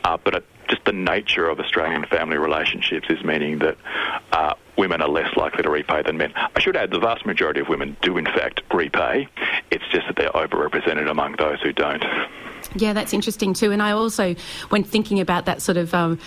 uh, 0.04 0.18
but 0.24 0.36
it, 0.36 0.46
just 0.68 0.86
the 0.86 0.94
nature 0.94 1.48
of 1.48 1.60
Australian 1.60 2.06
family 2.06 2.38
relationships 2.38 3.08
is 3.10 3.24
meaning 3.24 3.60
that 3.60 3.78
uh, 4.32 4.54
women 4.78 5.02
are 5.02 5.10
less 5.10 5.36
likely 5.36 5.64
to 5.64 5.70
repay 5.70 6.02
than 6.02 6.18
men. 6.18 6.34
I 6.36 6.60
should 6.60 6.76
add 6.76 6.92
the 6.92 7.00
vast 7.00 7.26
majority 7.26 7.60
of 7.60 7.68
women 7.68 7.98
do 8.02 8.18
in 8.18 8.26
fact 8.26 8.62
repay. 8.74 9.28
It's 9.70 9.86
just 9.92 10.08
that 10.08 10.16
they're 10.16 10.32
overrepresented 10.32 11.10
among 11.10 11.36
those 11.36 11.62
who 11.62 11.72
don't. 11.74 12.04
Yeah, 12.76 12.94
that's 12.94 13.14
interesting 13.14 13.54
too. 13.54 13.72
And 13.72 13.82
I 13.82 13.92
also, 13.92 14.36
when 14.70 14.84
thinking 14.84 15.22
about 15.22 15.46
that 15.46 15.62
sort 15.62 15.78
of 15.78 15.94
um, 15.94 16.20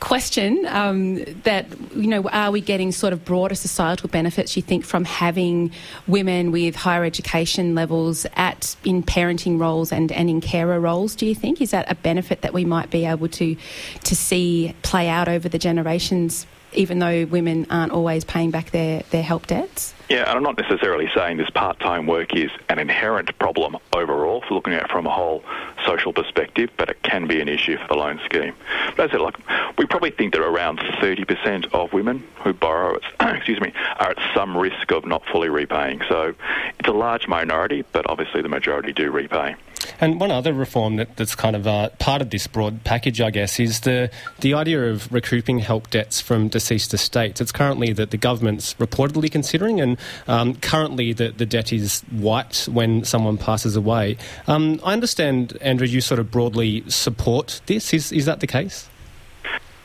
question, 0.00 0.66
um, 0.66 1.24
that, 1.44 1.66
you 1.94 2.06
know, 2.06 2.28
are 2.28 2.50
we 2.50 2.60
getting 2.60 2.92
sort 2.92 3.12
of 3.12 3.24
broader 3.24 3.54
societal 3.54 4.10
benefits, 4.10 4.54
you 4.54 4.62
think, 4.62 4.84
from 4.84 5.04
having 5.04 5.72
women 6.06 6.52
with 6.52 6.76
higher 6.76 7.04
education 7.04 7.74
levels 7.74 8.26
at 8.36 8.76
in 8.84 9.02
parenting 9.02 9.58
roles 9.58 9.92
and, 9.92 10.12
and 10.12 10.28
in 10.28 10.40
carer 10.40 10.78
roles, 10.78 11.14
do 11.14 11.24
you 11.24 11.34
think? 11.34 11.62
Is 11.62 11.70
that 11.70 11.90
a 11.90 11.94
benefit 11.94 12.42
that 12.42 12.52
we 12.52 12.64
might 12.64 12.90
be 12.90 13.06
able 13.06 13.28
to, 13.28 13.56
to 14.04 14.16
see 14.16 14.74
play 14.82 15.08
out 15.08 15.28
over 15.28 15.48
the 15.48 15.58
generations 15.58 16.46
even 16.74 16.98
though 16.98 17.24
women 17.26 17.66
aren't 17.70 17.92
always 17.92 18.24
paying 18.24 18.50
back 18.50 18.70
their, 18.72 19.02
their 19.10 19.22
help 19.22 19.46
debts? 19.46 19.94
Yeah, 20.08 20.28
and 20.28 20.36
I'm 20.36 20.42
not 20.42 20.58
necessarily 20.58 21.10
saying 21.14 21.38
this 21.38 21.48
part-time 21.50 22.06
work 22.06 22.34
is 22.34 22.50
an 22.68 22.78
inherent 22.78 23.36
problem 23.38 23.78
overall 23.92 24.42
for 24.46 24.54
looking 24.54 24.74
at 24.74 24.84
it 24.84 24.90
from 24.90 25.06
a 25.06 25.10
whole 25.10 25.42
social 25.86 26.12
perspective, 26.12 26.70
but 26.76 26.90
it 26.90 27.02
can 27.02 27.26
be 27.26 27.40
an 27.40 27.48
issue 27.48 27.78
for 27.78 27.88
the 27.88 27.94
loan 27.94 28.20
scheme. 28.24 28.54
But 28.96 29.04
as 29.04 29.10
I 29.10 29.12
said, 29.12 29.20
like, 29.22 29.78
we 29.78 29.86
probably 29.86 30.10
think 30.10 30.34
that 30.34 30.42
around 30.42 30.78
30% 30.78 31.72
of 31.72 31.92
women 31.94 32.22
who 32.42 32.52
borrow, 32.52 32.98
excuse 33.20 33.60
me, 33.60 33.72
are 33.98 34.10
at 34.10 34.18
some 34.34 34.56
risk 34.56 34.92
of 34.92 35.06
not 35.06 35.24
fully 35.26 35.48
repaying. 35.48 36.02
So 36.08 36.34
it's 36.78 36.88
a 36.88 36.92
large 36.92 37.26
minority, 37.26 37.84
but 37.92 38.08
obviously 38.08 38.42
the 38.42 38.48
majority 38.48 38.92
do 38.92 39.10
repay. 39.10 39.56
And 40.00 40.20
one 40.20 40.30
other 40.30 40.52
reform 40.52 40.96
that, 40.96 41.16
that's 41.16 41.34
kind 41.34 41.54
of 41.54 41.66
uh, 41.66 41.90
part 41.98 42.22
of 42.22 42.30
this 42.30 42.46
broad 42.46 42.84
package, 42.84 43.20
I 43.20 43.30
guess, 43.30 43.60
is 43.60 43.80
the 43.80 44.10
the 44.40 44.54
idea 44.54 44.90
of 44.90 45.12
recouping 45.12 45.58
help 45.58 45.90
debts 45.90 46.20
from 46.20 46.48
deceased 46.48 46.94
estates. 46.94 47.40
It's 47.40 47.52
currently 47.52 47.92
that 47.92 48.10
the 48.10 48.16
government's 48.16 48.74
reportedly 48.74 49.30
considering, 49.30 49.80
and 49.80 49.93
um, 50.26 50.54
currently 50.56 51.12
the, 51.12 51.28
the 51.28 51.46
debt 51.46 51.72
is 51.72 52.02
wiped 52.12 52.66
when 52.66 53.04
someone 53.04 53.38
passes 53.38 53.76
away. 53.76 54.16
Um, 54.46 54.80
I 54.84 54.92
understand, 54.92 55.56
Andrew, 55.60 55.86
you 55.86 56.00
sort 56.00 56.20
of 56.20 56.30
broadly 56.30 56.84
support 56.88 57.60
this. 57.66 57.92
Is 57.94 58.12
is 58.12 58.26
that 58.26 58.40
the 58.40 58.46
case? 58.46 58.88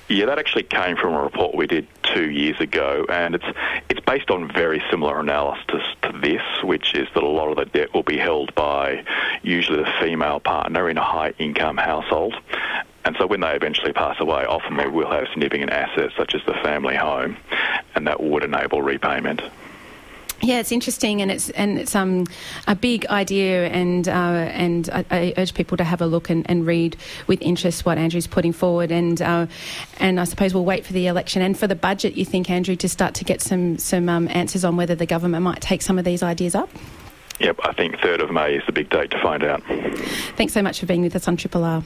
Yeah, 0.10 0.26
that 0.26 0.40
actually 0.40 0.64
came 0.64 0.98
from 0.98 1.14
a 1.14 1.22
report 1.22 1.54
we 1.54 1.68
did 1.68 1.88
two 2.02 2.32
years 2.32 2.60
ago, 2.60 3.06
and 3.10 3.36
it's 3.36 3.46
it's 3.90 4.00
based 4.00 4.32
on 4.32 4.52
very 4.52 4.82
similar 4.90 5.20
analysis 5.20 5.84
to 6.02 6.12
this, 6.20 6.42
which 6.64 6.96
is 6.96 7.08
that 7.14 7.22
a 7.22 7.28
lot 7.28 7.50
of 7.50 7.58
the 7.58 7.66
debt 7.66 7.94
will 7.94 8.04
be 8.04 8.18
held 8.18 8.56
by 8.56 9.06
usually 9.44 9.84
the 9.84 9.92
female 10.02 10.40
partner 10.40 10.90
in 10.90 10.98
a 10.98 11.04
high 11.04 11.34
income 11.38 11.78
household. 11.78 12.36
And 13.06 13.16
so 13.18 13.28
when 13.28 13.42
they 13.42 13.52
eventually 13.56 13.94
pass 13.94 14.20
away, 14.20 14.46
often 14.46 14.78
they 14.78 14.88
will 14.88 15.10
have 15.10 15.28
significant 15.30 15.72
assets 15.72 16.16
such 16.18 16.34
as 16.34 16.42
the 16.46 16.54
family 16.54 16.96
home, 16.96 17.38
and 17.94 18.08
that 18.08 18.22
would 18.22 18.44
enable 18.44 18.82
repayment. 18.82 19.42
Yeah, 20.42 20.60
it's 20.60 20.72
interesting, 20.72 21.22
and 21.22 21.32
it's 21.32 21.50
and 21.50 21.78
it's 21.78 21.96
um, 21.96 22.26
a 22.68 22.76
big 22.76 23.06
idea, 23.08 23.68
and 23.68 24.08
uh, 24.08 24.12
and 24.12 24.90
I, 24.90 25.06
I, 25.12 25.34
urge 25.38 25.54
people 25.54 25.76
to 25.78 25.84
have 25.84 26.02
a 26.02 26.06
look 26.06 26.30
and, 26.30 26.50
and, 26.50 26.66
read 26.66 26.96
with 27.28 27.42
interest 27.42 27.86
what 27.86 27.98
Andrew's 27.98 28.28
putting 28.28 28.54
forward, 28.54 28.92
and 28.92 29.22
uh, 29.22 29.48
and 29.98 30.20
I 30.20 30.24
suppose 30.24 30.54
we'll 30.54 30.66
wait 30.66 30.86
for 30.86 30.94
the 30.94 31.08
election 31.08 31.42
and 31.42 31.58
for 31.58 31.68
the 31.68 31.76
budget. 31.76 32.16
You 32.16 32.24
think, 32.24 32.50
Andrew, 32.50 32.78
to 32.78 32.88
start 32.88 33.16
to 33.16 33.26
get 33.26 33.42
some 33.42 33.78
some 33.78 34.08
um, 34.08 34.30
answers 34.30 34.64
on 34.64 34.78
whether 34.78 34.96
the 34.96 35.06
government 35.06 35.44
might 35.44 35.62
take 35.62 35.82
some 35.82 36.00
of 36.00 36.06
these 36.06 36.24
ideas 36.24 36.56
up. 36.56 36.70
Yep, 37.40 37.60
I 37.64 37.74
think 37.74 37.96
3rd 37.96 38.24
of 38.24 38.32
May 38.32 38.56
is 38.56 38.64
the 38.66 38.74
big 38.74 38.90
date 38.90 39.12
to 39.12 39.22
find 39.22 39.44
out. 39.44 39.64
Thanks 40.36 40.52
so 40.52 40.62
much 40.62 40.80
for 40.80 40.86
being 40.86 41.02
with 41.02 41.16
us 41.16 41.28
on 41.28 41.38
Triple 41.38 41.64
R. 41.64 41.84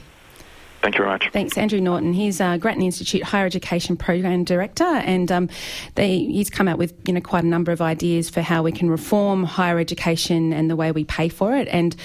Thank 0.84 0.96
you 0.96 0.98
very 0.98 1.14
much. 1.14 1.30
Thanks, 1.32 1.56
Andrew 1.56 1.80
Norton. 1.80 2.12
He's 2.12 2.42
uh, 2.42 2.58
Grattan 2.58 2.82
Institute 2.82 3.22
Higher 3.22 3.46
Education 3.46 3.96
Program 3.96 4.44
Director, 4.44 4.84
and 4.84 5.32
um, 5.32 5.48
they, 5.94 6.18
he's 6.18 6.50
come 6.50 6.68
out 6.68 6.76
with 6.76 6.92
you 7.06 7.14
know 7.14 7.22
quite 7.22 7.42
a 7.42 7.46
number 7.46 7.72
of 7.72 7.80
ideas 7.80 8.28
for 8.28 8.42
how 8.42 8.62
we 8.62 8.70
can 8.70 8.90
reform 8.90 9.44
higher 9.44 9.78
education 9.78 10.52
and 10.52 10.68
the 10.68 10.76
way 10.76 10.92
we 10.92 11.04
pay 11.04 11.30
for 11.30 11.56
it. 11.56 11.68
And 11.68 11.96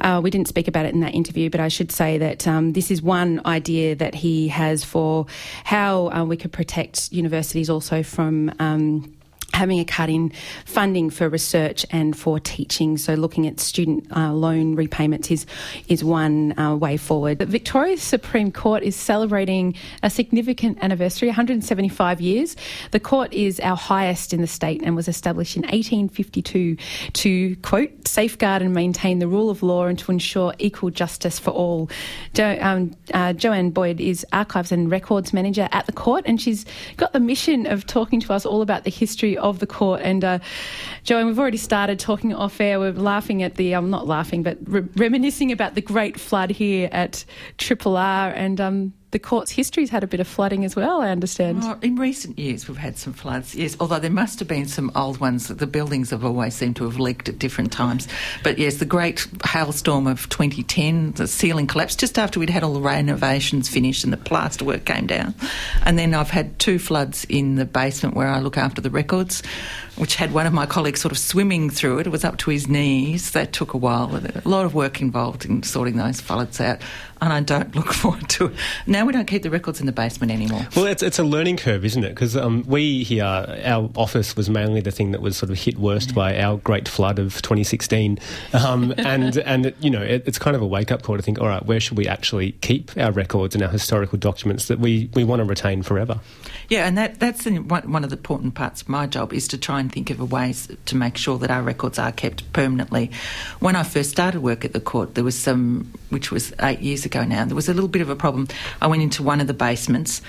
uh, 0.00 0.20
we 0.22 0.30
didn't 0.30 0.46
speak 0.46 0.68
about 0.68 0.86
it 0.86 0.94
in 0.94 1.00
that 1.00 1.14
interview, 1.14 1.50
but 1.50 1.58
I 1.58 1.66
should 1.66 1.90
say 1.90 2.16
that 2.18 2.46
um, 2.46 2.74
this 2.74 2.92
is 2.92 3.02
one 3.02 3.40
idea 3.44 3.96
that 3.96 4.14
he 4.14 4.46
has 4.46 4.84
for 4.84 5.26
how 5.64 6.08
uh, 6.12 6.24
we 6.24 6.36
could 6.36 6.52
protect 6.52 7.10
universities 7.10 7.68
also 7.68 8.04
from. 8.04 8.54
Um, 8.60 9.17
having 9.58 9.80
a 9.80 9.84
cut 9.84 10.08
in 10.08 10.30
funding 10.64 11.10
for 11.10 11.28
research 11.28 11.84
and 11.90 12.16
for 12.16 12.38
teaching. 12.38 12.96
So 12.96 13.14
looking 13.14 13.46
at 13.46 13.58
student 13.58 14.06
uh, 14.16 14.32
loan 14.32 14.76
repayments 14.76 15.30
is 15.30 15.46
is 15.88 16.04
one 16.04 16.58
uh, 16.58 16.76
way 16.76 16.96
forward. 16.96 17.38
But 17.38 17.48
Victoria's 17.48 18.02
Supreme 18.02 18.52
Court 18.52 18.82
is 18.82 18.94
celebrating 18.94 19.74
a 20.02 20.10
significant 20.10 20.78
anniversary, 20.80 21.28
175 21.28 22.20
years. 22.20 22.56
The 22.92 23.00
court 23.00 23.32
is 23.32 23.58
our 23.60 23.76
highest 23.76 24.32
in 24.32 24.40
the 24.40 24.46
state 24.46 24.80
and 24.84 24.94
was 24.94 25.08
established 25.08 25.56
in 25.56 25.62
1852 25.62 26.76
to 27.12 27.56
quote 27.56 27.90
safeguard 28.06 28.62
and 28.62 28.72
maintain 28.72 29.18
the 29.18 29.26
rule 29.26 29.50
of 29.50 29.62
law 29.62 29.86
and 29.86 29.98
to 29.98 30.12
ensure 30.12 30.54
equal 30.58 30.90
justice 30.90 31.38
for 31.38 31.50
all. 31.50 31.90
Jo- 32.34 32.58
um, 32.60 32.94
uh, 33.12 33.32
Joanne 33.32 33.70
Boyd 33.70 34.00
is 34.00 34.24
archives 34.32 34.70
and 34.70 34.90
records 34.90 35.32
manager 35.32 35.68
at 35.72 35.86
the 35.86 35.92
court, 35.92 36.22
and 36.26 36.40
she's 36.40 36.64
got 36.96 37.12
the 37.12 37.20
mission 37.20 37.66
of 37.66 37.86
talking 37.86 38.20
to 38.20 38.32
us 38.32 38.46
all 38.46 38.62
about 38.62 38.84
the 38.84 38.90
history 38.90 39.36
of 39.36 39.47
the 39.52 39.66
court. 39.66 40.00
And 40.02 40.24
uh, 40.24 40.38
Joanne, 41.04 41.26
we've 41.26 41.38
already 41.38 41.56
started 41.56 41.98
talking 41.98 42.34
off 42.34 42.60
air. 42.60 42.78
We're 42.78 42.92
laughing 42.92 43.42
at 43.42 43.54
the, 43.54 43.72
I'm 43.72 43.84
um, 43.84 43.90
not 43.90 44.06
laughing, 44.06 44.42
but 44.42 44.58
re- 44.64 44.86
reminiscing 44.96 45.50
about 45.50 45.74
the 45.74 45.80
great 45.80 46.20
flood 46.20 46.50
here 46.50 46.88
at 46.92 47.24
Triple 47.56 47.96
R. 47.96 48.30
And 48.30 48.60
um, 48.60 48.92
the 49.10 49.18
court's 49.18 49.50
history's 49.50 49.88
had 49.88 50.04
a 50.04 50.06
bit 50.06 50.20
of 50.20 50.28
flooding 50.28 50.64
as 50.64 50.76
well, 50.76 51.00
I 51.00 51.08
understand. 51.08 51.60
Oh, 51.62 51.78
in 51.80 51.96
recent 51.96 52.38
years, 52.38 52.68
we've 52.68 52.76
had 52.76 52.98
some 52.98 53.14
floods, 53.14 53.54
yes, 53.54 53.76
although 53.80 53.98
there 53.98 54.10
must 54.10 54.38
have 54.38 54.48
been 54.48 54.66
some 54.66 54.92
old 54.94 55.18
ones. 55.18 55.48
The 55.48 55.66
buildings 55.66 56.10
have 56.10 56.24
always 56.24 56.54
seemed 56.54 56.76
to 56.76 56.84
have 56.84 56.98
leaked 56.98 57.28
at 57.28 57.38
different 57.38 57.72
times. 57.72 58.06
But 58.42 58.58
yes, 58.58 58.76
the 58.76 58.84
great 58.84 59.26
hailstorm 59.44 60.06
of 60.06 60.28
2010, 60.28 61.12
the 61.12 61.26
ceiling 61.26 61.66
collapsed 61.66 61.98
just 61.98 62.18
after 62.18 62.38
we'd 62.38 62.50
had 62.50 62.62
all 62.62 62.74
the 62.74 62.80
renovations 62.80 63.68
finished 63.68 64.04
and 64.04 64.12
the 64.12 64.18
plasterwork 64.18 64.84
came 64.84 65.06
down. 65.06 65.34
And 65.84 65.98
then 65.98 66.12
I've 66.12 66.30
had 66.30 66.58
two 66.58 66.78
floods 66.78 67.24
in 67.30 67.54
the 67.54 67.64
basement 67.64 68.14
where 68.14 68.28
I 68.28 68.40
look 68.40 68.58
after 68.58 68.82
the 68.82 68.90
records 68.90 69.42
which 69.98 70.14
had 70.14 70.32
one 70.32 70.46
of 70.46 70.52
my 70.52 70.64
colleagues 70.64 71.00
sort 71.00 71.12
of 71.12 71.18
swimming 71.18 71.70
through 71.70 71.98
it. 71.98 72.06
It 72.06 72.10
was 72.10 72.24
up 72.24 72.38
to 72.38 72.50
his 72.50 72.68
knees. 72.68 73.32
That 73.32 73.52
took 73.52 73.74
a 73.74 73.76
while. 73.76 74.14
A 74.14 74.48
lot 74.48 74.64
of 74.64 74.74
work 74.74 75.00
involved 75.00 75.44
in 75.44 75.62
sorting 75.62 75.96
those 75.96 76.20
floods 76.20 76.60
out, 76.60 76.80
and 77.20 77.32
I 77.32 77.40
don't 77.40 77.74
look 77.74 77.92
forward 77.92 78.28
to 78.30 78.46
it. 78.46 78.54
Now 78.86 79.04
we 79.04 79.12
don't 79.12 79.26
keep 79.26 79.42
the 79.42 79.50
records 79.50 79.80
in 79.80 79.86
the 79.86 79.92
basement 79.92 80.32
anymore. 80.32 80.66
Well, 80.76 80.86
it's, 80.86 81.02
it's 81.02 81.18
a 81.18 81.24
learning 81.24 81.56
curve, 81.56 81.84
isn't 81.84 82.04
it? 82.04 82.10
Because 82.10 82.36
um, 82.36 82.64
we 82.66 83.02
here, 83.02 83.24
our 83.24 83.90
office 83.96 84.36
was 84.36 84.48
mainly 84.48 84.80
the 84.80 84.92
thing 84.92 85.10
that 85.10 85.20
was 85.20 85.36
sort 85.36 85.50
of 85.50 85.58
hit 85.58 85.78
worst 85.78 86.14
by 86.14 86.38
our 86.38 86.58
great 86.58 86.88
flood 86.88 87.18
of 87.18 87.42
2016, 87.42 88.18
um, 88.52 88.94
and 88.98 89.36
and 89.38 89.74
you 89.80 89.90
know 89.90 90.02
it, 90.02 90.22
it's 90.26 90.38
kind 90.38 90.54
of 90.54 90.62
a 90.62 90.66
wake 90.66 90.92
up 90.92 91.02
call 91.02 91.16
to 91.16 91.22
think, 91.22 91.40
all 91.40 91.48
right, 91.48 91.64
where 91.66 91.80
should 91.80 91.98
we 91.98 92.06
actually 92.06 92.52
keep 92.52 92.96
our 92.96 93.10
records 93.10 93.54
and 93.54 93.64
our 93.64 93.70
historical 93.70 94.18
documents 94.18 94.68
that 94.68 94.78
we, 94.78 95.10
we 95.14 95.24
want 95.24 95.40
to 95.40 95.44
retain 95.44 95.82
forever? 95.82 96.20
Yeah, 96.68 96.86
and 96.86 96.96
that 96.98 97.18
that's 97.18 97.46
one 97.46 98.04
of 98.04 98.10
the 98.10 98.16
important 98.16 98.54
parts 98.54 98.82
of 98.82 98.88
my 98.88 99.06
job 99.06 99.32
is 99.32 99.48
to 99.48 99.58
try 99.58 99.80
and 99.80 99.87
think 99.88 100.10
of 100.10 100.32
ways 100.32 100.68
to 100.86 100.96
make 100.96 101.16
sure 101.16 101.38
that 101.38 101.50
our 101.50 101.62
records 101.62 101.98
are 101.98 102.12
kept 102.12 102.52
permanently. 102.52 103.10
When 103.60 103.76
I 103.76 103.82
first 103.82 104.10
started 104.10 104.40
work 104.40 104.64
at 104.64 104.72
the 104.72 104.80
court, 104.80 105.14
there 105.14 105.24
was 105.24 105.38
some, 105.38 105.92
which 106.10 106.30
was 106.30 106.52
eight 106.60 106.80
years 106.80 107.04
ago 107.04 107.24
now, 107.24 107.44
there 107.44 107.56
was 107.56 107.68
a 107.68 107.74
little 107.74 107.88
bit 107.88 108.02
of 108.02 108.10
a 108.10 108.16
problem. 108.16 108.48
I 108.80 108.86
went 108.86 109.02
into 109.02 109.22
one 109.22 109.40
of 109.40 109.46
the 109.46 109.54
basements 109.54 110.22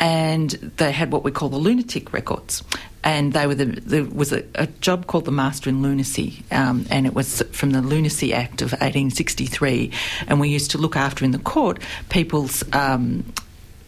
and 0.00 0.50
they 0.50 0.92
had 0.92 1.12
what 1.12 1.24
we 1.24 1.30
call 1.30 1.48
the 1.48 1.56
lunatic 1.56 2.12
records. 2.12 2.62
And 3.02 3.34
they 3.34 3.46
were 3.46 3.54
the, 3.54 3.66
there 3.66 4.04
was 4.04 4.32
a, 4.32 4.44
a 4.54 4.66
job 4.66 5.06
called 5.06 5.26
the 5.26 5.30
Master 5.30 5.68
in 5.68 5.82
Lunacy, 5.82 6.42
um, 6.50 6.86
and 6.90 7.06
it 7.06 7.14
was 7.14 7.42
from 7.52 7.72
the 7.72 7.82
Lunacy 7.82 8.32
Act 8.32 8.62
of 8.62 8.72
1863. 8.72 9.90
And 10.26 10.40
we 10.40 10.48
used 10.48 10.70
to 10.70 10.78
look 10.78 10.96
after 10.96 11.22
in 11.22 11.32
the 11.32 11.38
court 11.38 11.80
people's 12.08 12.64
um, 12.72 13.30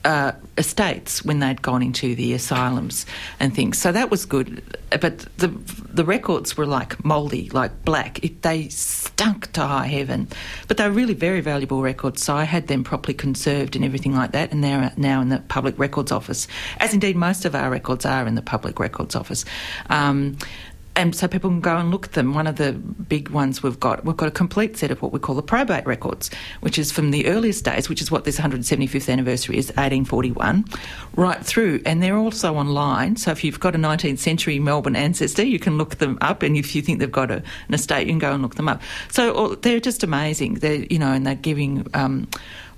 uh, 0.06 0.32
estates 0.56 1.24
when 1.24 1.40
they'd 1.40 1.60
gone 1.62 1.82
into 1.82 2.14
the 2.14 2.32
asylums 2.32 3.06
and 3.40 3.52
things. 3.52 3.76
So 3.76 3.90
that 3.90 4.08
was 4.08 4.24
good. 4.24 4.62
But 5.00 5.26
the 5.38 5.48
the 5.48 6.04
records 6.04 6.56
were 6.56 6.64
like 6.64 7.04
mouldy, 7.04 7.50
like 7.50 7.84
black. 7.84 8.24
It, 8.24 8.42
they 8.42 8.68
stunk 8.68 9.50
to 9.52 9.62
high 9.62 9.88
heaven. 9.88 10.28
But 10.68 10.76
they 10.76 10.86
were 10.86 10.94
really 10.94 11.14
very 11.14 11.40
valuable 11.40 11.82
records. 11.82 12.22
So 12.22 12.36
I 12.36 12.44
had 12.44 12.68
them 12.68 12.84
properly 12.84 13.14
conserved 13.14 13.74
and 13.74 13.84
everything 13.84 14.14
like 14.14 14.30
that. 14.30 14.52
And 14.52 14.62
they're 14.62 14.92
now 14.96 15.20
in 15.20 15.28
the 15.28 15.38
Public 15.48 15.76
Records 15.76 16.12
Office, 16.12 16.46
as 16.78 16.94
indeed 16.94 17.16
most 17.16 17.44
of 17.44 17.56
our 17.56 17.68
records 17.68 18.06
are 18.06 18.28
in 18.28 18.36
the 18.36 18.42
Public 18.42 18.78
Records 18.78 19.16
Office. 19.16 19.44
Um, 19.90 20.38
and 20.96 21.14
so 21.14 21.28
people 21.28 21.50
can 21.50 21.60
go 21.60 21.76
and 21.76 21.90
look 21.90 22.06
at 22.06 22.12
them. 22.12 22.32
One 22.32 22.46
of 22.46 22.56
the 22.56 22.72
big 22.72 23.28
ones 23.28 23.62
we've 23.62 23.78
got, 23.78 24.04
we've 24.04 24.16
got 24.16 24.28
a 24.28 24.32
complete 24.32 24.76
set 24.78 24.90
of 24.90 25.02
what 25.02 25.12
we 25.12 25.18
call 25.18 25.34
the 25.34 25.42
probate 25.42 25.86
records, 25.86 26.30
which 26.60 26.78
is 26.78 26.90
from 26.90 27.10
the 27.10 27.26
earliest 27.28 27.64
days, 27.64 27.88
which 27.88 28.00
is 28.00 28.10
what 28.10 28.24
this 28.24 28.40
175th 28.40 29.12
anniversary 29.12 29.58
is, 29.58 29.66
1841, 29.68 30.64
right 31.14 31.44
through. 31.44 31.82
And 31.84 32.02
they're 32.02 32.16
also 32.16 32.54
online. 32.56 33.16
So 33.16 33.30
if 33.30 33.44
you've 33.44 33.60
got 33.60 33.74
a 33.74 33.78
19th 33.78 34.18
century 34.18 34.58
Melbourne 34.58 34.96
ancestor, 34.96 35.44
you 35.44 35.58
can 35.58 35.76
look 35.76 35.96
them 35.96 36.16
up. 36.22 36.42
And 36.42 36.56
if 36.56 36.74
you 36.74 36.80
think 36.80 36.98
they've 36.98 37.12
got 37.12 37.30
a, 37.30 37.42
an 37.68 37.74
estate, 37.74 38.06
you 38.06 38.12
can 38.12 38.18
go 38.18 38.32
and 38.32 38.42
look 38.42 38.54
them 38.54 38.68
up. 38.68 38.80
So 39.10 39.34
oh, 39.34 39.54
they're 39.54 39.80
just 39.80 40.02
amazing. 40.02 40.54
They're, 40.54 40.86
you 40.88 40.98
know, 40.98 41.12
and 41.12 41.26
they're 41.26 41.34
giving. 41.34 41.86
Um, 41.92 42.26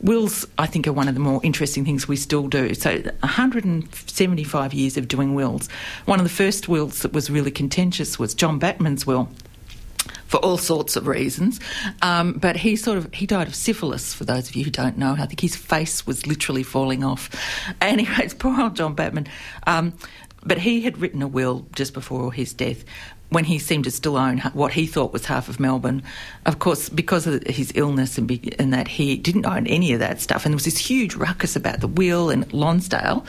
wills, 0.00 0.46
I 0.58 0.66
think, 0.66 0.86
are 0.86 0.92
one 0.92 1.08
of 1.08 1.14
the 1.14 1.20
more 1.20 1.40
interesting 1.42 1.84
things 1.84 2.08
we 2.08 2.16
still 2.16 2.48
do. 2.48 2.74
So, 2.74 2.90
175 3.20 4.74
years 4.74 4.96
of 4.96 5.08
doing 5.08 5.34
wills. 5.34 5.68
One 6.06 6.18
of 6.18 6.24
the 6.24 6.30
first 6.30 6.68
wills 6.68 7.02
that 7.02 7.12
was 7.12 7.30
really 7.30 7.50
contentious 7.50 8.18
was 8.18 8.34
John 8.34 8.58
Batman's 8.58 9.06
will 9.06 9.28
for 10.26 10.36
all 10.38 10.58
sorts 10.58 10.94
of 10.94 11.06
reasons. 11.06 11.58
Um, 12.02 12.34
but 12.34 12.56
he 12.56 12.76
sort 12.76 12.98
of 12.98 13.12
he 13.12 13.26
died 13.26 13.48
of 13.48 13.54
syphilis. 13.54 14.14
For 14.14 14.24
those 14.24 14.48
of 14.48 14.54
you 14.54 14.64
who 14.64 14.70
don't 14.70 14.96
know, 14.96 15.12
I 15.18 15.26
think 15.26 15.40
his 15.40 15.56
face 15.56 16.06
was 16.06 16.26
literally 16.26 16.62
falling 16.62 17.02
off. 17.02 17.30
Anyways, 17.80 18.34
poor 18.34 18.60
old 18.60 18.76
John 18.76 18.94
Batman. 18.94 19.26
Um, 19.66 19.94
but 20.42 20.58
he 20.58 20.82
had 20.82 20.98
written 20.98 21.22
a 21.22 21.28
will 21.28 21.66
just 21.74 21.94
before 21.94 22.32
his 22.32 22.52
death 22.52 22.84
when 23.30 23.44
he 23.44 23.58
seemed 23.58 23.84
to 23.84 23.90
still 23.90 24.16
own 24.16 24.38
what 24.54 24.72
he 24.72 24.86
thought 24.86 25.12
was 25.12 25.26
half 25.26 25.48
of 25.48 25.60
Melbourne. 25.60 26.02
Of 26.46 26.58
course, 26.58 26.88
because 26.88 27.26
of 27.26 27.42
his 27.46 27.72
illness 27.74 28.16
and, 28.16 28.26
be, 28.26 28.54
and, 28.58 28.72
that 28.72 28.88
he 28.88 29.16
didn't 29.16 29.46
own 29.46 29.66
any 29.66 29.92
of 29.92 30.00
that 30.00 30.20
stuff. 30.20 30.44
And 30.44 30.52
there 30.52 30.56
was 30.56 30.64
this 30.64 30.78
huge 30.78 31.14
ruckus 31.14 31.54
about 31.54 31.80
the 31.80 31.88
will 31.88 32.30
and 32.30 32.50
Lonsdale, 32.52 33.26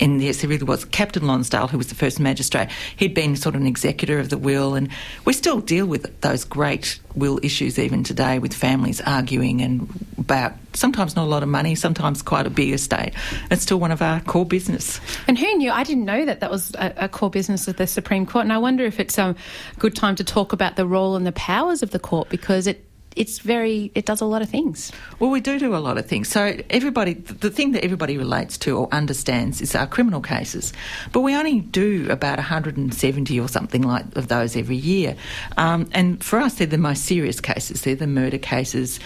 and 0.00 0.22
yes, 0.22 0.40
there 0.40 0.50
really 0.50 0.64
was 0.64 0.84
Captain 0.84 1.26
Lonsdale, 1.26 1.68
who 1.68 1.78
was 1.78 1.88
the 1.88 1.94
first 1.94 2.20
magistrate. 2.20 2.68
He'd 2.96 3.14
been 3.14 3.36
sort 3.36 3.54
of 3.54 3.60
an 3.60 3.66
executor 3.66 4.18
of 4.18 4.30
the 4.30 4.38
will, 4.38 4.74
and 4.74 4.88
we 5.24 5.32
still 5.32 5.60
deal 5.60 5.86
with 5.86 6.20
those 6.20 6.44
great 6.44 7.00
will 7.14 7.40
issues 7.42 7.78
even 7.78 8.04
today, 8.04 8.38
with 8.38 8.54
families 8.54 9.00
arguing 9.00 9.60
and 9.60 9.88
about 10.18 10.52
sometimes 10.74 11.16
not 11.16 11.24
a 11.24 11.30
lot 11.30 11.42
of 11.42 11.48
money, 11.48 11.74
sometimes 11.74 12.22
quite 12.22 12.46
a 12.46 12.50
big 12.50 12.72
estate. 12.72 13.12
It's 13.50 13.62
still 13.62 13.80
one 13.80 13.90
of 13.90 14.00
our 14.00 14.20
core 14.20 14.46
business. 14.46 15.00
And 15.26 15.38
who 15.38 15.52
knew? 15.54 15.70
I 15.70 15.82
didn't 15.82 16.04
know 16.04 16.24
that 16.24 16.40
that 16.40 16.50
was 16.50 16.74
a, 16.76 16.94
a 16.96 17.08
core 17.08 17.30
business 17.30 17.66
of 17.66 17.76
the 17.76 17.86
Supreme 17.86 18.26
Court, 18.26 18.44
and 18.44 18.52
I 18.52 18.58
wonder 18.58 18.84
if 18.84 19.00
it's 19.00 19.18
a 19.18 19.34
good 19.78 19.96
time 19.96 20.14
to 20.16 20.24
talk 20.24 20.52
about 20.52 20.76
the 20.76 20.86
role 20.86 21.16
and 21.16 21.26
the 21.26 21.32
powers 21.32 21.82
of 21.82 21.90
the 21.90 21.98
court 21.98 22.28
because 22.28 22.66
it 22.66 22.84
it's 23.18 23.40
very 23.40 23.90
it 23.94 24.06
does 24.06 24.20
a 24.20 24.24
lot 24.24 24.42
of 24.42 24.48
things. 24.48 24.92
Well, 25.18 25.30
we 25.30 25.40
do 25.40 25.58
do 25.58 25.74
a 25.74 25.78
lot 25.78 25.98
of 25.98 26.06
things. 26.06 26.28
So 26.28 26.56
everybody, 26.70 27.14
the 27.14 27.50
thing 27.50 27.72
that 27.72 27.84
everybody 27.84 28.16
relates 28.16 28.56
to 28.58 28.78
or 28.78 28.88
understands 28.92 29.60
is 29.60 29.74
our 29.74 29.86
criminal 29.86 30.20
cases, 30.20 30.72
but 31.12 31.20
we 31.20 31.34
only 31.34 31.60
do 31.60 32.08
about 32.10 32.38
170 32.38 33.40
or 33.40 33.48
something 33.48 33.82
like 33.82 34.04
of 34.16 34.28
those 34.28 34.56
every 34.56 34.76
year. 34.76 35.16
Um, 35.56 35.88
and 35.92 36.22
for 36.22 36.38
us, 36.38 36.54
they're 36.54 36.66
the 36.68 36.78
most 36.78 37.04
serious 37.04 37.40
cases. 37.40 37.82
They're 37.82 37.96
the 37.96 38.06
murder 38.06 38.38
cases, 38.38 39.00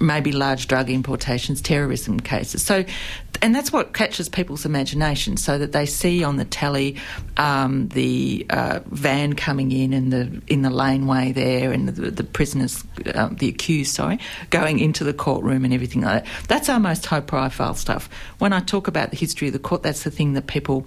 maybe 0.00 0.32
large 0.32 0.66
drug 0.66 0.88
importations, 0.88 1.60
terrorism 1.60 2.20
cases. 2.20 2.62
So 2.62 2.84
and 3.42 3.54
that's 3.54 3.72
what 3.72 3.92
catches 3.92 4.28
people's 4.28 4.64
imagination, 4.64 5.36
so 5.36 5.58
that 5.58 5.72
they 5.72 5.84
see 5.84 6.22
on 6.22 6.36
the 6.36 6.44
tally 6.44 6.96
um, 7.36 7.88
the 7.88 8.46
uh, 8.48 8.80
van 8.86 9.32
coming 9.34 9.72
in 9.72 9.92
and 9.92 10.12
the 10.12 10.40
in 10.46 10.62
the 10.62 10.70
laneway 10.70 11.32
there, 11.32 11.72
and 11.72 11.88
the, 11.88 12.10
the 12.10 12.24
prisoners, 12.24 12.84
uh, 13.14 13.30
the 13.42 13.48
accused, 13.48 13.92
sorry, 13.92 14.20
going 14.50 14.78
into 14.78 15.02
the 15.02 15.12
courtroom 15.12 15.64
and 15.64 15.74
everything 15.74 16.02
like 16.02 16.24
that. 16.24 16.48
That's 16.48 16.68
our 16.68 16.78
most 16.78 17.04
high 17.04 17.20
profile 17.20 17.74
stuff. 17.74 18.08
When 18.38 18.52
I 18.52 18.60
talk 18.60 18.86
about 18.86 19.10
the 19.10 19.16
history 19.16 19.48
of 19.48 19.52
the 19.52 19.58
court, 19.58 19.82
that's 19.82 20.04
the 20.04 20.12
thing 20.12 20.34
that 20.34 20.46
people 20.46 20.86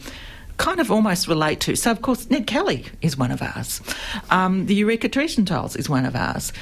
kind 0.55 0.79
of 0.79 0.89
almost 0.89 1.27
relate 1.27 1.59
to. 1.59 1.75
So, 1.75 1.91
of 1.91 2.01
course, 2.01 2.29
Ned 2.29 2.47
Kelly 2.47 2.85
is 3.01 3.17
one 3.17 3.31
of 3.31 3.41
ours. 3.41 3.81
Um, 4.29 4.67
the 4.67 4.75
Eureka 4.75 5.09
Treason 5.09 5.45
is 5.75 5.89
one 5.89 6.05
of 6.05 6.15
ours. 6.15 6.53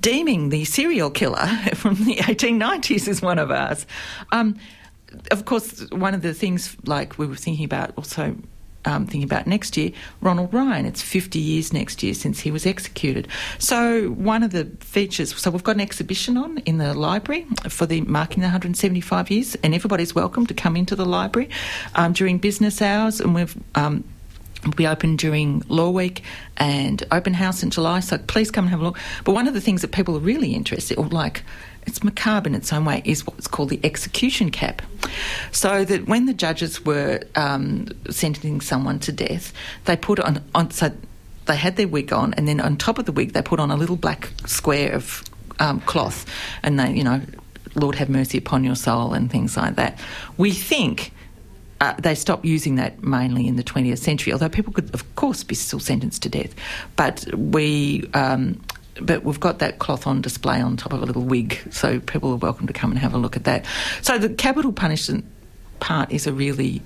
Deeming 0.00 0.48
the 0.48 0.64
serial 0.64 1.10
killer 1.10 1.46
from 1.74 1.96
the 1.96 2.16
1890s 2.16 3.06
is 3.06 3.20
one 3.20 3.38
of 3.38 3.50
ours. 3.50 3.86
Um, 4.32 4.56
of 5.30 5.44
course, 5.44 5.86
one 5.90 6.14
of 6.14 6.22
the 6.22 6.32
things 6.32 6.74
like 6.86 7.18
we 7.18 7.26
were 7.26 7.36
thinking 7.36 7.66
about 7.66 7.92
also 7.98 8.34
um, 8.84 9.06
thinking 9.06 9.24
about 9.24 9.46
next 9.46 9.76
year, 9.76 9.90
Ronald 10.20 10.52
Ryan. 10.52 10.86
It's 10.86 11.02
50 11.02 11.38
years 11.38 11.72
next 11.72 12.02
year 12.02 12.14
since 12.14 12.40
he 12.40 12.50
was 12.50 12.66
executed. 12.66 13.28
So 13.58 14.08
one 14.10 14.42
of 14.42 14.52
the 14.52 14.66
features, 14.80 15.34
so 15.36 15.50
we've 15.50 15.64
got 15.64 15.76
an 15.76 15.80
exhibition 15.80 16.36
on 16.36 16.58
in 16.58 16.78
the 16.78 16.94
library 16.94 17.46
for 17.68 17.86
the 17.86 18.00
marking 18.02 18.40
the 18.40 18.46
175 18.46 19.30
years, 19.30 19.54
and 19.56 19.74
everybody's 19.74 20.14
welcome 20.14 20.46
to 20.46 20.54
come 20.54 20.76
into 20.76 20.96
the 20.96 21.06
library 21.06 21.50
um, 21.94 22.12
during 22.12 22.38
business 22.38 22.80
hours, 22.82 23.20
and 23.20 23.34
we've. 23.34 23.56
Um, 23.74 24.04
we 24.78 24.86
open 24.86 25.16
during 25.16 25.62
Law 25.68 25.90
Week 25.90 26.22
and 26.56 27.02
Open 27.10 27.34
House 27.34 27.62
in 27.62 27.68
July, 27.68 28.00
so 28.00 28.16
please 28.16 28.50
come 28.50 28.64
and 28.64 28.70
have 28.70 28.80
a 28.80 28.84
look. 28.84 28.98
But 29.24 29.32
one 29.32 29.46
of 29.46 29.52
the 29.52 29.60
things 29.60 29.82
that 29.82 29.92
people 29.92 30.16
are 30.16 30.20
really 30.20 30.54
interested, 30.54 30.96
or 30.96 31.06
like 31.06 31.42
it's 31.86 32.02
macabre 32.02 32.48
in 32.48 32.54
its 32.54 32.72
own 32.72 32.84
way, 32.84 33.02
is 33.04 33.26
what's 33.26 33.46
called 33.46 33.68
the 33.68 33.80
execution 33.84 34.50
cap. 34.50 34.82
So 35.52 35.84
that 35.84 36.06
when 36.06 36.26
the 36.26 36.34
judges 36.34 36.84
were 36.84 37.20
um, 37.36 37.88
sentencing 38.10 38.60
someone 38.60 38.98
to 39.00 39.12
death, 39.12 39.52
they 39.84 39.96
put 39.96 40.18
on, 40.20 40.42
on 40.54 40.70
so 40.70 40.92
they 41.46 41.56
had 41.56 41.76
their 41.76 41.88
wig 41.88 42.12
on, 42.12 42.34
and 42.34 42.48
then 42.48 42.60
on 42.60 42.76
top 42.76 42.98
of 42.98 43.04
the 43.04 43.12
wig, 43.12 43.32
they 43.32 43.42
put 43.42 43.60
on 43.60 43.70
a 43.70 43.76
little 43.76 43.96
black 43.96 44.30
square 44.46 44.92
of 44.94 45.22
um, 45.58 45.80
cloth, 45.82 46.26
and 46.62 46.78
they, 46.78 46.92
you 46.92 47.04
know, 47.04 47.20
Lord 47.74 47.96
have 47.96 48.08
mercy 48.08 48.38
upon 48.38 48.64
your 48.64 48.76
soul, 48.76 49.12
and 49.12 49.30
things 49.30 49.56
like 49.56 49.76
that. 49.76 49.98
We 50.36 50.52
think 50.52 51.12
uh, 51.80 51.94
they 51.98 52.14
stopped 52.14 52.44
using 52.44 52.76
that 52.76 53.02
mainly 53.02 53.46
in 53.46 53.56
the 53.56 53.64
20th 53.64 53.98
century, 53.98 54.32
although 54.32 54.48
people 54.48 54.72
could, 54.72 54.92
of 54.94 55.14
course, 55.16 55.44
be 55.44 55.54
still 55.54 55.80
sentenced 55.80 56.22
to 56.22 56.28
death. 56.28 56.54
But 56.96 57.26
we 57.36 58.08
um, 58.14 58.60
but 59.00 59.24
we've 59.24 59.40
got 59.40 59.58
that 59.58 59.78
cloth 59.78 60.06
on 60.06 60.20
display 60.20 60.60
on 60.60 60.76
top 60.76 60.92
of 60.92 61.02
a 61.02 61.06
little 61.06 61.22
wig, 61.22 61.58
so 61.70 62.00
people 62.00 62.32
are 62.32 62.36
welcome 62.36 62.66
to 62.66 62.72
come 62.72 62.90
and 62.90 62.98
have 62.98 63.14
a 63.14 63.18
look 63.18 63.36
at 63.36 63.44
that. 63.44 63.66
So 64.02 64.18
the 64.18 64.28
capital 64.28 64.72
punishment 64.72 65.24
part 65.80 66.12
is 66.12 66.26
a 66.26 66.32
really 66.32 66.82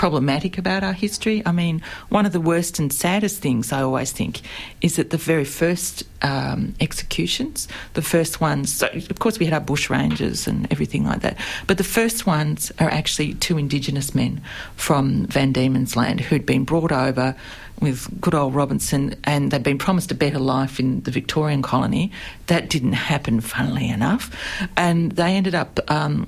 problematic 0.00 0.56
about 0.56 0.82
our 0.82 0.94
history. 0.94 1.42
I 1.44 1.52
mean, 1.52 1.82
one 2.08 2.24
of 2.24 2.32
the 2.32 2.40
worst 2.40 2.78
and 2.78 2.90
saddest 2.90 3.42
things 3.42 3.70
I 3.70 3.82
always 3.82 4.12
think 4.12 4.40
is 4.80 4.96
that 4.96 5.10
the 5.10 5.18
very 5.18 5.44
first 5.44 6.04
um, 6.22 6.74
executions, 6.80 7.68
the 7.92 8.00
first 8.00 8.40
ones, 8.40 8.72
so 8.72 8.86
of 8.86 9.18
course 9.18 9.38
we 9.38 9.44
had 9.44 9.52
our 9.52 9.60
bush 9.60 9.90
rangers 9.90 10.46
and 10.46 10.66
everything 10.72 11.04
like 11.04 11.20
that, 11.20 11.36
but 11.66 11.76
the 11.76 11.84
first 11.84 12.24
ones 12.24 12.72
are 12.78 12.88
actually 12.88 13.34
two 13.34 13.58
Indigenous 13.58 14.14
men 14.14 14.40
from 14.74 15.26
Van 15.26 15.52
Diemen's 15.52 15.96
Land 15.96 16.20
who'd 16.20 16.46
been 16.46 16.64
brought 16.64 16.92
over 16.92 17.36
with 17.80 18.20
good 18.20 18.34
old 18.34 18.54
Robinson, 18.54 19.14
and 19.24 19.50
they'd 19.50 19.62
been 19.62 19.78
promised 19.78 20.10
a 20.10 20.14
better 20.14 20.38
life 20.38 20.78
in 20.78 21.02
the 21.02 21.10
Victorian 21.10 21.62
colony. 21.62 22.12
That 22.46 22.68
didn't 22.68 22.92
happen, 22.92 23.40
funnily 23.40 23.88
enough, 23.88 24.34
and 24.76 25.12
they 25.12 25.36
ended 25.36 25.54
up. 25.54 25.78
Um, 25.90 26.26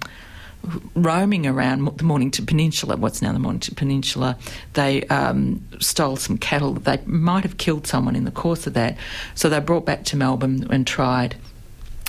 roaming 0.94 1.44
around 1.44 1.84
the 1.98 2.04
Mornington 2.04 2.46
Peninsula, 2.46 2.96
what's 2.96 3.20
now 3.20 3.32
the 3.32 3.40
Mornington 3.40 3.74
Peninsula, 3.74 4.38
they 4.74 5.02
um, 5.08 5.66
stole 5.80 6.14
some 6.14 6.38
cattle. 6.38 6.74
They 6.74 7.00
might 7.04 7.42
have 7.42 7.58
killed 7.58 7.86
someone 7.86 8.14
in 8.14 8.24
the 8.24 8.30
course 8.30 8.66
of 8.68 8.74
that. 8.74 8.96
So 9.34 9.48
they 9.48 9.58
brought 9.58 9.84
back 9.84 10.04
to 10.04 10.16
Melbourne 10.16 10.68
and 10.70 10.86
tried 10.86 11.34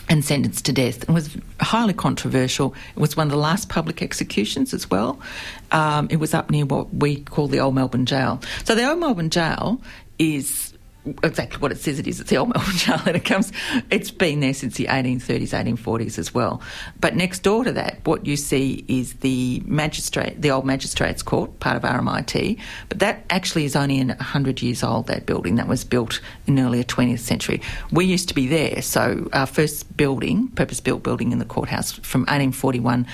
and 0.09 0.23
sentenced 0.23 0.65
to 0.65 0.73
death. 0.73 1.03
It 1.03 1.09
was 1.09 1.37
highly 1.59 1.93
controversial. 1.93 2.75
It 2.95 2.99
was 2.99 3.15
one 3.15 3.27
of 3.27 3.31
the 3.31 3.37
last 3.37 3.69
public 3.69 4.01
executions 4.01 4.73
as 4.73 4.89
well. 4.89 5.19
Um, 5.71 6.07
it 6.11 6.17
was 6.17 6.33
up 6.33 6.49
near 6.49 6.65
what 6.65 6.93
we 6.93 7.21
call 7.21 7.47
the 7.47 7.59
Old 7.59 7.75
Melbourne 7.75 8.05
Jail. 8.05 8.41
So 8.65 8.75
the 8.75 8.87
Old 8.89 8.99
Melbourne 8.99 9.29
Jail 9.29 9.81
is 10.19 10.72
exactly 11.23 11.59
what 11.59 11.71
it 11.71 11.77
says 11.77 11.99
it 11.99 12.07
is. 12.07 12.19
It's 12.19 12.29
the 12.29 12.37
old 12.37 12.49
Melbourne 12.53 12.75
Jail, 12.75 13.01
and 13.05 13.15
it 13.15 13.25
comes. 13.25 13.51
It's 13.89 14.11
been 14.11 14.39
there 14.39 14.53
since 14.53 14.75
the 14.75 14.85
1830s, 14.85 15.49
1840s 15.49 16.17
as 16.17 16.33
well. 16.33 16.61
But 16.99 17.15
next 17.15 17.39
door 17.39 17.63
to 17.63 17.71
that, 17.73 17.99
what 18.05 18.25
you 18.25 18.37
see 18.37 18.85
is 18.87 19.13
the 19.15 19.61
magistrate, 19.65 20.41
the 20.41 20.51
old 20.51 20.65
magistrates' 20.65 21.23
court, 21.23 21.59
part 21.59 21.75
of 21.75 21.83
RMIT. 21.83 22.59
But 22.89 22.99
that 22.99 23.25
actually 23.29 23.65
is 23.65 23.75
only 23.75 24.03
100 24.03 24.61
years 24.61 24.83
old. 24.83 25.07
That 25.07 25.25
building 25.25 25.55
that 25.55 25.67
was 25.67 25.83
built 25.83 26.21
in 26.47 26.55
the 26.55 26.63
earlier 26.63 26.83
20th 26.83 27.19
century. 27.19 27.61
We 27.91 28.05
used 28.05 28.27
to 28.29 28.35
be 28.35 28.47
there, 28.47 28.81
so 28.81 29.29
our 29.33 29.45
first 29.45 29.95
building, 29.97 30.49
purpose-built 30.49 31.03
building 31.03 31.31
in 31.31 31.39
the 31.39 31.45
courthouse, 31.45 31.91
from 31.91 32.21
1841 32.21 33.05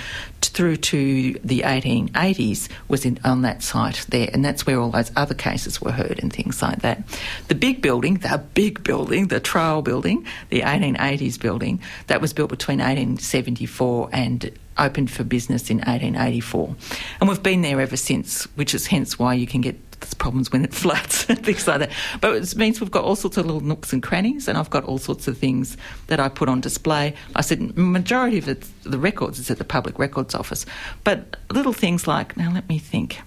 through 0.42 0.78
to 0.78 1.34
the 1.44 1.62
1880s 1.62 2.70
was 2.88 3.06
in, 3.06 3.20
on 3.24 3.42
that 3.44 3.62
site 3.62 4.06
there, 4.10 4.30
and 4.34 4.44
that's 4.44 4.66
where 4.66 4.80
all 4.80 4.90
those 4.90 5.12
other 5.16 5.34
cases 5.34 5.82
were 5.82 5.92
heard 5.92 6.20
and 6.22 6.34
things 6.34 6.62
like 6.62 6.82
that. 6.82 7.04
The 7.48 7.56
big 7.56 7.79
building, 7.82 8.16
the 8.16 8.44
big 8.54 8.84
building, 8.84 9.28
the 9.28 9.40
trial 9.40 9.82
building, 9.82 10.26
the 10.50 10.62
1880s 10.62 11.40
building, 11.40 11.82
that 12.08 12.22
was 12.22 12.34
built 12.34 12.50
between 12.50 12.80
1874 12.80 14.10
and 14.12 14.52
opened 14.78 15.12
for 15.12 15.24
business 15.24 15.70
in 15.70 15.78
1884. 15.78 16.76
And 17.20 17.30
we've 17.30 17.44
been 17.44 17.62
there 17.62 17.82
ever 17.82 17.98
since, 17.98 18.46
which 18.56 18.74
is 18.74 18.88
hence 18.88 19.20
why 19.20 19.34
you 19.34 19.46
can 19.46 19.62
get 19.62 19.78
problems 20.18 20.52
when 20.52 20.64
it 20.64 20.74
floods 20.84 21.26
and 21.30 21.44
things 21.44 21.68
like 21.68 21.80
that. 21.80 21.92
But 22.22 22.36
it 22.36 22.56
means 22.56 22.80
we've 22.80 22.92
got 22.92 23.04
all 23.04 23.16
sorts 23.16 23.38
of 23.38 23.46
little 23.46 23.62
nooks 23.62 23.94
and 23.94 24.02
crannies, 24.02 24.48
and 24.48 24.58
I've 24.58 24.70
got 24.70 24.84
all 24.86 24.98
sorts 24.98 25.28
of 25.28 25.38
things 25.38 25.78
that 26.08 26.20
I 26.20 26.30
put 26.30 26.50
on 26.50 26.62
display. 26.62 27.16
I 27.36 27.42
said 27.42 27.78
majority 27.78 28.38
of 28.38 28.46
the 28.84 29.00
records 29.00 29.40
is 29.40 29.50
at 29.52 29.58
the 29.58 29.66
Public 29.66 30.00
Records 30.00 30.36
Office, 30.36 30.66
but 31.04 31.38
little 31.52 31.74
things 31.74 32.08
like 32.08 32.38
now 32.38 32.52
let 32.52 32.68
me 32.70 32.78
think. 32.80 33.22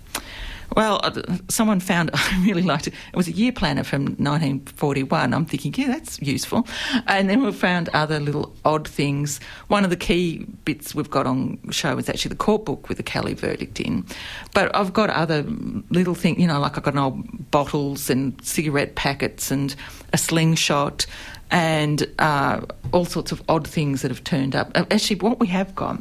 Well, 0.77 1.01
uh, 1.03 1.23
someone 1.49 1.81
found, 1.81 2.11
I 2.15 2.43
really 2.45 2.63
liked 2.63 2.87
it. 2.87 2.95
It 3.13 3.17
was 3.17 3.29
a 3.29 3.33
year 3.33 3.53
planner 3.53 3.85
from 3.85 4.03
1941. 4.03 5.35
I'm 5.35 5.45
thinking, 5.45 5.75
yeah, 5.77 5.89
that's 5.89 6.21
useful. 6.21 6.67
And 7.07 7.29
then 7.29 7.43
we 7.43 7.53
found 7.53 7.89
other 7.91 8.21
little 8.21 8.55
odd 8.65 8.89
things. 8.89 9.41
One 9.69 9.85
of 9.85 9.91
the 9.91 9.97
key 9.97 10.47
bits 10.65 10.95
we've 10.95 11.11
got 11.11 11.27
on 11.27 11.59
show 11.71 11.97
is 11.99 12.09
actually 12.09 12.31
the 12.31 12.37
court 12.37 12.65
book 12.65 12.89
with 12.89 12.97
the 12.97 13.03
Kelly 13.03 13.35
verdict 13.35 13.81
in. 13.81 14.07
But 14.55 14.75
I've 14.75 14.93
got 14.93 15.11
other 15.11 15.45
little 15.91 16.15
things, 16.15 16.39
you 16.39 16.47
know, 16.47 16.61
like 16.61 16.77
I've 16.77 16.85
got 16.85 16.97
old 16.97 17.51
bottles 17.51 18.11
and 18.11 18.43
cigarette 18.45 18.95
packets 18.95 19.51
and 19.51 19.75
a 20.13 20.19
slingshot 20.19 21.07
and 21.51 22.07
uh, 22.19 22.63
all 22.93 23.05
sorts 23.05 23.31
of 23.31 23.43
odd 23.49 23.69
things 23.69 24.03
that 24.03 24.11
have 24.11 24.25
turned 24.25 24.57
up. 24.57 24.71
Uh, 24.75 24.87
actually, 24.91 25.17
what 25.17 25.39
we 25.39 25.47
have 25.49 25.75
got 25.75 26.01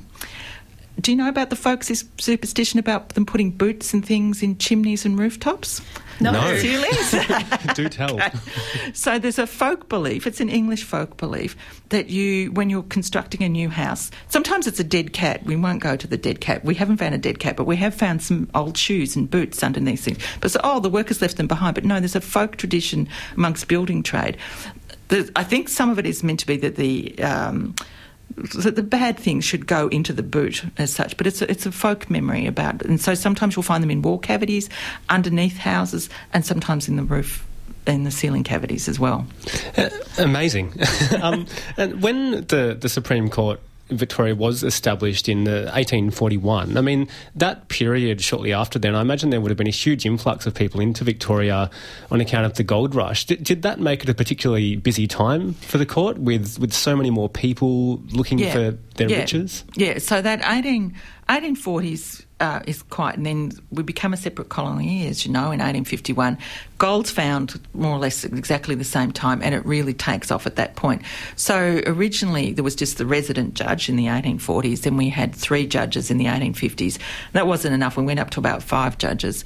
do 1.02 1.12
you 1.12 1.18
know 1.18 1.30
about 1.30 1.49
the 1.49 1.56
folks' 1.56 2.04
superstition 2.20 2.80
about 2.80 3.10
them 3.10 3.26
putting 3.26 3.52
boots 3.52 3.93
and 3.93 4.06
things 4.06 4.43
in 4.43 4.58
chimneys 4.58 5.06
and 5.06 5.18
rooftops? 5.18 5.82
No. 6.20 6.32
no. 6.32 6.56
Ceilings? 6.58 7.12
Do 7.74 7.89
tell. 7.89 8.22
Okay. 8.22 8.38
So 8.93 9.18
there's 9.18 9.39
a 9.39 9.47
folk 9.47 9.89
belief, 9.89 10.28
it's 10.28 10.39
an 10.39 10.49
English 10.49 10.84
folk 10.84 11.18
belief, 11.18 11.56
that 11.89 12.10
you, 12.10 12.52
when 12.52 12.70
you're 12.70 12.84
constructing 12.84 13.41
a 13.41 13.49
new 13.49 13.70
house, 13.70 14.12
sometimes 14.30 14.68
it's 14.68 14.80
a 14.80 14.84
dead 14.84 15.14
cat. 15.14 15.43
We 15.43 15.56
won't 15.56 15.82
go 15.82 15.95
to 15.95 16.08
the 16.08 16.18
dead 16.18 16.39
cat. 16.39 16.64
We 16.64 16.76
haven't 16.76 16.97
found 16.97 17.16
a 17.16 17.18
dead 17.18 17.39
cat, 17.39 17.58
but 17.58 17.66
we 17.66 17.76
have 17.78 17.95
found 17.95 18.22
some 18.22 18.49
old 18.54 18.78
shoes 18.78 19.16
and 19.16 19.30
boots 19.30 19.64
underneath 19.64 20.04
things. 20.04 20.20
But 20.39 20.52
so, 20.52 20.62
oh, 20.64 20.80
the 20.80 20.89
workers 20.89 21.22
left 21.22 21.38
them 21.38 21.47
behind. 21.47 21.76
But 21.76 21.86
no, 21.86 21.99
there's 21.99 22.16
a 22.16 22.22
folk 22.22 22.58
tradition 22.58 23.10
amongst 23.36 23.68
building 23.68 24.04
trade. 24.04 24.38
I 25.36 25.43
think 25.43 25.68
some 25.68 25.89
of 25.89 25.99
it 25.99 26.06
is 26.06 26.24
meant 26.24 26.39
to 26.41 26.47
be 26.47 26.58
that 26.58 26.76
the. 26.76 27.18
Um, 27.20 27.76
that 28.36 28.76
the 28.76 28.84
bad 28.84 29.18
things 29.18 29.46
should 29.46 29.68
go 29.68 29.88
into 29.88 30.14
the 30.14 30.24
boot 30.24 30.64
as 30.78 30.94
such, 30.94 31.18
but 31.18 31.28
it's 31.28 31.42
a, 31.42 31.50
it's 31.50 31.66
a 31.66 31.72
folk 31.72 32.10
memory 32.10 32.46
about. 32.46 32.82
And 32.84 33.00
so 33.00 33.14
sometimes 33.14 33.56
you'll 33.56 33.64
find 33.64 33.84
them 33.84 33.92
in 33.92 34.02
wall 34.02 34.18
cavities, 34.18 34.70
underneath 35.10 35.58
houses, 35.58 36.10
and 36.34 36.46
sometimes 36.46 36.88
in 36.88 36.96
the 36.96 37.04
roof 37.04 37.46
in 37.88 38.04
the 38.04 38.12
ceiling 38.12 38.44
cavities 38.44 38.88
as 38.88 39.00
well. 39.00 39.26
Uh, 39.76 39.90
amazing. 40.20 40.72
um, 41.22 41.48
and 41.78 42.02
when 42.02 42.46
the, 42.46 42.78
the 42.80 42.90
Supreme 42.90 43.30
Court 43.30 43.60
Victoria 43.92 44.36
was 44.36 44.64
established 44.64 45.30
in 45.30 45.44
the 45.44 45.64
1841. 45.74 46.78
I 46.78 46.82
mean, 46.82 47.08
that 47.36 47.68
period 47.68 48.22
shortly 48.22 48.54
after 48.54 48.80
then, 48.80 48.96
I 48.96 49.02
imagine 49.02 49.30
there 49.30 49.42
would 49.42 49.52
have 49.52 49.58
been 49.58 49.68
a 49.68 49.72
huge 49.72 50.06
influx 50.06 50.46
of 50.46 50.54
people 50.54 50.80
into 50.80 51.04
Victoria 51.04 51.70
on 52.10 52.22
account 52.22 52.46
of 52.46 52.56
the 52.56 52.64
gold 52.64 52.96
rush. 52.96 53.26
Did, 53.26 53.44
did 53.44 53.62
that 53.64 53.80
make 53.80 54.04
it 54.04 54.10
a 54.10 54.14
particularly 54.14 54.76
busy 54.76 55.08
time 55.08 55.54
for 55.54 55.78
the 55.78 55.86
court 55.86 56.18
with, 56.18 56.60
with 56.60 56.74
so 56.74 56.96
many 56.96 57.10
more 57.10 57.30
people 57.30 57.98
looking 58.12 58.39
yeah. 58.39 58.54
for 58.54 58.78
their 58.96 59.10
yeah. 59.10 59.20
riches? 59.20 59.64
Yeah, 59.76 60.00
so 60.00 60.22
that 60.22 60.42
18, 60.46 60.96
1840s 61.32 62.26
uh, 62.42 62.60
is 62.68 62.84
quite, 62.84 63.16
and 63.16 63.26
then 63.26 63.52
we 63.72 63.84
become 63.84 64.12
a 64.12 64.18
separate 64.18 64.50
colony, 64.50 65.08
as 65.08 65.26
you 65.26 65.32
know, 65.32 65.46
in 65.46 65.60
1851. 65.60 66.38
Gold's 66.78 67.10
found 67.10 67.62
more 67.74 67.96
or 67.96 68.00
less 68.00 68.26
exactly 68.26 68.76
the 68.76 68.84
same 68.84 69.14
time, 69.14 69.42
and 69.42 69.56
it 69.56 69.66
really 69.66 69.94
takes 69.94 70.30
off 70.30 70.46
at 70.46 70.58
that 70.58 70.76
point. 70.76 71.04
So 71.38 71.82
originally 71.86 72.52
there 72.52 72.66
was 72.66 72.76
just 72.76 72.98
the 72.98 73.06
resident 73.06 73.54
judge 73.54 73.88
in 73.88 73.96
the 73.96 74.08
1840s, 74.08 74.82
then 74.82 74.98
we 74.98 75.08
had 75.08 75.34
three 75.34 75.66
judges 75.66 76.12
in 76.12 76.18
the 76.18 76.26
1850s. 76.26 76.98
That 77.32 77.48
wasn't 77.48 77.76
enough. 77.76 77.96
We 77.96 78.04
went 78.04 78.20
up 78.20 78.32
to 78.32 78.40
about 78.40 78.62
five 78.62 78.98
judges. 78.98 79.46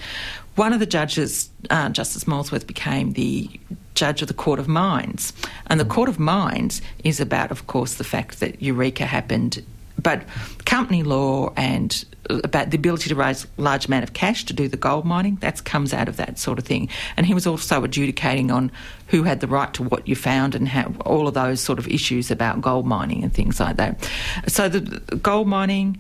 One 0.55 0.73
of 0.73 0.79
the 0.79 0.85
judges, 0.85 1.49
uh, 1.69 1.89
Justice 1.89 2.25
Molesworth, 2.25 2.65
became 2.65 3.13
the 3.13 3.49
judge 3.93 4.21
of 4.21 4.27
the 4.27 4.33
Court 4.33 4.57
of 4.57 4.67
Mines. 4.67 5.33
And 5.67 5.79
the 5.79 5.85
Court 5.85 6.09
of 6.09 6.17
Mines 6.17 6.81
is 7.03 7.19
about, 7.19 7.51
of 7.51 7.67
course, 7.67 7.95
the 7.95 8.03
fact 8.03 8.39
that 8.39 8.61
Eureka 8.61 9.05
happened 9.05 9.63
but 10.01 10.23
company 10.65 11.03
law 11.03 11.53
and 11.55 12.05
about 12.29 12.71
the 12.71 12.77
ability 12.77 13.09
to 13.09 13.15
raise 13.15 13.45
large 13.57 13.85
amount 13.85 14.03
of 14.03 14.13
cash 14.13 14.45
to 14.45 14.53
do 14.53 14.67
the 14.67 14.77
gold 14.77 15.05
mining, 15.05 15.35
that 15.37 15.63
comes 15.63 15.93
out 15.93 16.07
of 16.07 16.17
that 16.17 16.39
sort 16.39 16.57
of 16.57 16.65
thing. 16.65 16.89
And 17.17 17.25
he 17.25 17.33
was 17.33 17.45
also 17.45 17.83
adjudicating 17.83 18.51
on 18.51 18.71
who 19.07 19.23
had 19.23 19.39
the 19.39 19.47
right 19.47 19.73
to 19.75 19.83
what 19.83 20.07
you 20.07 20.15
found 20.15 20.55
and 20.55 20.67
how, 20.67 20.93
all 21.05 21.27
of 21.27 21.33
those 21.33 21.61
sort 21.61 21.79
of 21.79 21.87
issues 21.87 22.31
about 22.31 22.61
gold 22.61 22.85
mining 22.85 23.23
and 23.23 23.33
things 23.33 23.59
like 23.59 23.77
that. 23.77 24.09
So 24.47 24.69
the, 24.69 24.79
the 24.79 25.15
gold 25.17 25.47
mining. 25.47 25.97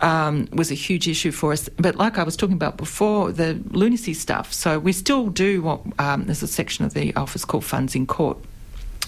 Um, 0.00 0.48
was 0.52 0.72
a 0.72 0.74
huge 0.74 1.06
issue 1.06 1.30
for 1.30 1.52
us. 1.52 1.68
But 1.76 1.94
like 1.94 2.18
I 2.18 2.24
was 2.24 2.36
talking 2.36 2.56
about 2.56 2.76
before, 2.76 3.30
the 3.30 3.58
lunacy 3.70 4.12
stuff. 4.12 4.52
So 4.52 4.78
we 4.78 4.92
still 4.92 5.28
do 5.28 5.62
what 5.62 5.80
um, 6.00 6.24
there's 6.24 6.42
a 6.42 6.48
section 6.48 6.84
of 6.84 6.94
the 6.94 7.14
office 7.14 7.44
called 7.44 7.64
Funds 7.64 7.94
in 7.94 8.04
Court 8.04 8.36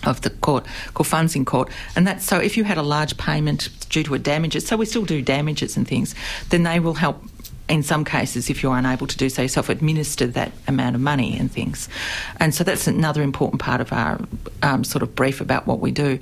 of 0.05 0.21
the 0.23 0.31
court 0.31 0.67
called 0.95 1.07
funds 1.07 1.35
in 1.35 1.45
court 1.45 1.69
and 1.95 2.07
that's 2.07 2.25
so 2.25 2.39
if 2.39 2.57
you 2.57 2.65
had 2.65 2.77
a 2.77 2.83
large 2.83 3.17
payment 3.17 3.69
due 3.89 4.03
to 4.03 4.15
a 4.15 4.19
damages 4.19 4.67
so 4.67 4.77
we 4.77 4.85
still 4.85 5.05
do 5.05 5.23
damages 5.23 5.77
and 5.77 5.89
things 5.89 6.15
then 6.51 6.63
they 6.63 6.79
will 6.81 6.95
help 6.95 7.23
in 7.69 7.83
some 7.83 8.05
cases, 8.05 8.49
if 8.49 8.63
you're 8.63 8.77
unable 8.77 9.07
to 9.07 9.17
do 9.17 9.29
so 9.29 9.43
yourself, 9.43 9.69
administer 9.69 10.27
that 10.29 10.53
amount 10.69 10.95
of 10.95 11.01
money 11.03 11.37
and 11.37 11.51
things. 11.51 11.89
And 12.39 12.55
so 12.55 12.63
that's 12.63 12.87
another 12.87 13.23
important 13.23 13.61
part 13.61 13.81
of 13.81 13.93
our 13.93 14.21
um, 14.63 14.85
sort 14.85 15.03
of 15.03 15.15
brief 15.15 15.41
about 15.41 15.67
what 15.67 15.81
we 15.81 15.91
do. 15.91 16.19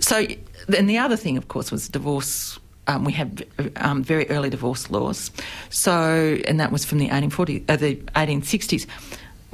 So, 0.00 0.26
then 0.66 0.86
the 0.86 0.98
other 0.98 1.16
thing, 1.16 1.36
of 1.36 1.48
course, 1.48 1.70
was 1.70 1.88
divorce. 1.88 2.58
Um, 2.86 3.04
we 3.04 3.12
have 3.12 3.42
um, 3.76 4.02
very 4.02 4.28
early 4.30 4.50
divorce 4.50 4.90
laws. 4.90 5.30
So, 5.70 6.38
and 6.46 6.58
that 6.58 6.72
was 6.72 6.84
from 6.84 6.98
the 6.98 7.08
1840s, 7.08 7.64
uh, 7.68 7.76
the 7.76 7.96
1860s 7.96 8.86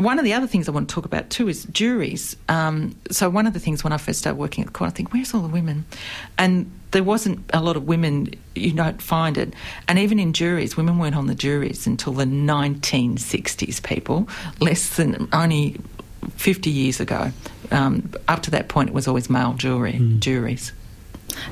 one 0.01 0.19
of 0.19 0.25
the 0.25 0.33
other 0.33 0.47
things 0.47 0.69
I 0.69 0.73
want 0.73 0.89
to 0.89 0.95
talk 0.95 1.05
about 1.05 1.31
too 1.31 1.49
is 1.49 1.65
juries. 1.65 2.37
Um, 2.49 2.97
so 3.11 3.29
one 3.29 3.47
of 3.47 3.53
the 3.53 3.61
things 3.61 3.85
when 3.85 3.93
I 3.93 3.99
first 3.99 4.19
started 4.19 4.39
working 4.39 4.63
at 4.65 4.69
the 4.69 4.73
court, 4.73 4.91
I 4.91 4.95
think, 4.95 5.13
where's 5.13 5.35
all 5.35 5.43
the 5.43 5.49
women? 5.49 5.85
And 6.39 6.71
there 6.93 7.05
wasn't 7.05 7.49
a 7.53 7.61
lot 7.61 7.77
of 7.77 7.87
women. 7.87 8.35
You 8.55 8.73
don't 8.73 9.01
find 9.01 9.37
it, 9.37 9.55
and 9.89 9.99
even 9.99 10.19
in 10.19 10.33
juries, 10.33 10.77
women 10.77 10.99
weren't 10.99 11.17
on 11.17 11.27
the 11.27 11.35
juries 11.35 11.87
until 11.87 12.15
the 12.15 12.25
1960s. 12.25 13.83
People, 13.83 14.29
less 14.61 14.97
than 14.97 15.29
only 15.33 15.77
50 16.37 16.71
years 16.71 17.01
ago. 17.01 17.33
Um, 17.71 18.13
up 18.27 18.43
to 18.43 18.51
that 18.51 18.69
point, 18.69 18.89
it 18.89 18.95
was 18.95 19.07
always 19.07 19.31
male 19.31 19.53
jury 19.55 19.93
mm. 19.93 20.19
juries. 20.19 20.73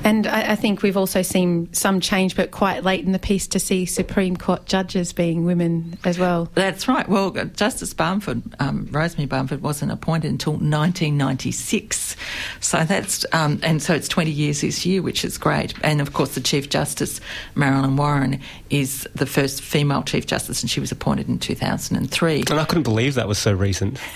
And 0.03 0.27
I, 0.27 0.51
I, 0.51 0.55
think 0.55 0.81
we've 0.81 0.97
also 0.97 1.21
seen 1.21 1.71
some 1.73 1.99
change, 1.99 2.35
but 2.35 2.51
quite 2.51 2.83
late 2.83 3.05
in 3.05 3.11
the 3.11 3.19
piece, 3.19 3.47
to 3.47 3.59
see 3.59 3.85
Supreme 3.85 4.37
Court 4.37 4.65
judges 4.65 5.13
being 5.13 5.45
women 5.45 5.97
as 6.03 6.17
well. 6.17 6.49
That's 6.55 6.87
right. 6.87 7.07
Well, 7.07 7.31
Justice 7.31 7.93
Balmford, 7.93 8.41
um, 8.59 8.87
Rosemary 8.91 9.27
Balmford, 9.27 9.61
wasn't 9.61 9.91
appointed 9.91 10.31
until 10.31 10.53
1996. 10.53 12.15
So 12.59 12.83
that's, 12.83 13.25
um, 13.33 13.59
and 13.63 13.81
so 13.81 13.93
it's 13.93 14.07
20 14.07 14.31
years 14.31 14.61
this 14.61 14.85
year, 14.85 15.01
which 15.01 15.23
is 15.23 15.37
great. 15.37 15.73
And 15.83 16.01
of 16.01 16.13
course, 16.13 16.35
the 16.35 16.41
Chief 16.41 16.69
Justice, 16.69 17.21
Marilyn 17.55 17.97
Warren, 17.97 18.39
is 18.69 19.07
the 19.15 19.25
first 19.25 19.61
female 19.61 20.03
Chief 20.03 20.25
Justice, 20.25 20.61
and 20.61 20.69
she 20.69 20.79
was 20.79 20.91
appointed 20.91 21.27
in 21.27 21.39
2003. 21.39 22.43
And 22.49 22.59
I 22.59 22.65
couldn't 22.65 22.83
believe 22.83 23.15
that 23.15 23.27
was 23.27 23.37
so 23.37 23.53
recent. 23.53 23.99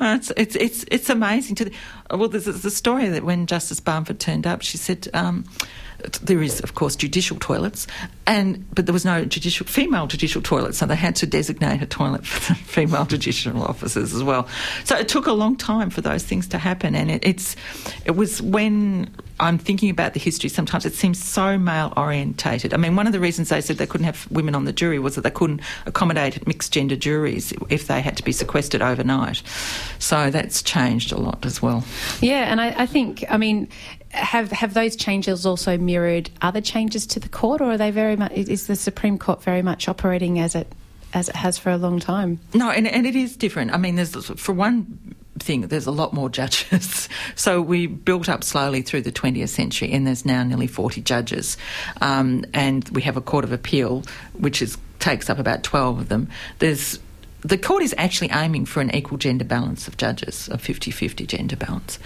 it's, 0.00 0.32
it's, 0.36 0.56
it's, 0.56 0.84
it's 0.90 1.10
amazing. 1.10 1.56
To 1.56 1.64
the, 1.66 1.72
well, 2.10 2.28
there's, 2.28 2.44
there's 2.44 2.64
a 2.64 2.70
story 2.70 3.08
that 3.08 3.24
when 3.24 3.46
Justice 3.46 3.80
Balmford 3.80 4.20
turned 4.20 4.46
up, 4.46 4.62
she 4.62 4.78
said, 4.78 5.08
um, 5.14 5.44
there 6.22 6.42
is, 6.42 6.60
of 6.60 6.74
course, 6.74 6.94
judicial 6.94 7.38
toilets, 7.38 7.86
and 8.26 8.64
but 8.74 8.86
there 8.86 8.92
was 8.92 9.04
no 9.04 9.24
judicial 9.24 9.66
female 9.66 10.06
judicial 10.06 10.42
toilet, 10.42 10.74
so 10.74 10.86
they 10.86 10.94
had 10.94 11.16
to 11.16 11.26
designate 11.26 11.82
a 11.82 11.86
toilet 11.86 12.26
for 12.26 12.52
the 12.52 12.58
female 12.64 13.06
judicial 13.06 13.62
officers 13.62 14.14
as 14.14 14.22
well. 14.22 14.46
So 14.84 14.96
it 14.96 15.08
took 15.08 15.26
a 15.26 15.32
long 15.32 15.56
time 15.56 15.90
for 15.90 16.02
those 16.02 16.22
things 16.22 16.48
to 16.48 16.58
happen, 16.58 16.94
and 16.94 17.10
it, 17.10 17.24
it's 17.24 17.56
it 18.04 18.12
was 18.12 18.42
when 18.42 19.10
I'm 19.38 19.58
thinking 19.58 19.90
about 19.90 20.14
the 20.14 20.20
history. 20.20 20.48
Sometimes 20.48 20.86
it 20.86 20.94
seems 20.94 21.22
so 21.22 21.58
male 21.58 21.92
orientated. 21.96 22.72
I 22.72 22.76
mean, 22.76 22.96
one 22.96 23.06
of 23.06 23.12
the 23.12 23.20
reasons 23.20 23.50
they 23.50 23.60
said 23.60 23.76
they 23.76 23.86
couldn't 23.86 24.06
have 24.06 24.30
women 24.30 24.54
on 24.54 24.64
the 24.64 24.72
jury 24.72 24.98
was 24.98 25.14
that 25.14 25.22
they 25.22 25.30
couldn't 25.30 25.60
accommodate 25.84 26.46
mixed 26.46 26.72
gender 26.72 26.96
juries 26.96 27.52
if 27.68 27.86
they 27.86 28.00
had 28.00 28.16
to 28.16 28.22
be 28.22 28.32
sequestered 28.32 28.82
overnight. 28.82 29.42
So 29.98 30.30
that's 30.30 30.62
changed 30.62 31.12
a 31.12 31.18
lot 31.18 31.44
as 31.44 31.60
well. 31.60 31.84
Yeah, 32.20 32.50
and 32.50 32.60
I, 32.60 32.82
I 32.82 32.86
think 32.86 33.24
I 33.28 33.36
mean 33.36 33.68
have 34.10 34.50
have 34.52 34.74
those 34.74 34.96
changes 34.96 35.44
also 35.44 35.76
mirrored 35.76 36.30
other 36.40 36.60
changes 36.60 37.06
to 37.08 37.20
the 37.20 37.28
court, 37.28 37.60
or 37.60 37.72
are 37.72 37.78
they 37.78 37.90
very 37.90 38.16
much? 38.16 38.32
Is 38.32 38.66
the 38.66 38.76
Supreme 38.76 39.18
Court 39.18 39.42
very 39.42 39.62
much 39.62 39.88
operating 39.88 40.38
as 40.38 40.54
it 40.54 40.72
as 41.12 41.28
it 41.28 41.36
has 41.36 41.58
for 41.58 41.70
a 41.70 41.76
long 41.76 42.00
time? 42.00 42.40
No, 42.54 42.70
and, 42.70 42.86
and 42.86 43.06
it 43.06 43.16
is 43.16 43.36
different. 43.36 43.72
I 43.72 43.76
mean, 43.76 43.96
there's 43.96 44.14
for 44.14 44.52
one 44.52 45.14
thing, 45.38 45.62
there's 45.62 45.86
a 45.86 45.90
lot 45.90 46.12
more 46.12 46.28
judges. 46.28 47.08
so 47.34 47.60
we 47.60 47.86
built 47.86 48.28
up 48.28 48.44
slowly 48.44 48.82
through 48.82 49.02
the 49.02 49.12
20th 49.12 49.48
century, 49.48 49.92
and 49.92 50.06
there's 50.06 50.24
now 50.24 50.42
nearly 50.42 50.66
40 50.66 51.00
judges, 51.02 51.56
um, 52.00 52.44
and 52.54 52.88
we 52.90 53.02
have 53.02 53.16
a 53.16 53.20
court 53.20 53.44
of 53.44 53.52
appeal, 53.52 54.04
which 54.34 54.62
is 54.62 54.78
takes 54.98 55.30
up 55.30 55.38
about 55.38 55.62
12 55.62 56.00
of 56.00 56.08
them. 56.08 56.28
There's 56.58 56.98
the 57.42 57.58
court 57.58 57.82
is 57.82 57.94
actually 57.96 58.30
aiming 58.32 58.66
for 58.66 58.80
an 58.80 58.92
equal 58.94 59.18
gender 59.18 59.44
balance 59.44 59.86
of 59.86 59.96
judges, 59.96 60.48
a 60.48 60.58
50 60.58 60.90
50 60.90 61.26
gender 61.26 61.56
balance. 61.56 61.98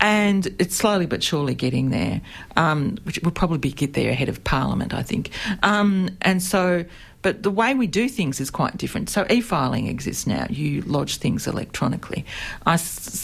And 0.00 0.46
it's 0.58 0.76
slowly 0.76 1.06
but 1.06 1.22
surely 1.22 1.54
getting 1.54 1.90
there, 1.90 2.20
um, 2.56 2.98
which 3.02 3.18
will 3.22 3.32
probably 3.32 3.70
get 3.72 3.94
there 3.94 4.10
ahead 4.10 4.28
of 4.28 4.44
Parliament, 4.44 4.94
I 4.94 5.02
think. 5.02 5.30
Um, 5.62 6.10
and 6.22 6.42
so, 6.42 6.84
but 7.24 7.42
the 7.42 7.50
way 7.50 7.72
we 7.72 7.86
do 7.86 8.06
things 8.06 8.38
is 8.38 8.50
quite 8.50 8.76
different. 8.76 9.08
So 9.08 9.26
e 9.30 9.40
filing 9.40 9.86
exists 9.86 10.26
now. 10.26 10.46
You 10.50 10.82
lodge 10.82 11.16
things 11.16 11.46
electronically. 11.46 12.26
I, 12.66 12.78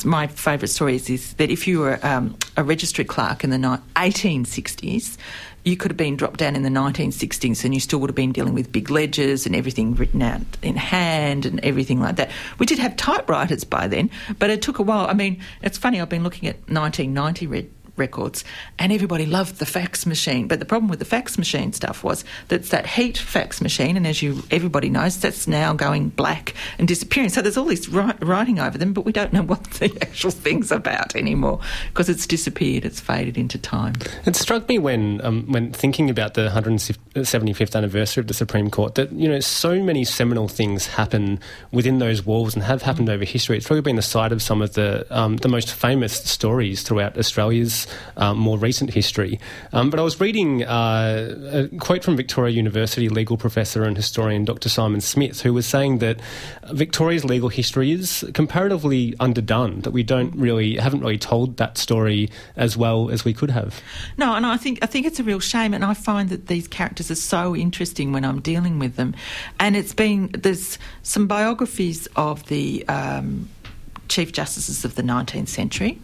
my 0.07 0.27
favourite 0.27 0.71
story 0.71 0.97
is, 0.97 1.11
is, 1.11 1.35
that 1.35 1.51
if 1.51 1.69
you 1.69 1.81
were 1.81 2.01
um, 2.03 2.35
a 2.57 2.65
registry 2.65 3.05
clerk 3.05 3.45
in 3.45 3.51
the 3.51 3.59
1860s, 3.59 5.19
you 5.65 5.77
could 5.77 5.91
have 5.91 5.99
been 5.99 6.17
dropped 6.17 6.39
down 6.39 6.57
in 6.57 6.63
the 6.63 6.71
1960s 6.71 7.63
and 7.63 7.75
you 7.75 7.81
still 7.81 7.99
would 7.99 8.09
have 8.09 8.17
been 8.17 8.33
dealing 8.33 8.55
with 8.55 8.73
big 8.73 8.89
ledgers 8.91 9.45
and 9.45 9.55
everything 9.55 9.95
written 9.95 10.23
out 10.23 10.41
in 10.63 10.77
hand 10.77 11.45
and 11.45 11.61
everything 11.63 12.01
like 12.01 12.17
that. 12.17 12.31
We 12.59 12.65
did 12.65 12.79
have 12.79 12.97
typewriters 12.97 13.65
by 13.65 13.87
then, 13.87 14.09
but 14.39 14.49
it 14.49 14.63
took 14.63 14.79
a 14.79 14.83
while. 14.83 15.09
I 15.09 15.13
mean, 15.13 15.43
it's 15.61 15.77
funny, 15.77 16.01
I've 16.01 16.09
been 16.09 16.25
looking 16.25 16.49
at 16.49 16.57
1990 16.71 17.47
records, 18.01 18.43
and 18.81 18.93
everybody 18.93 19.27
loved 19.27 19.61
the 19.61 19.67
fax 19.67 20.05
machine. 20.07 20.49
But 20.49 20.59
the 20.59 20.65
problem 20.65 20.89
with 20.89 20.99
the 20.99 21.05
fax 21.05 21.39
machine 21.39 21.73
stuff 21.73 22.03
was 22.03 22.25
that's 22.49 22.71
that 22.71 22.87
heat 22.87 23.17
fax 23.17 23.61
machine, 23.61 23.97
and 23.97 24.07
as 24.07 24.23
you 24.23 24.43
everybody 24.51 24.89
knows, 24.89 25.21
that's 25.21 25.47
now 25.47 25.73
going 25.73 26.09
black 26.09 26.55
and 26.79 26.89
disappearing. 26.89 27.29
So 27.29 27.43
there's 27.43 27.57
all 27.57 27.67
this 27.67 27.89
writing 27.89 28.59
over 28.59 28.77
them, 28.77 28.93
but 28.93 29.05
we 29.05 29.13
don't 29.13 29.33
know 29.33 29.43
what 29.53 29.63
the 29.75 29.97
actual 30.03 30.33
thing's 30.33 30.73
about 30.73 31.15
anymore 31.15 31.61
because 31.89 32.09
it's 32.09 32.27
disappeared, 32.27 32.85
it's 32.85 33.01
faded 33.01 33.39
into 33.39 33.59
time. 33.59 33.95
It 34.25 34.35
struck 34.35 34.69
me 34.69 34.79
when 34.79 35.21
um, 35.25 35.45
when 35.47 35.73
thinking 35.73 36.11
about 36.11 36.35
the 36.35 36.49
175th 36.49 37.77
anniversary 37.77 38.21
of 38.23 38.27
the 38.27 38.35
Supreme 38.35 38.71
Court 38.71 38.95
that 38.97 39.13
you 39.13 39.29
know 39.29 39.41
so 39.41 39.83
many 39.83 40.05
seminal 40.05 40.49
things 40.49 40.87
happen 40.87 41.39
within 41.71 41.99
those 41.99 42.25
walls 42.25 42.55
and 42.55 42.65
have 42.65 42.83
happened 42.83 43.11
over 43.11 43.25
history. 43.25 43.57
It's 43.57 43.67
probably 43.67 43.83
been 43.83 43.97
the 43.97 44.03
site 44.03 44.33
of 44.33 44.43
some 44.43 44.63
of 44.63 44.73
the 44.73 45.07
um, 45.11 45.37
the 45.37 45.49
most 45.49 45.75
famous 45.75 46.13
stories 46.13 46.83
throughout 46.83 47.19
Australia's 47.19 47.87
um, 48.17 48.39
more 48.39 48.59
recent 48.59 48.93
history. 48.93 49.39
Um, 49.73 49.91
but 49.91 50.01
I 50.01 50.03
was 50.03 50.21
reading 50.21 50.65
uh, 50.65 51.69
a 51.73 51.79
quote 51.79 52.05
from 52.05 52.17
Victoria 52.17 52.55
University 52.55 53.09
legal 53.09 53.37
professor 53.37 53.85
and 53.85 53.97
historian 53.97 54.45
Dr. 54.45 54.69
Simon 54.69 55.01
Smith, 55.01 55.43
who 55.43 55.53
was 55.53 55.67
saying 55.67 55.99
that 55.99 56.21
Victoria's 56.73 57.25
legal 57.25 57.49
history 57.49 57.93
is 57.93 58.25
comparatively 58.35 59.15
underdone, 59.21 59.81
that 59.81 59.91
we 59.91 60.03
don't 60.03 60.35
really, 60.35 60.77
haven't 60.77 61.01
really 61.01 61.19
told 61.19 61.57
that 61.57 61.79
story 61.79 62.31
as 62.57 62.77
well 62.77 63.11
as 63.11 63.25
we 63.25 63.33
could 63.33 63.51
have. 63.51 63.81
No, 64.17 64.35
and 64.35 64.47
I 64.47 64.57
think, 64.57 64.79
I 64.83 64.87
think 64.87 65.07
it's 65.07 65.21
a 65.21 65.25
real 65.25 65.41
shame, 65.41 65.75
and 65.75 65.85
I 65.85 65.95
find 65.95 66.29
that 66.31 66.47
these 66.47 66.69
characters 66.69 67.11
are 67.11 67.17
so 67.17 67.57
interesting 67.57 68.13
when 68.13 68.25
I'm 68.25 68.41
dealing 68.41 68.79
with 68.79 68.97
them. 68.97 69.15
And 69.59 69.77
it's 69.77 69.95
been, 69.95 70.31
there's 70.33 70.79
some 71.03 71.27
biographies 71.27 72.07
of 72.17 72.47
the 72.47 72.87
um, 72.89 73.49
Chief 74.11 74.33
Justices 74.33 74.85
of 74.85 74.95
the 74.97 75.03
19th 75.03 75.49
century 75.49 75.99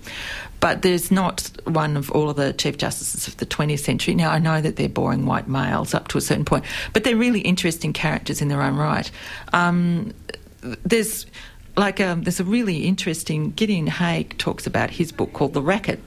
but 0.61 0.83
there's 0.83 1.11
not 1.11 1.51
one 1.65 1.97
of 1.97 2.11
all 2.13 2.31
of 2.31 2.37
the 2.37 2.53
Chief 2.53 2.79
Justices 2.79 3.29
of 3.29 3.37
the 3.37 3.47
20th 3.47 3.81
century. 3.81 4.15
Now, 4.15 4.31
I 4.31 4.39
know 4.39 4.61
that 4.61 4.77
they're 4.77 4.89
boring 4.89 5.27
white 5.27 5.49
males 5.49 5.95
up 5.95 6.09
to 6.09 6.19
a 6.19 6.21
certain 6.21 6.45
point, 6.45 6.65
but 6.93 7.05
they're 7.05 7.17
really 7.17 7.41
interesting 7.41 7.93
characters 7.93 8.41
in 8.41 8.49
their 8.49 8.63
own 8.63 8.77
right. 8.77 9.11
Um, 9.53 10.13
there's 10.85 11.27
like 11.77 12.01
um, 12.01 12.23
there's 12.23 12.41
a 12.41 12.45
really 12.45 12.87
interesting 12.87 13.51
Gideon 13.53 13.87
Haigh 13.87 14.25
talks 14.39 14.67
about 14.67 14.91
his 14.91 15.13
book 15.13 15.35
called 15.35 15.53
The 15.53 15.63
Racket, 15.63 16.01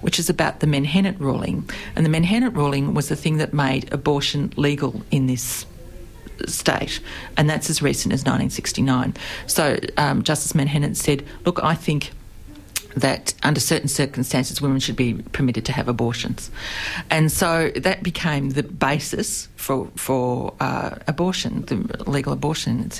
which 0.00 0.18
is 0.18 0.30
about 0.30 0.60
the 0.60 0.66
Menhennitt 0.66 1.18
ruling, 1.18 1.68
and 1.96 2.06
the 2.06 2.10
Menhennitt 2.10 2.54
ruling 2.54 2.94
was 2.94 3.08
the 3.08 3.16
thing 3.16 3.38
that 3.38 3.52
made 3.52 3.92
abortion 3.92 4.52
legal 4.56 5.02
in 5.10 5.26
this 5.26 5.66
state, 6.46 7.00
and 7.36 7.48
that's 7.48 7.70
as 7.70 7.82
recent 7.82 8.12
as 8.12 8.20
1969. 8.20 9.14
So 9.46 9.78
um, 9.96 10.22
Justice 10.22 10.52
Menhennitt 10.52 10.96
said, 10.96 11.24
"Look, 11.44 11.62
I 11.62 11.74
think." 11.74 12.12
that 12.96 13.34
under 13.42 13.60
certain 13.60 13.88
circumstances 13.88 14.62
women 14.62 14.80
should 14.80 14.96
be 14.96 15.14
permitted 15.32 15.64
to 15.66 15.72
have 15.72 15.86
abortions. 15.86 16.50
And 17.10 17.30
so 17.30 17.70
that 17.76 18.02
became 18.02 18.50
the 18.50 18.62
basis 18.62 19.48
for 19.56 19.88
for 19.96 20.54
uh, 20.60 20.96
abortion, 21.06 21.62
the 21.66 21.76
legal 22.10 22.32
abortion. 22.32 22.90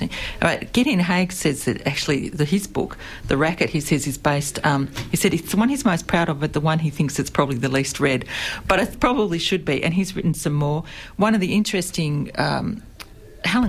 Uh, 0.43 0.59
Gideon 0.73 1.01
Haigh 1.01 1.29
says 1.29 1.65
that 1.65 1.87
actually 1.87 2.29
the, 2.29 2.45
his 2.45 2.67
book, 2.67 2.99
The 3.29 3.37
Racket, 3.37 3.71
he 3.71 3.81
says 3.81 4.07
is 4.07 4.19
based, 4.19 4.65
um, 4.67 4.89
he 5.11 5.17
said 5.17 5.33
it's 5.33 5.51
the 5.51 5.57
one 5.57 5.69
he's 5.69 5.85
most 5.85 6.07
proud 6.07 6.29
of, 6.29 6.41
but 6.41 6.53
the 6.53 6.61
one 6.61 6.79
he 6.79 6.91
thinks 6.91 7.19
it's 7.19 7.31
probably 7.31 7.57
the 7.57 7.71
least 7.71 7.99
read. 7.99 8.27
But 8.69 8.81
it 8.81 9.01
probably 9.01 9.39
should 9.39 9.65
be, 9.65 9.83
and 9.83 9.95
he's 9.95 10.15
written 10.15 10.35
some 10.35 10.53
more. 10.53 10.85
One 11.17 11.35
of 11.35 11.41
the 11.41 11.55
interesting, 11.55 12.31
um, 12.35 12.83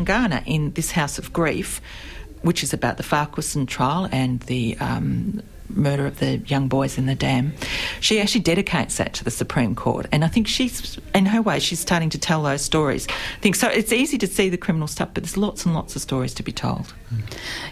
Garner 0.05 0.43
in 0.45 0.71
This 0.73 0.91
House 0.91 1.17
of 1.17 1.31
Grief, 1.31 1.81
which 2.41 2.63
is 2.63 2.73
about 2.73 2.97
the 2.97 3.03
Farquharson 3.03 3.65
trial 3.65 4.07
and 4.11 4.39
the 4.41 4.77
um, 4.79 5.41
murder 5.69 6.05
of 6.05 6.19
the 6.19 6.37
young 6.39 6.67
boys 6.67 6.97
in 6.97 7.05
the 7.05 7.15
dam, 7.15 7.53
she 7.99 8.19
actually 8.19 8.41
dedicates 8.41 8.97
that 8.97 9.13
to 9.13 9.23
the 9.23 9.31
Supreme 9.31 9.75
Court. 9.75 10.05
And 10.11 10.23
I 10.23 10.27
think 10.27 10.47
she's, 10.47 10.97
in 11.13 11.25
her 11.27 11.41
way, 11.41 11.59
she's 11.59 11.79
starting 11.79 12.09
to 12.11 12.19
tell 12.19 12.43
those 12.43 12.61
stories. 12.61 13.07
I 13.09 13.39
think 13.41 13.55
so. 13.55 13.67
It's 13.67 13.91
easy 13.91 14.17
to 14.19 14.27
see 14.27 14.49
the 14.49 14.57
criminal 14.57 14.87
stuff, 14.87 15.09
but 15.13 15.23
there's 15.23 15.37
lots 15.37 15.65
and 15.65 15.73
lots 15.73 15.95
of 15.95 16.01
stories 16.01 16.33
to 16.35 16.43
be 16.43 16.51
told. 16.51 16.93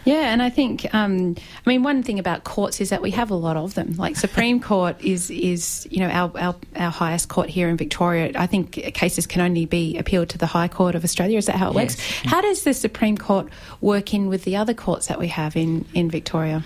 Yeah, 0.05 0.31
and 0.31 0.41
I 0.41 0.49
think, 0.49 0.93
um, 0.93 1.35
I 1.65 1.69
mean, 1.69 1.83
one 1.83 2.03
thing 2.03 2.19
about 2.19 2.43
courts 2.43 2.79
is 2.79 2.89
that 2.89 3.01
we 3.01 3.11
have 3.11 3.31
a 3.31 3.35
lot 3.35 3.57
of 3.57 3.73
them. 3.73 3.95
Like 3.97 4.15
Supreme 4.15 4.59
Court 4.61 4.95
is, 5.01 5.29
is 5.29 5.87
you 5.91 5.99
know, 5.99 6.09
our, 6.09 6.31
our, 6.39 6.55
our 6.75 6.91
highest 6.91 7.29
court 7.29 7.49
here 7.49 7.67
in 7.67 7.77
Victoria. 7.77 8.31
I 8.35 8.47
think 8.47 8.71
cases 8.93 9.27
can 9.27 9.41
only 9.41 9.65
be 9.65 9.97
appealed 9.97 10.29
to 10.29 10.37
the 10.37 10.45
High 10.45 10.67
Court 10.67 10.95
of 10.95 11.03
Australia. 11.03 11.37
Is 11.37 11.47
that 11.47 11.55
how 11.55 11.71
it 11.71 11.75
yes. 11.75 11.97
works? 11.97 12.21
How 12.25 12.41
does 12.41 12.63
the 12.63 12.73
Supreme 12.73 13.17
Court 13.17 13.49
work 13.81 14.13
in 14.13 14.27
with 14.27 14.43
the 14.43 14.55
other 14.55 14.73
courts 14.73 15.07
that 15.07 15.19
we 15.19 15.27
have 15.27 15.55
in, 15.55 15.85
in 15.93 16.09
Victoria? 16.09 16.63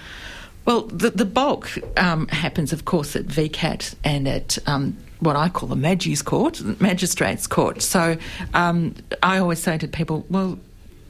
Well, 0.69 0.81
the, 0.83 1.09
the 1.09 1.25
bulk 1.25 1.67
um, 1.97 2.27
happens, 2.27 2.73
of 2.73 2.85
course, 2.85 3.15
at 3.15 3.25
VCAT 3.25 3.95
and 4.03 4.27
at 4.27 4.59
um, 4.67 4.95
what 5.19 5.35
I 5.35 5.49
call 5.49 5.67
the 5.67 5.75
Magis 5.75 6.21
Court, 6.21 6.61
Magistrates 6.79 7.47
Court. 7.47 7.81
So 7.81 8.17
um, 8.53 8.93
I 9.23 9.39
always 9.39 9.57
say 9.57 9.79
to 9.79 9.87
people, 9.87 10.27
well, 10.29 10.59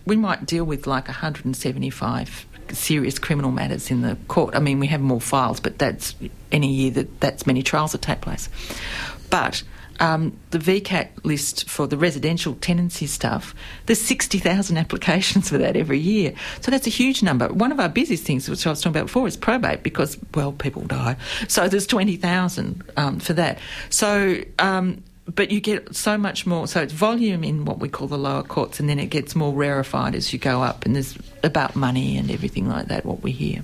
we 0.06 0.16
might 0.16 0.46
deal 0.46 0.64
with 0.64 0.88
like 0.88 1.10
175 1.10 2.46
serious 2.72 3.20
criminal 3.20 3.52
matters 3.52 3.92
in 3.92 4.00
the 4.00 4.16
court. 4.30 4.56
I 4.56 4.60
mean, 4.60 4.80
we 4.80 4.88
have 4.88 5.02
more 5.02 5.20
files, 5.20 5.60
but 5.60 5.78
that's 5.78 6.16
any 6.54 6.74
year 6.74 6.92
that 6.92 7.20
that's 7.20 7.46
many 7.46 7.62
trials 7.62 7.92
that 7.92 8.02
take 8.02 8.22
place. 8.22 8.48
But 9.30 9.64
um, 10.00 10.38
the 10.52 10.60
VCAT 10.60 11.10
list 11.24 11.70
for 11.70 11.88
the 11.88 11.98
residential 11.98 12.56
tenancy 12.56 13.06
stuff, 13.06 13.54
there's 13.86 14.02
60,000 14.02 14.78
applications 14.78 15.50
for 15.50 15.58
that 15.58 15.76
every 15.76 16.00
year. 16.00 16.34
So 16.62 16.72
that's 16.72 16.88
a 16.88 16.92
huge 16.92 17.22
number. 17.22 17.48
One 17.50 17.72
of 17.72 17.80
our 17.80 17.90
busiest 17.90 18.24
things, 18.24 18.50
which 18.50 18.66
I 18.66 18.70
was 18.70 18.82
talking 18.82 18.98
about 18.98 19.08
before, 19.08 19.28
is 19.28 19.38
probate 19.38 19.84
because, 19.84 20.18
well, 20.34 20.52
people 20.52 20.84
die. 20.84 21.18
So 21.48 21.68
there's 21.68 21.88
20,000 21.88 22.84
um, 22.98 23.20
for 23.20 23.34
that. 23.34 23.60
So, 23.90 24.42
um, 24.58 25.04
but 25.34 25.52
you 25.52 25.60
get 25.60 25.96
so 25.96 26.18
much 26.18 26.46
more. 26.46 26.68
So 26.68 26.82
it's 26.82 26.94
volume 26.94 27.44
in 27.44 27.66
what 27.66 27.80
we 27.80 27.90
call 27.90 28.08
the 28.08 28.18
lower 28.18 28.44
courts, 28.44 28.80
and 28.80 28.90
then 28.90 29.00
it 29.00 29.08
gets 29.08 29.36
more 29.36 29.54
rarefied 29.54 30.16
as 30.16 30.34
you 30.34 30.40
go 30.40 30.64
up, 30.64 30.86
and 30.86 30.96
there's 30.96 31.18
about 31.44 31.76
money 31.76 32.18
and 32.18 32.32
everything 32.32 32.68
like 32.68 32.88
that, 32.88 33.06
what 33.06 33.22
we 33.22 33.32
hear. 33.32 33.64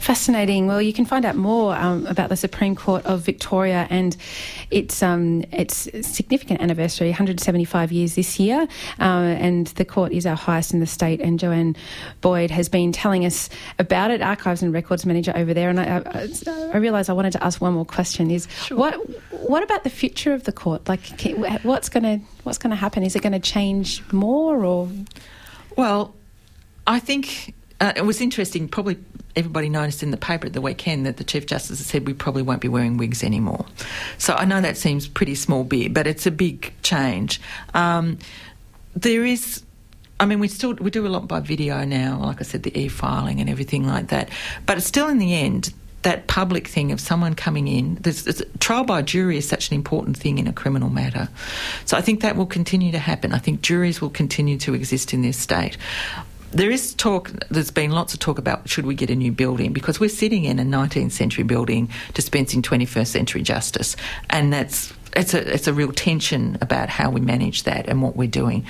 Fascinating. 0.00 0.66
Well, 0.66 0.82
you 0.82 0.92
can 0.92 1.04
find 1.04 1.24
out 1.24 1.36
more 1.36 1.74
um, 1.76 2.06
about 2.06 2.28
the 2.28 2.36
Supreme 2.36 2.74
Court 2.74 3.04
of 3.06 3.20
Victoria 3.20 3.86
and 3.90 4.16
its 4.70 5.02
um, 5.02 5.44
its 5.52 5.88
significant 6.06 6.60
anniversary, 6.60 7.08
175 7.08 7.92
years 7.92 8.14
this 8.14 8.40
year, 8.40 8.66
uh, 8.98 9.02
and 9.02 9.68
the 9.68 9.84
court 9.84 10.12
is 10.12 10.26
our 10.26 10.36
highest 10.36 10.74
in 10.74 10.80
the 10.80 10.86
state. 10.86 11.20
And 11.20 11.38
Joanne 11.38 11.76
Boyd 12.20 12.50
has 12.50 12.68
been 12.68 12.92
telling 12.92 13.24
us 13.24 13.48
about 13.78 14.10
it. 14.10 14.22
Archives 14.22 14.62
and 14.62 14.72
Records 14.72 15.06
Manager 15.06 15.32
over 15.36 15.54
there, 15.54 15.70
and 15.70 15.78
I, 15.78 16.02
I, 16.04 16.28
I 16.74 16.76
realise 16.78 17.08
I 17.08 17.12
wanted 17.12 17.32
to 17.32 17.44
ask 17.44 17.60
one 17.60 17.74
more 17.74 17.84
question: 17.84 18.30
Is 18.30 18.48
sure. 18.64 18.76
what 18.76 18.94
what 19.30 19.62
about 19.62 19.84
the 19.84 19.90
future 19.90 20.32
of 20.34 20.44
the 20.44 20.52
court? 20.52 20.88
Like, 20.88 21.00
what's 21.62 21.88
going 21.88 22.04
to 22.04 22.24
what's 22.42 22.58
going 22.58 22.70
to 22.70 22.76
happen? 22.76 23.02
Is 23.02 23.14
it 23.14 23.22
going 23.22 23.32
to 23.32 23.40
change 23.40 24.02
more 24.12 24.64
or? 24.64 24.88
Well, 25.76 26.14
I 26.86 26.98
think 26.98 27.54
uh, 27.82 27.92
it 27.96 28.02
was 28.02 28.20
interesting. 28.20 28.68
Probably 28.68 28.96
everybody 29.34 29.68
noticed 29.68 30.04
in 30.04 30.12
the 30.12 30.16
paper 30.16 30.46
at 30.46 30.52
the 30.52 30.60
weekend 30.60 31.04
that 31.04 31.16
the 31.16 31.24
Chief 31.24 31.46
Justice 31.46 31.84
said 31.84 32.06
we 32.06 32.14
probably 32.14 32.42
won't 32.42 32.60
be 32.60 32.68
wearing 32.68 32.96
wigs 32.96 33.24
anymore. 33.24 33.66
So 34.18 34.34
I 34.34 34.44
know 34.44 34.60
that 34.60 34.76
seems 34.76 35.08
pretty 35.08 35.34
small 35.34 35.64
beer, 35.64 35.90
but 35.90 36.06
it's 36.06 36.24
a 36.24 36.30
big 36.30 36.72
change. 36.82 37.40
Um, 37.74 38.18
there 38.94 39.24
is. 39.24 39.64
I 40.20 40.26
mean, 40.26 40.38
we 40.38 40.46
still 40.46 40.74
we 40.74 40.92
do 40.92 41.04
a 41.04 41.08
lot 41.08 41.26
by 41.26 41.40
video 41.40 41.84
now. 41.84 42.20
Like 42.22 42.40
I 42.40 42.44
said, 42.44 42.62
the 42.62 42.78
e-filing 42.78 43.40
and 43.40 43.50
everything 43.50 43.84
like 43.84 44.08
that. 44.08 44.28
But 44.64 44.78
it's 44.78 44.86
still 44.86 45.08
in 45.08 45.18
the 45.18 45.34
end 45.34 45.74
that 46.02 46.28
public 46.28 46.68
thing 46.68 46.92
of 46.92 47.00
someone 47.00 47.34
coming 47.34 47.68
in. 47.68 47.96
There's, 48.00 48.24
there's, 48.24 48.42
trial 48.58 48.84
by 48.84 49.02
jury 49.02 49.38
is 49.38 49.48
such 49.48 49.70
an 49.70 49.76
important 49.76 50.16
thing 50.16 50.38
in 50.38 50.46
a 50.46 50.52
criminal 50.52 50.90
matter. 50.90 51.28
So 51.84 51.96
I 51.96 52.00
think 52.00 52.22
that 52.22 52.36
will 52.36 52.46
continue 52.46 52.92
to 52.92 52.98
happen. 52.98 53.32
I 53.32 53.38
think 53.38 53.62
juries 53.62 54.00
will 54.00 54.10
continue 54.10 54.58
to 54.58 54.74
exist 54.74 55.14
in 55.14 55.22
this 55.22 55.36
state 55.38 55.76
there 56.52 56.70
is 56.70 56.94
talk, 56.94 57.30
there's 57.50 57.70
been 57.70 57.90
lots 57.90 58.14
of 58.14 58.20
talk 58.20 58.38
about 58.38 58.68
should 58.68 58.86
we 58.86 58.94
get 58.94 59.10
a 59.10 59.16
new 59.16 59.32
building 59.32 59.72
because 59.72 59.98
we're 59.98 60.08
sitting 60.08 60.44
in 60.44 60.58
a 60.58 60.64
19th 60.64 61.12
century 61.12 61.44
building 61.44 61.88
dispensing 62.14 62.62
21st 62.62 63.06
century 63.06 63.42
justice. 63.42 63.96
And 64.30 64.52
that's, 64.52 64.92
it's 65.16 65.34
a, 65.34 65.54
it's 65.54 65.66
a 65.66 65.72
real 65.72 65.92
tension 65.92 66.58
about 66.60 66.88
how 66.88 67.10
we 67.10 67.20
manage 67.20 67.64
that 67.64 67.88
and 67.88 68.02
what 68.02 68.16
we're 68.16 68.28
doing. 68.28 68.66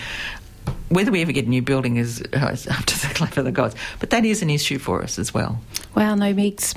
Whether 0.89 1.11
we 1.11 1.23
ever 1.23 1.33
get 1.33 1.47
a 1.47 1.49
new 1.49 1.63
building 1.63 1.97
is, 1.97 2.21
is 2.33 2.67
up 2.69 2.85
to 2.85 3.09
the 3.09 3.13
clever 3.15 3.43
the 3.43 3.53
gods, 3.53 3.75
but 3.99 4.11
that 4.11 4.25
is 4.25 4.43
an 4.43 4.51
issue 4.51 4.79
for 4.79 5.03
us 5.03 5.19
as 5.19 5.35
well. 5.35 5.61
Wow, 5.95 6.15
no 6.15 6.33
meats. 6.33 6.75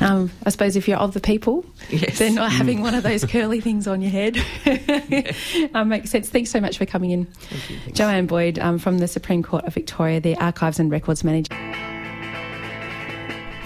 Um, 0.00 0.30
I 0.44 0.50
suppose 0.50 0.76
if 0.76 0.88
you're 0.88 0.98
of 0.98 1.14
the 1.14 1.20
people, 1.20 1.64
yes. 1.88 2.18
then 2.18 2.34
not 2.34 2.52
having 2.52 2.78
mm. 2.78 2.82
one 2.82 2.94
of 2.94 3.02
those 3.02 3.24
curly 3.30 3.60
things 3.60 3.86
on 3.86 4.02
your 4.02 4.10
head 4.10 4.36
um, 5.74 5.88
makes 5.88 6.10
sense. 6.10 6.28
Thanks 6.28 6.50
so 6.50 6.60
much 6.60 6.78
for 6.78 6.86
coming 6.86 7.10
in. 7.10 7.26
You, 7.68 7.92
Joanne 7.92 8.26
Boyd 8.26 8.58
um, 8.58 8.78
from 8.78 8.98
the 8.98 9.08
Supreme 9.08 9.42
Court 9.42 9.64
of 9.64 9.74
Victoria, 9.74 10.20
the 10.20 10.36
Archives 10.36 10.78
and 10.78 10.90
Records 10.90 11.24
Manager. 11.24 11.54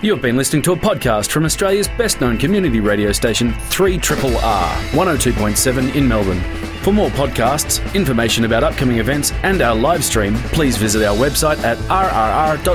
You've 0.02 0.22
been 0.22 0.38
listening 0.38 0.62
to 0.62 0.72
a 0.72 0.76
podcast 0.76 1.30
from 1.30 1.44
Australia's 1.44 1.88
best 1.88 2.22
known 2.22 2.38
community 2.38 2.80
radio 2.80 3.12
station, 3.12 3.52
3 3.52 3.96
R 3.96 4.00
102.7 4.00 5.94
in 5.94 6.08
Melbourne. 6.08 6.40
For 6.80 6.90
more 6.94 7.10
podcasts, 7.10 7.94
information 7.94 8.44
about 8.46 8.64
upcoming 8.64 8.96
events, 8.98 9.32
and 9.42 9.60
our 9.60 9.74
live 9.74 10.02
stream, 10.02 10.36
please 10.54 10.78
visit 10.78 11.04
our 11.06 11.14
website 11.14 11.58
at 11.62 11.76
rrr.org.au. 11.88 12.70